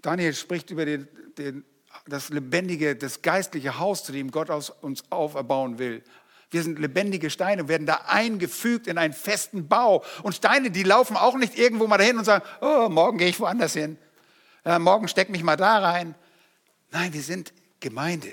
Daniel 0.00 0.32
spricht 0.32 0.70
über 0.70 0.84
den, 0.84 1.08
den, 1.36 1.64
das 2.06 2.30
lebendige, 2.30 2.94
das 2.94 3.20
geistliche 3.20 3.78
Haus, 3.78 4.04
zu 4.04 4.12
dem 4.12 4.30
Gott 4.30 4.48
aus, 4.50 4.70
uns 4.70 5.02
auferbauen 5.10 5.78
will. 5.78 6.02
Wir 6.50 6.62
sind 6.62 6.78
lebendige 6.78 7.30
Steine, 7.30 7.68
werden 7.68 7.86
da 7.86 8.04
eingefügt 8.06 8.86
in 8.86 8.98
einen 8.98 9.12
festen 9.12 9.68
Bau. 9.68 10.04
Und 10.22 10.34
Steine, 10.34 10.70
die 10.70 10.82
laufen 10.82 11.16
auch 11.16 11.36
nicht 11.36 11.58
irgendwo 11.58 11.86
mal 11.86 11.98
dahin 11.98 12.18
und 12.18 12.24
sagen, 12.24 12.44
oh, 12.60 12.88
morgen 12.88 13.18
gehe 13.18 13.28
ich 13.28 13.38
woanders 13.38 13.74
hin. 13.74 13.98
Ja, 14.64 14.78
morgen 14.78 15.08
steck 15.08 15.28
mich 15.28 15.42
mal 15.42 15.56
da 15.56 15.78
rein. 15.78 16.14
Nein, 16.90 17.12
wir 17.12 17.22
sind 17.22 17.52
Gemeinde 17.80 18.32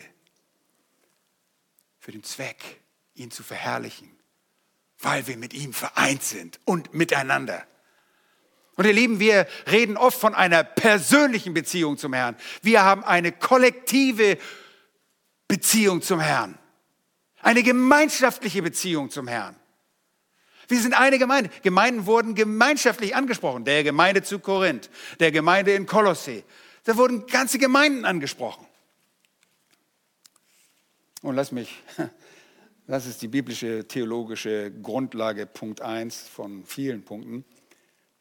für 2.00 2.12
den 2.12 2.24
Zweck, 2.24 2.82
ihn 3.16 3.32
zu 3.32 3.44
verherrlichen 3.44 4.16
weil 5.00 5.28
wir 5.28 5.38
mit 5.38 5.54
ihm 5.54 5.74
vereint 5.74 6.24
sind 6.24 6.60
und 6.66 6.94
miteinander. 6.94 7.66
Und 8.76 8.86
ihr 8.86 8.94
Lieben, 8.94 9.20
wir 9.20 9.48
reden 9.72 9.98
oft 9.98 10.20
von 10.20 10.36
einer 10.36 10.64
persönlichen 10.64 11.54
Beziehung 11.54 11.98
zum 11.98 12.14
Herrn. 12.14 12.36
Wir 12.62 12.84
haben 12.84 13.04
eine 13.04 13.32
kollektive 13.32 14.38
Beziehung 15.48 16.02
zum 16.02 16.20
Herrn. 16.20 16.58
Eine 17.46 17.62
gemeinschaftliche 17.62 18.64
Beziehung 18.64 19.12
zum 19.12 19.28
Herrn. 19.28 19.56
Wir 20.68 20.80
sind 20.80 20.96
eine 21.00 21.20
Gemeinde. 21.20 21.52
Gemeinden 21.62 22.08
wurden 22.08 22.34
gemeinschaftlich 22.34 23.16
angesprochen. 23.16 23.66
Der 23.66 23.84
Gemeinde 23.84 24.24
zu 24.24 24.40
Korinth, 24.40 24.90
der 25.20 25.32
Gemeinde 25.32 25.76
in 25.76 25.86
Kolossee. 25.86 26.44
Da 26.86 26.98
wurden 26.98 27.28
ganze 27.28 27.60
Gemeinden 27.60 28.04
angesprochen. 28.04 28.66
Und 31.22 31.36
lass 31.36 31.52
mich, 31.52 31.84
das 32.88 33.06
ist 33.06 33.22
die 33.22 33.28
biblische 33.28 33.88
theologische 33.88 34.72
Grundlage, 34.72 35.46
Punkt 35.46 35.82
1 35.82 36.28
von 36.28 36.66
vielen 36.66 37.04
Punkten 37.04 37.46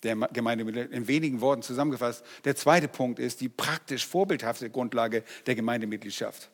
der 0.03 0.17
Gemeinde 0.35 0.83
in 0.83 1.09
wenigen 1.09 1.41
Worten 1.41 1.63
zusammengefasst. 1.63 2.27
Der 2.45 2.57
zweite 2.57 2.89
Punkt 2.89 3.19
ist 3.19 3.41
die 3.41 3.49
praktisch 3.49 4.07
vorbildhafte 4.07 4.69
Grundlage 4.69 5.25
der 5.47 5.55
Gemeindemitgliedschaft. 5.55 6.51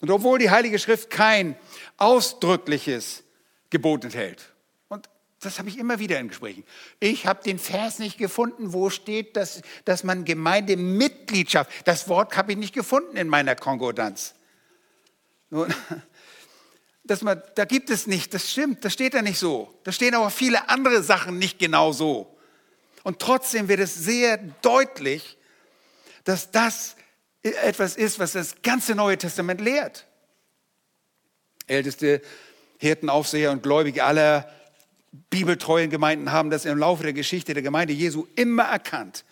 Und 0.00 0.10
obwohl 0.10 0.38
die 0.38 0.50
Heilige 0.50 0.78
Schrift 0.78 1.10
kein 1.10 1.56
ausdrückliches 1.96 3.22
Gebot 3.68 4.04
enthält, 4.04 4.52
und 4.88 5.08
das 5.40 5.58
habe 5.58 5.68
ich 5.68 5.78
immer 5.78 5.98
wieder 5.98 6.18
in 6.18 6.28
Gesprächen, 6.28 6.64
ich 7.00 7.26
habe 7.26 7.42
den 7.42 7.58
Vers 7.58 7.98
nicht 7.98 8.18
gefunden, 8.18 8.72
wo 8.72 8.90
steht, 8.90 9.36
dass, 9.36 9.62
dass 9.84 10.04
man 10.04 10.24
Gemeindemitgliedschaft, 10.24 11.70
das 11.84 12.08
Wort 12.08 12.36
habe 12.36 12.52
ich 12.52 12.58
nicht 12.58 12.74
gefunden 12.74 13.16
in 13.16 13.28
meiner 13.28 13.54
Konkordanz. 13.54 14.34
Nun, 15.50 15.74
dass 17.04 17.22
man, 17.22 17.42
da 17.56 17.64
gibt 17.64 17.90
es 17.90 18.06
nicht, 18.06 18.32
das 18.32 18.50
stimmt, 18.50 18.84
das 18.84 18.92
steht 18.92 19.14
da 19.14 19.22
nicht 19.22 19.38
so. 19.38 19.74
Da 19.84 19.92
stehen 19.92 20.14
aber 20.14 20.30
viele 20.30 20.68
andere 20.68 21.02
Sachen 21.02 21.38
nicht 21.38 21.58
genau 21.58 21.92
so. 21.92 22.38
Und 23.02 23.18
trotzdem 23.18 23.68
wird 23.68 23.80
es 23.80 23.94
sehr 23.94 24.38
deutlich, 24.62 25.36
dass 26.24 26.50
das 26.50 26.96
etwas 27.42 27.96
ist, 27.96 28.18
was 28.18 28.32
das 28.32 28.62
ganze 28.62 28.94
Neue 28.94 29.18
Testament 29.18 29.60
lehrt. 29.60 30.06
Älteste 31.66 32.20
Hirten, 32.78 33.08
Aufseher 33.08 33.50
und 33.50 33.62
Gläubige 33.62 34.04
aller 34.04 34.50
bibeltreuen 35.30 35.90
Gemeinden 35.90 36.32
haben 36.32 36.50
das 36.50 36.64
im 36.64 36.78
Laufe 36.78 37.02
der 37.02 37.12
Geschichte 37.12 37.54
der 37.54 37.62
Gemeinde 37.62 37.92
Jesu 37.92 38.26
immer 38.36 38.64
erkannt, 38.64 39.24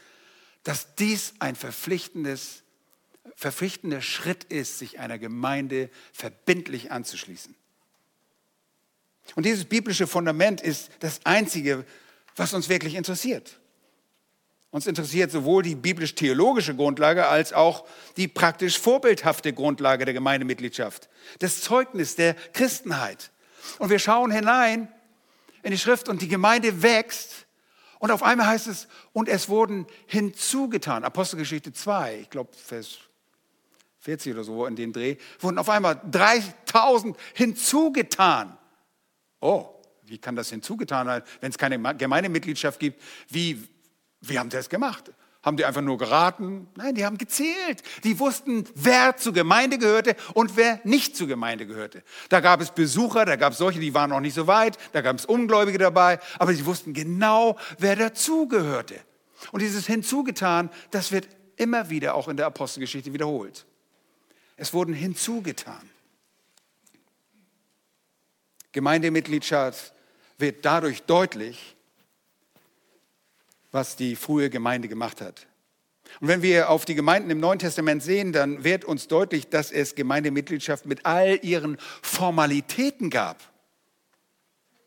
dass 0.64 0.94
dies 0.96 1.34
ein 1.38 1.56
verpflichtendes, 1.56 2.62
verpflichtender 3.36 4.00
Schritt 4.02 4.44
ist, 4.44 4.78
sich 4.78 4.98
einer 4.98 5.18
Gemeinde 5.18 5.90
verbindlich 6.12 6.90
anzuschließen. 6.90 7.54
Und 9.34 9.46
dieses 9.46 9.66
biblische 9.66 10.06
Fundament 10.06 10.60
ist 10.60 10.90
das 11.00 11.20
Einzige, 11.24 11.84
was 12.34 12.54
uns 12.54 12.68
wirklich 12.68 12.94
interessiert. 12.94 13.58
Uns 14.78 14.86
interessiert 14.86 15.32
sowohl 15.32 15.64
die 15.64 15.74
biblisch-theologische 15.74 16.76
Grundlage 16.76 17.26
als 17.26 17.52
auch 17.52 17.84
die 18.16 18.28
praktisch 18.28 18.78
vorbildhafte 18.78 19.52
Grundlage 19.52 20.04
der 20.04 20.14
Gemeindemitgliedschaft, 20.14 21.08
das 21.40 21.62
Zeugnis 21.62 22.14
der 22.14 22.34
Christenheit. 22.52 23.32
Und 23.80 23.90
wir 23.90 23.98
schauen 23.98 24.30
hinein 24.30 24.86
in 25.64 25.72
die 25.72 25.78
Schrift 25.78 26.08
und 26.08 26.22
die 26.22 26.28
Gemeinde 26.28 26.80
wächst. 26.80 27.46
Und 27.98 28.12
auf 28.12 28.22
einmal 28.22 28.46
heißt 28.46 28.68
es, 28.68 28.86
und 29.12 29.28
es 29.28 29.48
wurden 29.48 29.84
hinzugetan, 30.06 31.02
Apostelgeschichte 31.02 31.72
2, 31.72 32.20
ich 32.20 32.30
glaube 32.30 32.50
Vers 32.52 32.98
40 33.98 34.34
oder 34.34 34.44
so 34.44 34.64
in 34.64 34.76
den 34.76 34.92
Dreh, 34.92 35.16
wurden 35.40 35.58
auf 35.58 35.70
einmal 35.70 36.00
3000 36.08 37.16
hinzugetan. 37.34 38.56
Oh, 39.40 39.70
wie 40.04 40.18
kann 40.18 40.36
das 40.36 40.50
hinzugetan 40.50 41.08
sein, 41.08 41.22
wenn 41.40 41.50
es 41.50 41.58
keine 41.58 41.80
Gemeindemitgliedschaft 41.96 42.78
gibt? 42.78 43.02
Wie, 43.28 43.66
wie 44.20 44.38
haben 44.38 44.50
sie 44.50 44.56
das 44.56 44.68
gemacht? 44.68 45.12
Haben 45.42 45.56
die 45.56 45.64
einfach 45.64 45.82
nur 45.82 45.98
geraten? 45.98 46.68
Nein, 46.76 46.94
die 46.94 47.06
haben 47.06 47.16
gezählt. 47.16 47.82
Die 48.02 48.18
wussten, 48.18 48.64
wer 48.74 49.16
zur 49.16 49.32
Gemeinde 49.32 49.78
gehörte 49.78 50.16
und 50.34 50.56
wer 50.56 50.80
nicht 50.84 51.16
zur 51.16 51.28
Gemeinde 51.28 51.66
gehörte. 51.66 52.02
Da 52.28 52.40
gab 52.40 52.60
es 52.60 52.72
Besucher, 52.72 53.24
da 53.24 53.36
gab 53.36 53.52
es 53.52 53.58
solche, 53.58 53.78
die 53.78 53.94
waren 53.94 54.10
noch 54.10 54.20
nicht 54.20 54.34
so 54.34 54.46
weit, 54.46 54.76
da 54.92 55.00
gab 55.00 55.16
es 55.16 55.24
Ungläubige 55.24 55.78
dabei, 55.78 56.18
aber 56.38 56.52
sie 56.54 56.66
wussten 56.66 56.92
genau, 56.92 57.56
wer 57.78 57.94
dazugehörte. 57.94 58.96
Und 59.52 59.62
dieses 59.62 59.86
hinzugetan, 59.86 60.70
das 60.90 61.12
wird 61.12 61.28
immer 61.56 61.88
wieder 61.88 62.14
auch 62.14 62.26
in 62.28 62.36
der 62.36 62.46
Apostelgeschichte 62.46 63.12
wiederholt. 63.12 63.64
Es 64.56 64.74
wurden 64.74 64.92
hinzugetan. 64.92 65.88
Gemeindemitgliedschaft 68.72 69.92
wird 70.36 70.64
dadurch 70.64 71.02
deutlich, 71.04 71.76
was 73.70 73.96
die 73.96 74.16
frühe 74.16 74.50
Gemeinde 74.50 74.88
gemacht 74.88 75.20
hat. 75.20 75.46
Und 76.20 76.28
wenn 76.28 76.42
wir 76.42 76.70
auf 76.70 76.84
die 76.84 76.94
Gemeinden 76.94 77.30
im 77.30 77.40
Neuen 77.40 77.58
Testament 77.58 78.02
sehen, 78.02 78.32
dann 78.32 78.64
wird 78.64 78.84
uns 78.84 79.08
deutlich, 79.08 79.48
dass 79.48 79.70
es 79.70 79.94
Gemeindemitgliedschaft 79.94 80.86
mit 80.86 81.04
all 81.04 81.38
ihren 81.42 81.78
Formalitäten 82.02 83.10
gab. 83.10 83.42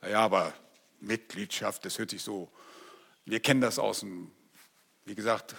Ja, 0.09 0.21
aber 0.21 0.53
Mitgliedschaft, 0.99 1.85
das 1.85 1.99
hört 1.99 2.09
sich 2.09 2.23
so, 2.23 2.49
wir 3.25 3.39
kennen 3.39 3.61
das 3.61 3.77
aus 3.77 3.99
dem, 3.99 4.31
wie 5.05 5.15
gesagt, 5.15 5.55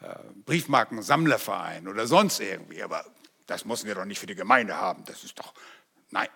äh, 0.00 0.14
Briefmarken, 0.44 1.02
Sammlerverein 1.02 1.86
oder 1.86 2.06
sonst 2.06 2.40
irgendwie, 2.40 2.82
aber 2.82 3.04
das 3.46 3.64
müssen 3.64 3.86
wir 3.86 3.94
doch 3.94 4.04
nicht 4.04 4.18
für 4.18 4.26
die 4.26 4.34
Gemeinde 4.34 4.76
haben, 4.76 5.04
das 5.04 5.24
ist 5.24 5.38
doch, 5.38 5.54
nein. 6.10 6.28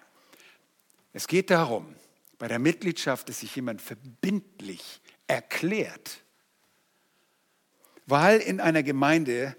Es 1.12 1.26
geht 1.26 1.50
darum, 1.50 1.94
bei 2.38 2.48
der 2.48 2.58
Mitgliedschaft, 2.58 3.28
dass 3.28 3.40
sich 3.40 3.54
jemand 3.54 3.82
verbindlich 3.82 5.01
erklärt. 5.32 6.20
Weil 8.06 8.38
in 8.40 8.60
einer 8.60 8.82
Gemeinde 8.82 9.56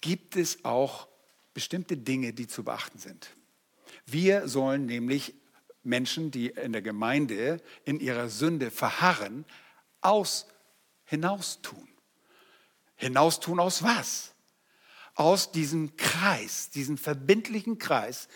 gibt 0.00 0.36
es 0.36 0.64
auch 0.64 1.08
bestimmte 1.54 1.96
Dinge, 1.96 2.32
die 2.32 2.46
zu 2.46 2.62
beachten 2.62 2.98
sind. 2.98 3.30
Wir 4.06 4.46
sollen 4.46 4.86
nämlich 4.86 5.34
Menschen, 5.82 6.30
die 6.30 6.48
in 6.50 6.72
der 6.72 6.82
Gemeinde 6.82 7.60
in 7.84 7.98
ihrer 7.98 8.28
Sünde 8.28 8.70
verharren, 8.70 9.44
aus 10.00 10.46
hinaustun. 11.04 11.88
Hinaustun 12.94 13.58
aus 13.58 13.82
was? 13.82 14.34
Aus 15.14 15.50
diesem 15.50 15.96
Kreis, 15.96 16.70
diesem 16.70 16.96
verbindlichen 16.96 17.78
Kreis. 17.78 18.28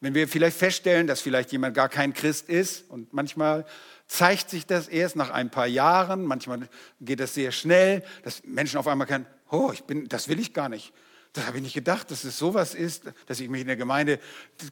Wenn 0.00 0.14
wir 0.14 0.28
vielleicht 0.28 0.58
feststellen, 0.58 1.06
dass 1.06 1.22
vielleicht 1.22 1.52
jemand 1.52 1.74
gar 1.74 1.88
kein 1.88 2.12
Christ 2.12 2.50
ist 2.50 2.90
und 2.90 3.14
manchmal 3.14 3.64
zeigt 4.12 4.50
sich 4.50 4.66
das 4.66 4.88
erst 4.88 5.16
nach 5.16 5.30
ein 5.30 5.50
paar 5.50 5.66
Jahren. 5.66 6.26
Manchmal 6.26 6.68
geht 7.00 7.18
das 7.18 7.32
sehr 7.32 7.50
schnell, 7.50 8.04
dass 8.24 8.44
Menschen 8.44 8.78
auf 8.78 8.86
einmal 8.86 9.06
kennen, 9.06 9.26
oh, 9.50 9.70
ich 9.72 9.84
bin, 9.84 10.06
das 10.08 10.28
will 10.28 10.38
ich 10.38 10.52
gar 10.52 10.68
nicht. 10.68 10.92
Das 11.32 11.46
habe 11.46 11.56
ich 11.56 11.62
nicht 11.62 11.72
gedacht, 11.72 12.10
dass 12.10 12.24
es 12.24 12.36
sowas 12.36 12.74
ist, 12.74 13.04
dass 13.26 13.40
ich 13.40 13.48
mich 13.48 13.62
in 13.62 13.68
der 13.68 13.76
Gemeinde 13.76 14.20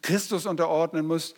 Christus 0.03 0.45
unterordnen 0.45 1.07
muss. 1.07 1.35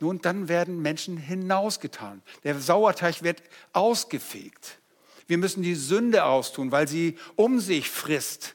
Nun, 0.00 0.22
dann 0.22 0.48
werden 0.48 0.80
Menschen 0.80 1.18
hinausgetan. 1.18 2.22
Der 2.42 2.58
Sauerteig 2.58 3.22
wird 3.22 3.42
ausgefegt. 3.74 4.78
Wir 5.26 5.36
müssen 5.36 5.62
die 5.62 5.74
Sünde 5.74 6.24
austun, 6.24 6.72
weil 6.72 6.88
sie 6.88 7.18
um 7.36 7.60
sich 7.60 7.90
frisst, 7.90 8.54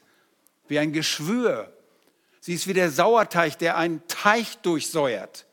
wie 0.68 0.80
ein 0.80 0.92
Geschwür. 0.92 1.72
Sie 2.40 2.56
ist 2.56 2.66
wie 2.66 2.74
der 2.74 2.90
Sauerteig, 2.90 3.60
der 3.60 3.78
einen 3.78 4.02
Teich 4.08 4.58
durchsäuert. 4.58 5.46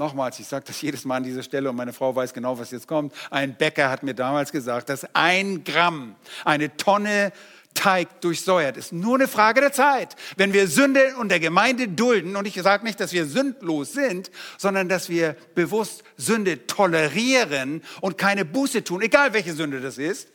Nochmals, 0.00 0.40
ich 0.40 0.46
sage 0.46 0.64
das 0.66 0.80
jedes 0.80 1.04
Mal 1.04 1.16
an 1.16 1.24
dieser 1.24 1.42
Stelle 1.42 1.68
und 1.68 1.76
meine 1.76 1.92
Frau 1.92 2.16
weiß 2.16 2.32
genau, 2.32 2.58
was 2.58 2.70
jetzt 2.70 2.88
kommt. 2.88 3.12
Ein 3.30 3.54
Bäcker 3.54 3.90
hat 3.90 4.02
mir 4.02 4.14
damals 4.14 4.50
gesagt, 4.50 4.88
dass 4.88 5.06
ein 5.14 5.62
Gramm, 5.62 6.16
eine 6.42 6.74
Tonne 6.78 7.32
Teig 7.74 8.22
durchsäuert 8.22 8.78
ist. 8.78 8.94
Nur 8.94 9.16
eine 9.16 9.28
Frage 9.28 9.60
der 9.60 9.72
Zeit. 9.72 10.16
Wenn 10.38 10.54
wir 10.54 10.68
Sünde 10.68 11.16
und 11.18 11.28
der 11.28 11.38
Gemeinde 11.38 11.86
dulden, 11.86 12.34
und 12.36 12.46
ich 12.46 12.54
sage 12.54 12.82
nicht, 12.82 12.98
dass 12.98 13.12
wir 13.12 13.26
sündlos 13.26 13.92
sind, 13.92 14.30
sondern 14.56 14.88
dass 14.88 15.10
wir 15.10 15.36
bewusst 15.54 16.02
Sünde 16.16 16.66
tolerieren 16.66 17.82
und 18.00 18.16
keine 18.16 18.46
Buße 18.46 18.82
tun, 18.82 19.02
egal 19.02 19.34
welche 19.34 19.52
Sünde 19.52 19.82
das 19.82 19.98
ist, 19.98 20.30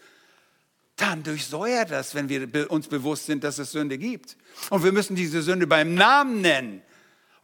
dann 0.96 1.24
durchsäuert 1.24 1.90
das, 1.90 2.14
wenn 2.14 2.30
wir 2.30 2.70
uns 2.70 2.88
bewusst 2.88 3.26
sind, 3.26 3.44
dass 3.44 3.58
es 3.58 3.72
Sünde 3.72 3.98
gibt. 3.98 4.38
Und 4.70 4.84
wir 4.84 4.92
müssen 4.92 5.16
diese 5.16 5.42
Sünde 5.42 5.66
beim 5.66 5.96
Namen 5.96 6.42
nennen 6.42 6.84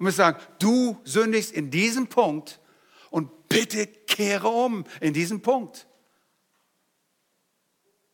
und 0.01 0.07
wir 0.07 0.13
sagen, 0.13 0.41
du 0.57 0.99
sündigst 1.03 1.51
in 1.51 1.69
diesem 1.69 2.07
Punkt 2.07 2.59
und 3.11 3.47
bitte 3.47 3.85
kehre 3.85 4.47
um 4.47 4.83
in 4.99 5.13
diesem 5.13 5.43
Punkt. 5.43 5.85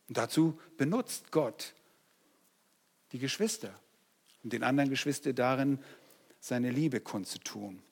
Und 0.06 0.18
dazu 0.18 0.60
benutzt 0.76 1.32
Gott 1.32 1.72
die 3.12 3.18
Geschwister 3.18 3.72
und 4.44 4.52
den 4.52 4.64
anderen 4.64 4.90
Geschwister 4.90 5.32
darin, 5.32 5.82
seine 6.40 6.70
Liebe 6.70 7.00
kundzutun. 7.00 7.82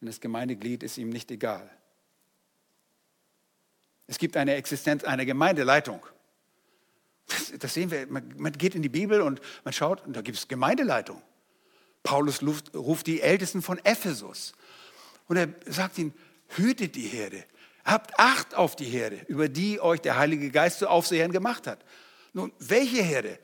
Und 0.00 0.06
das 0.06 0.18
Gemeindeglied 0.18 0.82
ist 0.82 0.96
ihm 0.96 1.10
nicht 1.10 1.30
egal. 1.30 1.70
Es 4.06 4.16
gibt 4.16 4.34
eine 4.34 4.54
Existenz 4.54 5.04
einer 5.04 5.26
Gemeindeleitung. 5.26 6.06
Das, 7.26 7.52
das 7.58 7.74
sehen 7.74 7.90
wir. 7.90 8.06
Man, 8.06 8.32
man, 8.38 8.52
geht 8.52 8.74
in 8.74 8.80
die 8.80 8.88
Bibel 8.88 9.20
und 9.20 9.42
man 9.62 9.74
schaut, 9.74 10.06
und 10.06 10.16
da 10.16 10.22
gibt 10.22 10.38
es 10.38 10.48
Gemeindeleitung. 10.48 11.22
Paulus 12.06 12.40
ruft 12.72 13.08
die 13.08 13.20
Ältesten 13.20 13.62
von 13.62 13.78
Ephesus 13.84 14.52
und 15.26 15.36
er 15.36 15.48
sagt 15.66 15.98
ihnen, 15.98 16.14
hütet 16.48 16.94
die 16.94 17.08
Herde, 17.08 17.44
habt 17.84 18.18
Acht 18.18 18.54
auf 18.54 18.76
die 18.76 18.84
Herde, 18.84 19.20
über 19.26 19.48
die 19.48 19.80
euch 19.80 20.00
der 20.00 20.16
Heilige 20.16 20.50
Geist 20.50 20.78
zu 20.78 20.88
Aufsehern 20.88 21.32
gemacht 21.32 21.66
hat. 21.66 21.84
Nun, 22.32 22.52
welche 22.60 23.02
Herde? 23.02 23.40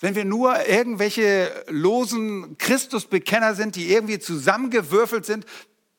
Wenn 0.00 0.14
wir 0.14 0.26
nur 0.26 0.66
irgendwelche 0.66 1.50
losen 1.68 2.58
Christusbekenner 2.58 3.54
sind, 3.54 3.76
die 3.76 3.90
irgendwie 3.90 4.18
zusammengewürfelt 4.18 5.24
sind, 5.24 5.46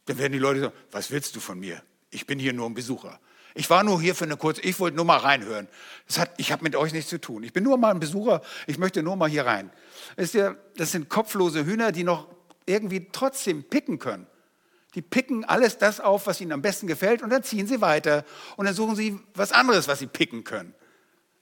Dann 0.06 0.18
werden 0.20 0.34
die 0.34 0.40
Leute 0.40 0.62
sagen, 0.62 0.74
was 0.92 1.12
willst 1.12 1.36
du 1.36 1.40
von 1.40 1.60
mir? 1.60 1.82
Ich 2.10 2.26
bin 2.26 2.40
hier 2.40 2.54
nur 2.54 2.68
ein 2.68 2.74
Besucher. 2.74 3.20
Ich 3.58 3.70
war 3.72 3.84
nur 3.84 4.00
hier 4.00 4.14
für 4.14 4.26
eine 4.26 4.38
kurze, 4.38 4.62
ich 4.62 4.80
wollte 4.80 4.96
nur 4.96 5.06
mal 5.06 5.18
reinhören. 5.18 5.68
Hat, 6.16 6.30
ich 6.38 6.52
habe 6.52 6.64
mit 6.64 6.76
euch 6.76 6.94
nichts 6.94 7.10
zu 7.10 7.20
tun. 7.20 7.42
Ich 7.42 7.54
bin 7.54 7.64
nur 7.64 7.80
mal 7.80 7.90
ein 7.90 8.00
Besucher, 8.00 8.44
ich 8.68 8.78
möchte 8.78 9.02
nur 9.02 9.16
mal 9.16 9.28
hier 9.28 9.48
rein. 9.48 9.72
Das, 10.16 10.34
ja, 10.34 10.56
das 10.76 10.92
sind 10.92 11.10
kopflose 11.10 11.66
Hühner, 11.66 11.92
die 11.92 12.04
noch 12.04 12.28
irgendwie 12.68 13.08
trotzdem 13.12 13.64
picken 13.64 13.98
können. 13.98 14.28
Die 14.94 15.02
picken 15.02 15.44
alles 15.44 15.80
das 15.80 16.00
auf, 16.00 16.28
was 16.28 16.40
ihnen 16.40 16.52
am 16.52 16.62
besten 16.62 16.86
gefällt 16.86 17.24
und 17.24 17.32
dann 17.32 17.42
ziehen 17.42 17.66
sie 17.66 17.82
weiter 17.82 18.26
und 18.58 18.68
dann 18.68 18.76
suchen 18.76 18.96
sie 18.96 19.20
was 19.34 19.52
anderes, 19.52 19.88
was 19.88 19.98
sie 19.98 20.08
picken 20.08 20.44
können. 20.44 20.76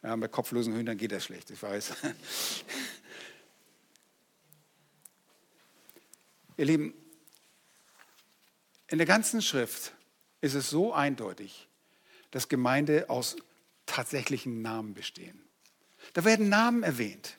Ja, 0.01 0.15
bei 0.15 0.29
kopflosen 0.29 0.73
Hühnern 0.73 0.95
geht 0.95 1.11
das 1.11 1.25
schlecht, 1.25 1.51
ich 1.51 1.61
weiß. 1.61 1.95
Ihr 6.55 6.65
Lieben, 6.65 6.93
in 8.87 8.99
der 8.99 9.07
ganzen 9.07 9.41
Schrift 9.41 9.91
ist 10.39 10.53
es 10.53 10.69
so 10.69 10.93
eindeutig, 10.93 11.67
dass 12.35 12.49
Gemeinde 12.49 13.09
aus 13.09 13.37
tatsächlichen 13.85 14.61
Namen 14.61 14.93
bestehen. 14.93 15.41
Da 16.11 16.25
werden 16.25 16.49
Namen 16.49 16.83
erwähnt. 16.83 17.37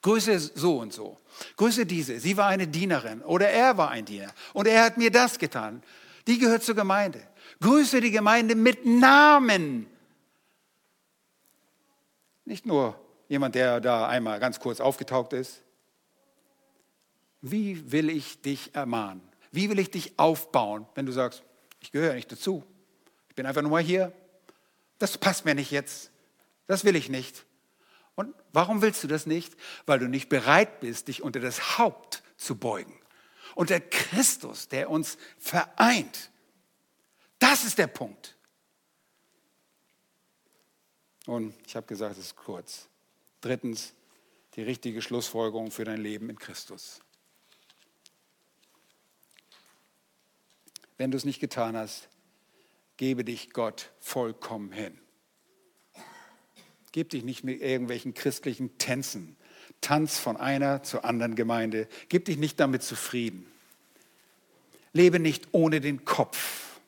Grüße 0.00 0.38
so 0.38 0.78
und 0.78 0.92
so. 0.92 1.18
Grüße 1.56 1.84
diese. 1.84 2.20
Sie 2.20 2.36
war 2.36 2.46
eine 2.46 2.68
Dienerin 2.68 3.20
oder 3.20 3.48
er 3.48 3.76
war 3.76 3.90
ein 3.90 4.04
Diener 4.04 4.32
und 4.52 4.68
er 4.68 4.84
hat 4.84 4.96
mir 4.96 5.10
das 5.10 5.40
getan. 5.40 5.82
Die 6.28 6.38
gehört 6.38 6.62
zur 6.62 6.76
Gemeinde. 6.76 7.20
Grüße 7.60 8.00
die 8.00 8.12
Gemeinde 8.12 8.54
mit 8.54 8.86
Namen. 8.86 9.88
Nicht 12.44 12.64
nur 12.64 12.96
jemand, 13.26 13.56
der 13.56 13.80
da 13.80 14.06
einmal 14.06 14.38
ganz 14.38 14.60
kurz 14.60 14.78
aufgetaucht 14.78 15.32
ist. 15.32 15.62
Wie 17.40 17.90
will 17.90 18.08
ich 18.08 18.40
dich 18.40 18.72
ermahnen? 18.76 19.20
Wie 19.50 19.68
will 19.68 19.80
ich 19.80 19.90
dich 19.90 20.16
aufbauen, 20.16 20.86
wenn 20.94 21.06
du 21.06 21.12
sagst, 21.12 21.42
ich 21.80 21.90
gehöre 21.90 22.14
nicht 22.14 22.30
dazu. 22.30 22.62
Ich 23.38 23.40
bin 23.40 23.46
einfach 23.46 23.62
nur 23.62 23.70
mal 23.70 23.80
hier. 23.80 24.12
Das 24.98 25.16
passt 25.16 25.44
mir 25.44 25.54
nicht 25.54 25.70
jetzt. 25.70 26.10
Das 26.66 26.84
will 26.84 26.96
ich 26.96 27.08
nicht. 27.08 27.46
Und 28.16 28.34
warum 28.52 28.82
willst 28.82 29.04
du 29.04 29.06
das 29.06 29.26
nicht? 29.26 29.56
Weil 29.86 30.00
du 30.00 30.08
nicht 30.08 30.28
bereit 30.28 30.80
bist, 30.80 31.06
dich 31.06 31.22
unter 31.22 31.38
das 31.38 31.78
Haupt 31.78 32.24
zu 32.36 32.56
beugen. 32.56 33.00
Unter 33.54 33.78
Christus, 33.78 34.66
der 34.66 34.90
uns 34.90 35.18
vereint. 35.38 36.32
Das 37.38 37.62
ist 37.62 37.78
der 37.78 37.86
Punkt. 37.86 38.36
Und 41.26 41.54
ich 41.64 41.76
habe 41.76 41.86
gesagt, 41.86 42.18
es 42.18 42.24
ist 42.24 42.34
kurz. 42.34 42.88
Drittens, 43.40 43.94
die 44.54 44.62
richtige 44.62 45.00
Schlussfolgerung 45.00 45.70
für 45.70 45.84
dein 45.84 46.00
Leben 46.00 46.28
in 46.28 46.40
Christus. 46.40 46.98
Wenn 50.96 51.12
du 51.12 51.16
es 51.16 51.24
nicht 51.24 51.38
getan 51.38 51.76
hast, 51.76 52.08
gebe 52.98 53.24
dich 53.24 53.50
Gott 53.54 53.90
vollkommen 54.00 54.72
hin. 54.72 54.98
Gib 56.92 57.10
dich 57.10 57.24
nicht 57.24 57.44
mit 57.44 57.62
irgendwelchen 57.62 58.12
christlichen 58.12 58.76
Tänzen. 58.76 59.36
Tanz 59.80 60.18
von 60.18 60.36
einer 60.36 60.82
zur 60.82 61.04
anderen 61.04 61.34
Gemeinde. 61.34 61.88
Gib 62.08 62.26
dich 62.26 62.36
nicht 62.36 62.60
damit 62.60 62.82
zufrieden. 62.82 63.46
Lebe 64.92 65.20
nicht 65.20 65.48
ohne 65.52 65.80
den 65.80 66.04
Kopf. 66.04 66.80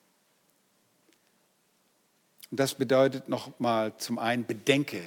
Und 2.51 2.59
das 2.59 2.75
bedeutet 2.75 3.29
nochmal 3.29 3.97
zum 3.99 4.19
einen, 4.19 4.45
bedenke. 4.45 5.03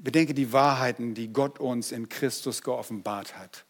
Bedenke 0.00 0.34
die 0.34 0.52
Wahrheiten, 0.52 1.14
die 1.14 1.32
Gott 1.32 1.60
uns 1.60 1.92
in 1.92 2.08
Christus 2.08 2.62
geoffenbart 2.62 3.36
hat. 3.36 3.64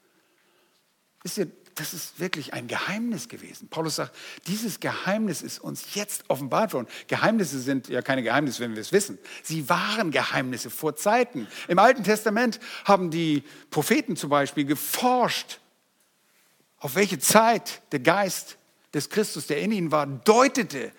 Wisst 1.22 1.38
ihr, 1.38 1.50
das 1.78 1.94
ist 1.94 2.18
wirklich 2.18 2.54
ein 2.54 2.66
Geheimnis 2.66 3.28
gewesen. 3.28 3.68
Paulus 3.68 3.96
sagt, 3.96 4.14
dieses 4.48 4.80
Geheimnis 4.80 5.42
ist 5.42 5.60
uns 5.60 5.94
jetzt 5.94 6.24
offenbart 6.28 6.72
worden. 6.72 6.88
Geheimnisse 7.06 7.60
sind 7.60 7.88
ja 7.88 8.02
keine 8.02 8.24
Geheimnisse, 8.24 8.60
wenn 8.60 8.74
wir 8.74 8.80
es 8.80 8.90
wissen. 8.90 9.18
Sie 9.44 9.68
waren 9.68 10.10
Geheimnisse 10.10 10.70
vor 10.70 10.96
Zeiten. 10.96 11.46
Im 11.68 11.78
Alten 11.78 12.02
Testament 12.02 12.58
haben 12.84 13.10
die 13.10 13.44
Propheten 13.70 14.16
zum 14.16 14.30
Beispiel 14.30 14.64
geforscht, 14.64 15.60
auf 16.78 16.96
welche 16.96 17.20
Zeit 17.20 17.82
der 17.92 18.00
Geist 18.00 18.56
des 18.92 19.08
Christus, 19.08 19.46
der 19.46 19.60
in 19.60 19.70
ihnen 19.70 19.92
war, 19.92 20.06
deutete. 20.06 20.92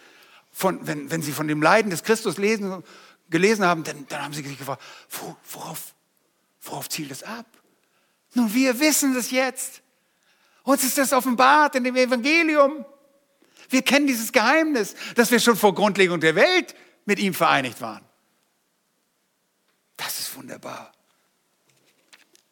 Von, 0.52 0.86
wenn, 0.88 1.12
wenn 1.12 1.22
sie 1.22 1.32
von 1.32 1.48
dem 1.48 1.62
Leiden 1.62 1.92
des 1.92 2.04
Christus 2.04 2.38
lesen, 2.38 2.84
gelesen 3.30 3.66
haben, 3.66 3.84
dann, 3.84 4.06
dann 4.08 4.24
haben 4.24 4.34
sie 4.34 4.44
sich 4.44 4.58
gefragt, 4.58 4.82
worauf, 5.52 5.94
worauf 6.62 6.90
zielt 6.90 7.12
das 7.12 7.24
ab? 7.24 7.46
Nun, 8.34 8.54
wir 8.54 8.80
wissen 8.80 9.16
es 9.16 9.32
jetzt. 9.32 9.82
Uns 10.64 10.84
ist 10.84 10.98
das 10.98 11.14
offenbart 11.14 11.76
in 11.76 11.84
dem 11.84 11.96
Evangelium. 11.96 12.86
Wir 13.70 13.82
kennen 13.82 14.08
dieses 14.08 14.32
Geheimnis, 14.32 14.96
dass 15.16 15.32
wir 15.32 15.40
schon 15.40 15.56
vor 15.56 15.74
Grundlegung 15.74 16.20
der 16.20 16.36
Welt 16.36 16.76
mit 17.06 17.20
ihm 17.20 17.34
vereinigt 17.34 17.82
waren. 17.82 18.04
Das 19.98 20.20
ist 20.20 20.36
wunderbar. 20.36 20.92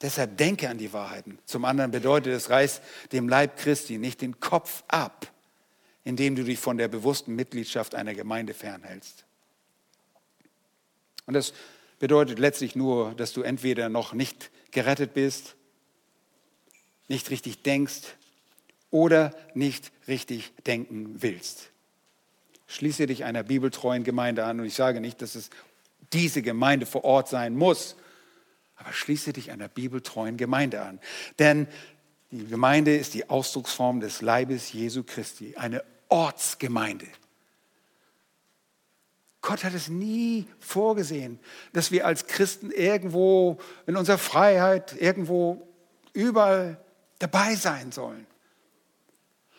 Deshalb 0.01 0.38
denke 0.38 0.70
an 0.70 0.78
die 0.78 0.93
Wahrheiten. 0.93 1.39
Zum 1.45 1.66
anderen 1.66 1.91
bedeutet 1.91 2.34
es, 2.34 2.49
reiß 2.49 2.82
dem 3.12 3.28
Leib 3.28 3.58
Christi 3.58 3.97
nicht 3.97 4.22
den 4.22 4.39
Kopf 4.39 4.84
ab, 4.88 5.32
indem 6.03 6.36
du 6.36 6.43
dich 6.43 6.60
von 6.60 6.78
der 6.78 6.88
bewussten 6.88 7.36
Mitgliedschaft 7.36 7.95
einer 7.95 8.14
Gemeinde 8.14 8.53
fernhältst. 8.53 9.26
Und 11.26 11.34
das 11.34 11.53
bedeutet 11.99 12.38
letztlich 12.38 12.76
nur, 12.76 13.16
dass 13.16 13.34
du 13.34 13.41
entweder 13.41 13.89
noch 13.89 14.14
nicht 14.14 14.51
gerettet 14.72 15.14
bist 15.14 15.57
nicht 17.08 17.30
richtig 17.30 17.64
denkst 17.64 18.01
oder 18.89 19.36
nicht 19.53 19.91
richtig 20.08 20.53
denken 20.66 21.22
willst. 21.22 21.70
Schließe 22.68 23.05
dich 23.05 23.24
einer 23.24 23.43
bibeltreuen 23.43 24.03
Gemeinde 24.03 24.43
an 24.45 24.60
und 24.60 24.66
ich 24.66 24.76
sage 24.76 24.99
nicht, 24.99 25.22
dass 25.22 25.36
es 25.36 25.49
diese 26.14 26.41
Gemeinde 26.41 26.86
vor 26.86 27.03
Ort 27.03 27.30
sein 27.30 27.55
muss, 27.55 27.95
aber 28.76 28.93
schließe 28.93 29.34
dich 29.34 29.51
einer 29.51 29.68
bibeltreuen 29.68 30.38
Gemeinde 30.38 30.82
an. 30.82 30.99
Denn 31.39 31.68
die 32.32 32.45
Gemeinde 32.45 32.95
ist 32.95 33.14
die 33.14 33.30
Ausdrucksform 33.30 34.01
des 34.01 34.22
Leibes 34.22 34.74
Jesu 34.74 35.03
Christi, 35.03 35.55
eine 35.55 35.84
Ortsgemeinde. 36.10 37.08
Gott 39.41 39.64
hat 39.64 39.74
es 39.74 39.88
nie 39.88 40.45
vorgesehen, 40.60 41.39
dass 41.72 41.91
wir 41.91 42.05
als 42.05 42.28
Christen 42.28 42.70
irgendwo 42.70 43.60
in 43.86 43.95
unserer 43.95 44.18
Freiheit, 44.18 44.99
irgendwo 44.99 45.66
überall 46.12 46.84
dabei 47.20 47.55
sein 47.55 47.91
sollen. 47.91 48.26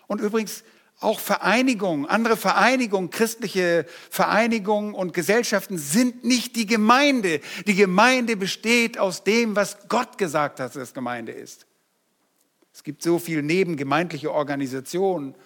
Und 0.07 0.21
übrigens 0.21 0.65
auch 1.01 1.21
Vereinigungen, 1.21 2.07
andere 2.07 2.37
Vereinigungen, 2.37 3.11
christliche 3.11 3.87
Vereinigungen 4.11 4.95
und 4.95 5.15
Gesellschaften 5.15 5.79
sind 5.79 6.25
nicht 6.25 6.57
die 6.57 6.67
Gemeinde. 6.67 7.41
Die 7.67 7.77
Gemeinde 7.77 8.37
besteht 8.37 8.99
aus 8.99 9.23
dem, 9.23 9.55
was 9.55 9.89
Gott 9.89 10.19
gesagt 10.19 10.59
hat, 10.59 10.75
dass 10.75 10.95
Gemeinde 10.95 11.31
ist. 11.33 11.67
Es 12.73 12.83
gibt 12.83 13.03
so 13.03 13.21
viele 13.21 13.45
nebengemeindliche 13.45 14.33
Organisationen, 14.33 15.37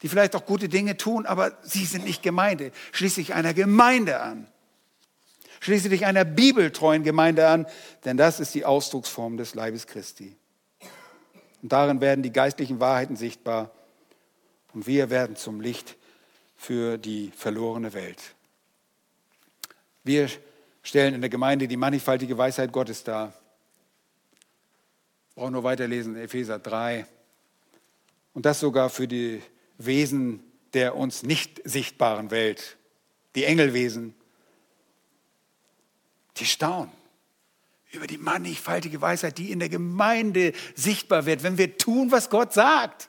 die 0.00 0.08
vielleicht 0.08 0.34
auch 0.36 0.46
gute 0.46 0.70
Dinge 0.70 0.96
tun, 0.96 1.26
aber 1.26 1.58
sie 1.62 1.84
sind 1.84 2.04
nicht 2.04 2.22
Gemeinde. 2.22 2.72
Schließe 2.92 3.16
dich 3.16 3.34
einer 3.34 3.52
Gemeinde 3.52 4.20
an. 4.20 4.48
Schließe 5.60 5.90
dich 5.90 6.06
einer 6.06 6.24
bibeltreuen 6.24 7.02
Gemeinde 7.02 7.48
an, 7.48 7.66
denn 8.04 8.16
das 8.16 8.40
ist 8.40 8.54
die 8.54 8.64
Ausdrucksform 8.64 9.36
des 9.36 9.54
Leibes 9.54 9.86
Christi. 9.86 10.37
Und 11.62 11.72
darin 11.72 12.00
werden 12.00 12.22
die 12.22 12.32
geistlichen 12.32 12.80
Wahrheiten 12.80 13.16
sichtbar. 13.16 13.70
Und 14.74 14.86
wir 14.86 15.10
werden 15.10 15.36
zum 15.36 15.60
Licht 15.60 15.96
für 16.56 16.98
die 16.98 17.32
verlorene 17.36 17.92
Welt. 17.92 18.34
Wir 20.04 20.28
stellen 20.82 21.14
in 21.14 21.20
der 21.20 21.30
Gemeinde 21.30 21.68
die 21.68 21.76
mannigfaltige 21.76 22.38
Weisheit 22.38 22.72
Gottes 22.72 23.04
dar. 23.04 23.32
Ich 25.30 25.34
brauche 25.34 25.50
nur 25.50 25.64
weiterlesen, 25.64 26.16
Epheser 26.16 26.58
3. 26.58 27.06
Und 28.34 28.46
das 28.46 28.60
sogar 28.60 28.90
für 28.90 29.08
die 29.08 29.42
Wesen 29.78 30.42
der 30.74 30.96
uns 30.96 31.22
nicht 31.22 31.60
sichtbaren 31.64 32.30
Welt, 32.30 32.76
die 33.34 33.44
Engelwesen. 33.44 34.14
Die 36.36 36.46
staunen 36.46 36.92
über 37.90 38.06
die 38.06 38.18
mannigfaltige 38.18 39.00
Weisheit, 39.00 39.38
die 39.38 39.50
in 39.50 39.58
der 39.58 39.68
Gemeinde 39.68 40.52
sichtbar 40.74 41.26
wird, 41.26 41.42
wenn 41.42 41.58
wir 41.58 41.78
tun, 41.78 42.10
was 42.10 42.28
Gott 42.28 42.52
sagt. 42.52 43.08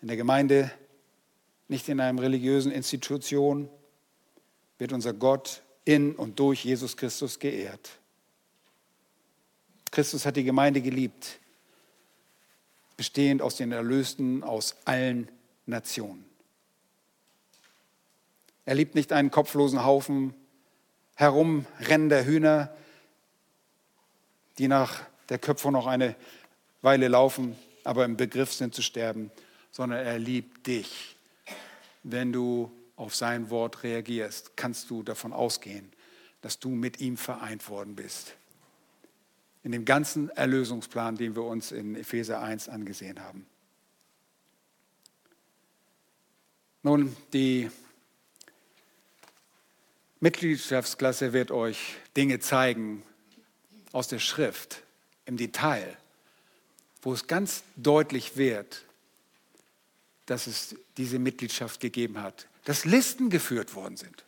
In 0.00 0.08
der 0.08 0.16
Gemeinde, 0.16 0.70
nicht 1.68 1.88
in 1.88 2.00
einer 2.00 2.22
religiösen 2.22 2.72
Institution, 2.72 3.68
wird 4.78 4.92
unser 4.92 5.12
Gott 5.12 5.62
in 5.84 6.14
und 6.14 6.38
durch 6.38 6.64
Jesus 6.64 6.96
Christus 6.96 7.38
geehrt. 7.38 7.90
Christus 9.90 10.24
hat 10.24 10.36
die 10.36 10.44
Gemeinde 10.44 10.80
geliebt, 10.80 11.40
bestehend 12.96 13.42
aus 13.42 13.56
den 13.56 13.72
Erlösten 13.72 14.42
aus 14.42 14.76
allen 14.84 15.30
Nationen. 15.66 16.24
Er 18.64 18.74
liebt 18.74 18.94
nicht 18.94 19.12
einen 19.12 19.30
kopflosen 19.30 19.84
Haufen 19.84 20.34
herumrennender 21.18 22.24
Hühner, 22.24 22.72
die 24.56 24.68
nach 24.68 25.02
der 25.28 25.40
Köpfung 25.40 25.72
noch 25.72 25.88
eine 25.88 26.14
Weile 26.80 27.08
laufen, 27.08 27.56
aber 27.82 28.04
im 28.04 28.16
Begriff 28.16 28.52
sind 28.52 28.72
zu 28.72 28.82
sterben, 28.82 29.32
sondern 29.72 30.06
er 30.06 30.16
liebt 30.20 30.68
dich. 30.68 31.16
Wenn 32.04 32.32
du 32.32 32.70
auf 32.94 33.16
sein 33.16 33.50
Wort 33.50 33.82
reagierst, 33.82 34.56
kannst 34.56 34.90
du 34.90 35.02
davon 35.02 35.32
ausgehen, 35.32 35.90
dass 36.40 36.60
du 36.60 36.68
mit 36.68 37.00
ihm 37.00 37.16
vereint 37.16 37.68
worden 37.68 37.96
bist. 37.96 38.34
In 39.64 39.72
dem 39.72 39.84
ganzen 39.84 40.30
Erlösungsplan, 40.30 41.16
den 41.16 41.34
wir 41.34 41.42
uns 41.42 41.72
in 41.72 41.96
Epheser 41.96 42.40
1 42.40 42.68
angesehen 42.68 43.20
haben. 43.24 43.44
Nun, 46.84 47.16
die 47.32 47.72
Mitgliedschaftsklasse 50.20 51.32
wird 51.32 51.50
euch 51.50 51.94
Dinge 52.16 52.40
zeigen 52.40 53.02
aus 53.92 54.08
der 54.08 54.18
Schrift 54.18 54.82
im 55.26 55.36
Detail, 55.36 55.96
wo 57.02 57.12
es 57.12 57.26
ganz 57.26 57.62
deutlich 57.76 58.36
wird, 58.36 58.84
dass 60.26 60.46
es 60.46 60.74
diese 60.96 61.18
Mitgliedschaft 61.18 61.80
gegeben 61.80 62.20
hat, 62.20 62.48
dass 62.64 62.84
Listen 62.84 63.30
geführt 63.30 63.74
worden 63.74 63.96
sind. 63.96 64.24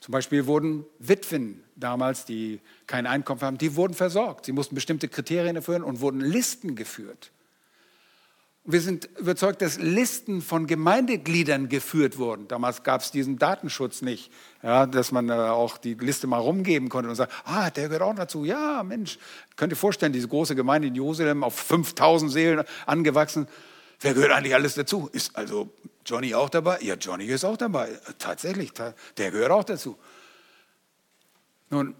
Zum 0.00 0.12
Beispiel 0.12 0.46
wurden 0.46 0.84
Witwen 0.98 1.62
damals, 1.76 2.24
die 2.24 2.60
kein 2.86 3.06
Einkommen 3.06 3.40
haben, 3.40 3.58
die 3.58 3.74
wurden 3.76 3.94
versorgt. 3.94 4.46
Sie 4.46 4.52
mussten 4.52 4.74
bestimmte 4.74 5.08
Kriterien 5.08 5.56
erfüllen 5.56 5.82
und 5.82 6.00
wurden 6.00 6.20
Listen 6.20 6.76
geführt. 6.76 7.30
Wir 8.70 8.82
sind 8.82 9.08
überzeugt, 9.18 9.62
dass 9.62 9.78
Listen 9.78 10.42
von 10.42 10.66
Gemeindegliedern 10.66 11.70
geführt 11.70 12.18
wurden. 12.18 12.48
Damals 12.48 12.82
gab 12.82 13.00
es 13.00 13.10
diesen 13.10 13.38
Datenschutz 13.38 14.02
nicht, 14.02 14.30
ja, 14.62 14.84
dass 14.84 15.10
man 15.10 15.30
äh, 15.30 15.32
auch 15.32 15.78
die 15.78 15.94
Liste 15.94 16.26
mal 16.26 16.36
rumgeben 16.36 16.90
konnte 16.90 17.08
und 17.08 17.16
sagt, 17.16 17.32
ah, 17.46 17.70
der 17.70 17.88
gehört 17.88 18.02
auch 18.02 18.14
dazu. 18.14 18.44
Ja, 18.44 18.82
Mensch, 18.82 19.18
könnt 19.56 19.72
ihr 19.72 19.76
vorstellen, 19.76 20.12
diese 20.12 20.28
große 20.28 20.54
Gemeinde 20.54 20.88
in 20.88 20.94
Jerusalem 20.94 21.44
auf 21.44 21.58
5000 21.58 22.30
Seelen 22.30 22.62
angewachsen. 22.84 23.48
Wer 24.00 24.12
gehört 24.12 24.32
eigentlich 24.32 24.54
alles 24.54 24.74
dazu? 24.74 25.08
Ist 25.12 25.34
also 25.34 25.70
Johnny 26.04 26.34
auch 26.34 26.50
dabei? 26.50 26.78
Ja, 26.82 26.96
Johnny 26.96 27.24
ist 27.24 27.46
auch 27.46 27.56
dabei. 27.56 27.98
Tatsächlich, 28.18 28.74
der 28.74 29.30
gehört 29.30 29.50
auch 29.50 29.64
dazu. 29.64 29.96
Nun, 31.70 31.94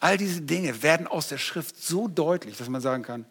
all 0.00 0.16
diese 0.16 0.40
Dinge 0.40 0.82
werden 0.82 1.06
aus 1.06 1.28
der 1.28 1.36
Schrift 1.36 1.76
so 1.76 2.08
deutlich, 2.08 2.56
dass 2.56 2.70
man 2.70 2.80
sagen 2.80 3.02
kann, 3.02 3.26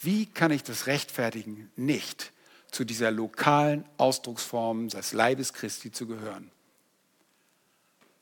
wie 0.00 0.26
kann 0.26 0.50
ich 0.50 0.62
das 0.62 0.86
rechtfertigen, 0.86 1.70
nicht 1.76 2.32
zu 2.70 2.84
dieser 2.84 3.10
lokalen 3.10 3.84
Ausdrucksform 3.96 4.88
des 4.88 5.12
Leibes 5.12 5.52
Christi 5.52 5.90
zu 5.90 6.06
gehören? 6.06 6.50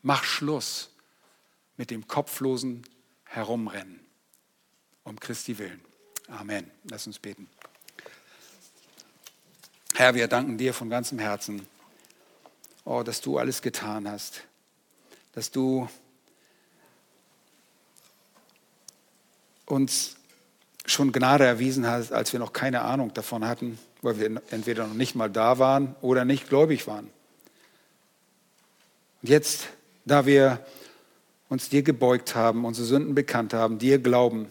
Mach 0.03 0.25
Schluss 0.25 0.91
mit 1.77 1.91
dem 1.91 2.07
kopflosen 2.07 2.87
Herumrennen 3.25 4.01
um 5.03 5.19
Christi 5.19 5.59
willen. 5.59 5.81
Amen. 6.29 6.71
Lass 6.85 7.07
uns 7.07 7.19
beten. 7.19 7.49
Herr, 9.95 10.15
wir 10.15 10.27
danken 10.29 10.59
dir 10.59 10.75
von 10.75 10.91
ganzem 10.91 11.19
Herzen, 11.19 11.67
oh, 12.85 13.03
dass 13.03 13.21
du 13.21 13.39
alles 13.39 13.63
getan 13.63 14.09
hast, 14.09 14.43
dass 15.33 15.51
du 15.51 15.89
uns 19.67 20.17
schon 20.87 21.13
Gnade 21.13 21.45
erwiesen 21.45 21.87
hast, 21.87 22.13
als 22.13 22.33
wir 22.33 22.41
noch 22.41 22.53
keine 22.53 22.83
Ahnung 22.83 23.15
davon 23.15 23.47
hatten, 23.47 23.79
weil 24.03 24.19
wir 24.19 24.43
entweder 24.51 24.87
noch 24.87 24.95
nicht 24.95 25.15
mal 25.15 25.31
da 25.31 25.59
waren 25.59 25.95
oder 26.03 26.25
nicht 26.25 26.49
gläubig 26.49 26.87
waren. 26.87 27.11
Und 29.23 29.29
jetzt, 29.29 29.69
da 30.05 30.27
wir 30.27 30.65
uns 31.49 31.69
dir 31.69 31.83
gebeugt 31.83 32.35
haben, 32.35 32.65
unsere 32.65 32.87
Sünden 32.87 33.15
bekannt 33.15 33.55
haben, 33.55 33.79
dir 33.79 33.99
glauben, 33.99 34.49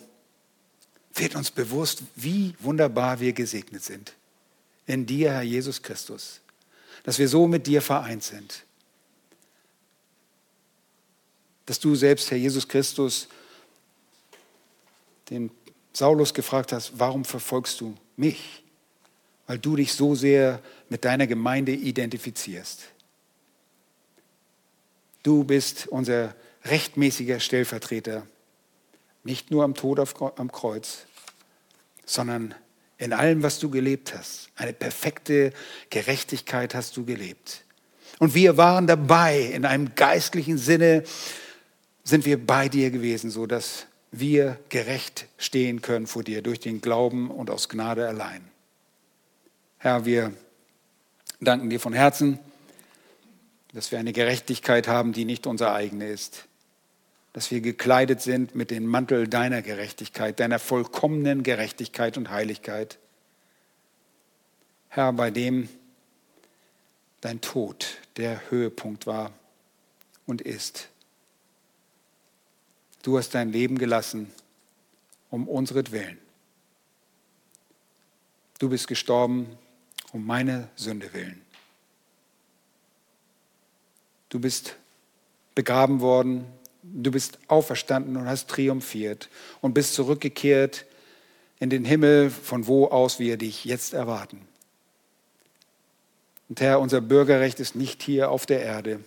wird 1.13 1.35
uns 1.35 1.51
bewusst, 1.51 2.01
wie 2.15 2.55
wunderbar 2.59 3.19
wir 3.19 3.33
gesegnet 3.33 3.83
sind. 3.83 4.13
In 4.87 5.05
dir, 5.05 5.31
Herr 5.31 5.43
Jesus 5.43 5.81
Christus. 5.81 6.41
Dass 7.03 7.19
wir 7.19 7.27
so 7.27 7.47
mit 7.47 7.67
dir 7.67 7.81
vereint 7.81 8.23
sind. 8.23 8.63
Dass 11.65 11.79
du 11.79 11.95
selbst, 11.95 12.31
Herr 12.31 12.37
Jesus 12.37 12.67
Christus, 12.67 13.27
den 15.29 15.51
Saulus 15.93 16.33
gefragt 16.33 16.71
hast, 16.71 16.93
warum 16.97 17.23
verfolgst 17.23 17.79
du 17.79 17.95
mich? 18.17 18.63
Weil 19.45 19.59
du 19.59 19.75
dich 19.75 19.93
so 19.93 20.15
sehr 20.15 20.61
mit 20.89 21.05
deiner 21.05 21.27
Gemeinde 21.27 21.71
identifizierst. 21.71 22.83
Du 25.21 25.43
bist 25.43 25.87
unser 25.87 26.35
rechtmäßiger 26.65 27.39
Stellvertreter, 27.39 28.25
nicht 29.23 29.51
nur 29.51 29.63
am 29.63 29.75
Tod 29.75 29.99
am 30.37 30.51
Kreuz, 30.51 31.05
sondern 32.05 32.55
in 32.97 33.13
allem, 33.13 33.43
was 33.43 33.59
du 33.59 33.69
gelebt 33.69 34.13
hast. 34.15 34.49
Eine 34.55 34.73
perfekte 34.73 35.53
Gerechtigkeit 35.89 36.75
hast 36.75 36.95
du 36.97 37.05
gelebt. 37.05 37.63
Und 38.19 38.35
wir 38.35 38.57
waren 38.57 38.87
dabei, 38.87 39.41
in 39.41 39.65
einem 39.65 39.95
geistlichen 39.95 40.57
Sinne 40.57 41.03
sind 42.03 42.25
wir 42.25 42.45
bei 42.45 42.69
dir 42.69 42.91
gewesen, 42.91 43.29
so 43.29 43.45
dass 43.45 43.87
wir 44.13 44.59
gerecht 44.69 45.25
stehen 45.37 45.81
können 45.81 46.05
vor 46.05 46.23
dir 46.23 46.43
durch 46.43 46.59
den 46.59 46.81
Glauben 46.81 47.31
und 47.31 47.49
aus 47.49 47.67
Gnade 47.67 48.07
allein. 48.07 48.47
Herr, 49.79 50.05
wir 50.05 50.31
danken 51.41 51.69
dir 51.69 51.79
von 51.79 51.93
Herzen, 51.93 52.37
dass 53.73 53.91
wir 53.91 53.97
eine 53.97 54.13
Gerechtigkeit 54.13 54.87
haben, 54.87 55.13
die 55.13 55.25
nicht 55.25 55.47
unsere 55.47 55.73
eigene 55.73 56.07
ist. 56.07 56.45
Dass 57.33 57.49
wir 57.49 57.59
gekleidet 57.59 58.21
sind 58.21 58.53
mit 58.53 58.69
dem 58.69 58.85
Mantel 58.85 59.27
deiner 59.27 59.63
Gerechtigkeit, 59.63 60.39
deiner 60.39 60.59
vollkommenen 60.59 61.41
Gerechtigkeit 61.41 62.15
und 62.15 62.29
Heiligkeit. 62.29 62.99
Herr, 64.89 65.11
bei 65.11 65.31
dem 65.31 65.67
dein 67.21 67.41
Tod 67.41 67.97
der 68.17 68.51
Höhepunkt 68.51 69.07
war 69.07 69.33
und 70.27 70.41
ist. 70.41 70.89
Du 73.03 73.17
hast 73.17 73.35
dein 73.35 73.51
Leben 73.51 73.77
gelassen 73.77 74.31
um 75.29 75.47
unseretwillen. 75.47 76.17
Du 78.59 78.69
bist 78.69 78.87
gestorben 78.87 79.57
um 80.13 80.25
meine 80.25 80.69
Sünde 80.75 81.13
willen. 81.13 81.41
Du 84.29 84.39
bist 84.39 84.77
begraben 85.53 85.99
worden, 85.99 86.45
du 86.81 87.11
bist 87.11 87.39
auferstanden 87.47 88.15
und 88.15 88.25
hast 88.25 88.49
triumphiert 88.49 89.29
und 89.61 89.73
bist 89.73 89.93
zurückgekehrt 89.93 90.85
in 91.59 91.69
den 91.69 91.85
Himmel, 91.85 92.29
von 92.29 92.67
wo 92.67 92.87
aus 92.87 93.19
wir 93.19 93.37
dich 93.37 93.65
jetzt 93.65 93.93
erwarten. 93.93 94.47
Und 96.47 96.61
Herr, 96.61 96.79
unser 96.79 97.01
Bürgerrecht 97.01 97.59
ist 97.59 97.75
nicht 97.75 98.01
hier 98.01 98.31
auf 98.31 98.45
der 98.45 98.61
Erde, 98.61 98.99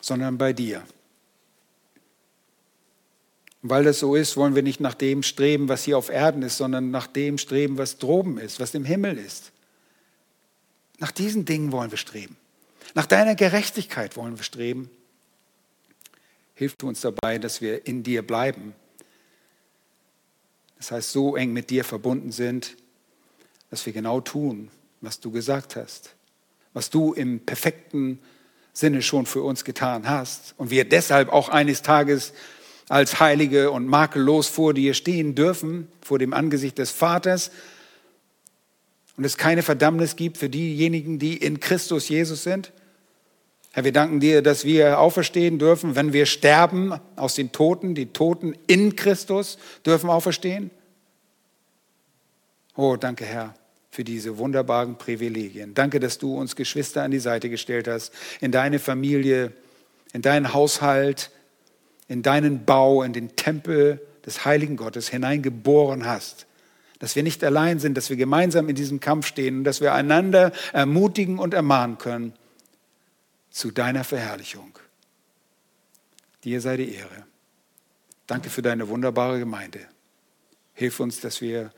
sondern 0.00 0.38
bei 0.38 0.52
dir. 0.52 0.84
Weil 3.62 3.84
das 3.84 3.98
so 3.98 4.14
ist, 4.14 4.36
wollen 4.36 4.54
wir 4.54 4.62
nicht 4.62 4.80
nach 4.80 4.94
dem 4.94 5.22
streben, 5.22 5.68
was 5.68 5.84
hier 5.84 5.98
auf 5.98 6.10
Erden 6.10 6.42
ist, 6.42 6.56
sondern 6.56 6.90
nach 6.90 7.06
dem 7.06 7.38
streben, 7.38 7.76
was 7.76 7.98
droben 7.98 8.38
ist, 8.38 8.60
was 8.60 8.74
im 8.74 8.84
Himmel 8.84 9.18
ist. 9.18 9.50
Nach 10.98 11.10
diesen 11.10 11.44
Dingen 11.44 11.72
wollen 11.72 11.90
wir 11.90 11.98
streben. 11.98 12.36
Nach 12.94 13.06
deiner 13.06 13.34
Gerechtigkeit 13.34 14.16
wollen 14.16 14.36
wir 14.36 14.44
streben. 14.44 14.90
Hilf 16.54 16.74
du 16.76 16.88
uns 16.88 17.00
dabei, 17.00 17.38
dass 17.38 17.60
wir 17.60 17.86
in 17.86 18.02
dir 18.02 18.26
bleiben. 18.26 18.74
Das 20.78 20.90
heißt, 20.92 21.12
so 21.12 21.36
eng 21.36 21.52
mit 21.52 21.70
dir 21.70 21.84
verbunden 21.84 22.32
sind, 22.32 22.76
dass 23.70 23.84
wir 23.86 23.92
genau 23.92 24.20
tun, 24.20 24.70
was 25.00 25.20
du 25.20 25.30
gesagt 25.30 25.76
hast, 25.76 26.14
was 26.72 26.90
du 26.90 27.12
im 27.12 27.40
perfekten 27.40 28.20
Sinne 28.72 29.02
schon 29.02 29.26
für 29.26 29.42
uns 29.42 29.64
getan 29.64 30.08
hast 30.08 30.54
und 30.56 30.70
wir 30.70 30.88
deshalb 30.88 31.30
auch 31.30 31.48
eines 31.48 31.82
Tages 31.82 32.32
als 32.88 33.20
Heilige 33.20 33.70
und 33.70 33.86
makellos 33.86 34.48
vor 34.48 34.74
dir 34.74 34.94
stehen 34.94 35.34
dürfen, 35.34 35.88
vor 36.00 36.18
dem 36.18 36.32
Angesicht 36.32 36.78
des 36.78 36.90
Vaters. 36.90 37.50
Und 39.16 39.24
es 39.24 39.36
keine 39.36 39.62
Verdammnis 39.62 40.16
gibt 40.16 40.38
für 40.38 40.48
diejenigen, 40.48 41.18
die 41.18 41.36
in 41.36 41.60
Christus 41.60 42.08
Jesus 42.08 42.44
sind. 42.44 42.72
Herr, 43.72 43.84
wir 43.84 43.92
danken 43.92 44.20
dir, 44.20 44.42
dass 44.42 44.64
wir 44.64 44.98
auferstehen 44.98 45.58
dürfen, 45.58 45.94
wenn 45.94 46.12
wir 46.12 46.26
sterben 46.26 46.98
aus 47.16 47.34
den 47.34 47.52
Toten. 47.52 47.94
Die 47.94 48.12
Toten 48.12 48.56
in 48.66 48.96
Christus 48.96 49.58
dürfen 49.84 50.08
auferstehen. 50.08 50.70
Oh, 52.74 52.96
danke, 52.96 53.24
Herr, 53.24 53.54
für 53.90 54.04
diese 54.04 54.38
wunderbaren 54.38 54.96
Privilegien. 54.96 55.74
Danke, 55.74 56.00
dass 56.00 56.18
du 56.18 56.36
uns 56.36 56.56
Geschwister 56.56 57.02
an 57.02 57.10
die 57.10 57.18
Seite 57.18 57.50
gestellt 57.50 57.88
hast, 57.88 58.12
in 58.40 58.52
deine 58.52 58.78
Familie, 58.78 59.52
in 60.12 60.22
deinen 60.22 60.54
Haushalt, 60.54 61.30
in 62.08 62.22
deinen 62.22 62.64
Bau, 62.64 63.02
in 63.02 63.12
den 63.12 63.36
Tempel 63.36 64.00
des 64.24 64.44
heiligen 64.44 64.76
Gottes 64.76 65.08
hineingeboren 65.08 66.06
hast. 66.06 66.46
Dass 66.98 67.14
wir 67.14 67.22
nicht 67.22 67.44
allein 67.44 67.78
sind, 67.78 67.96
dass 67.96 68.10
wir 68.10 68.16
gemeinsam 68.16 68.68
in 68.68 68.74
diesem 68.74 68.98
Kampf 68.98 69.26
stehen 69.26 69.58
und 69.58 69.64
dass 69.64 69.80
wir 69.80 69.94
einander 69.94 70.52
ermutigen 70.72 71.38
und 71.38 71.54
ermahnen 71.54 71.98
können 71.98 72.32
zu 73.50 73.70
deiner 73.70 74.04
Verherrlichung. 74.04 74.78
Dir 76.44 76.60
sei 76.60 76.76
die 76.76 76.94
Ehre. 76.94 77.24
Danke 78.26 78.50
für 78.50 78.62
deine 78.62 78.88
wunderbare 78.88 79.38
Gemeinde. 79.38 79.80
Hilf 80.74 81.00
uns, 81.00 81.20
dass 81.20 81.40
wir 81.40 81.72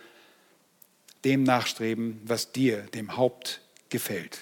dem 1.24 1.43
nachstreben, 1.43 2.20
was 2.24 2.53
dir, 2.53 2.83
dem 2.95 3.16
Haupt, 3.16 3.61
gefällt. 3.89 4.39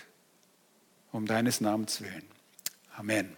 Um 1.13 1.27
deines 1.27 1.61
Namens 1.61 2.01
willen. 2.01 2.25
Amen. 2.97 3.38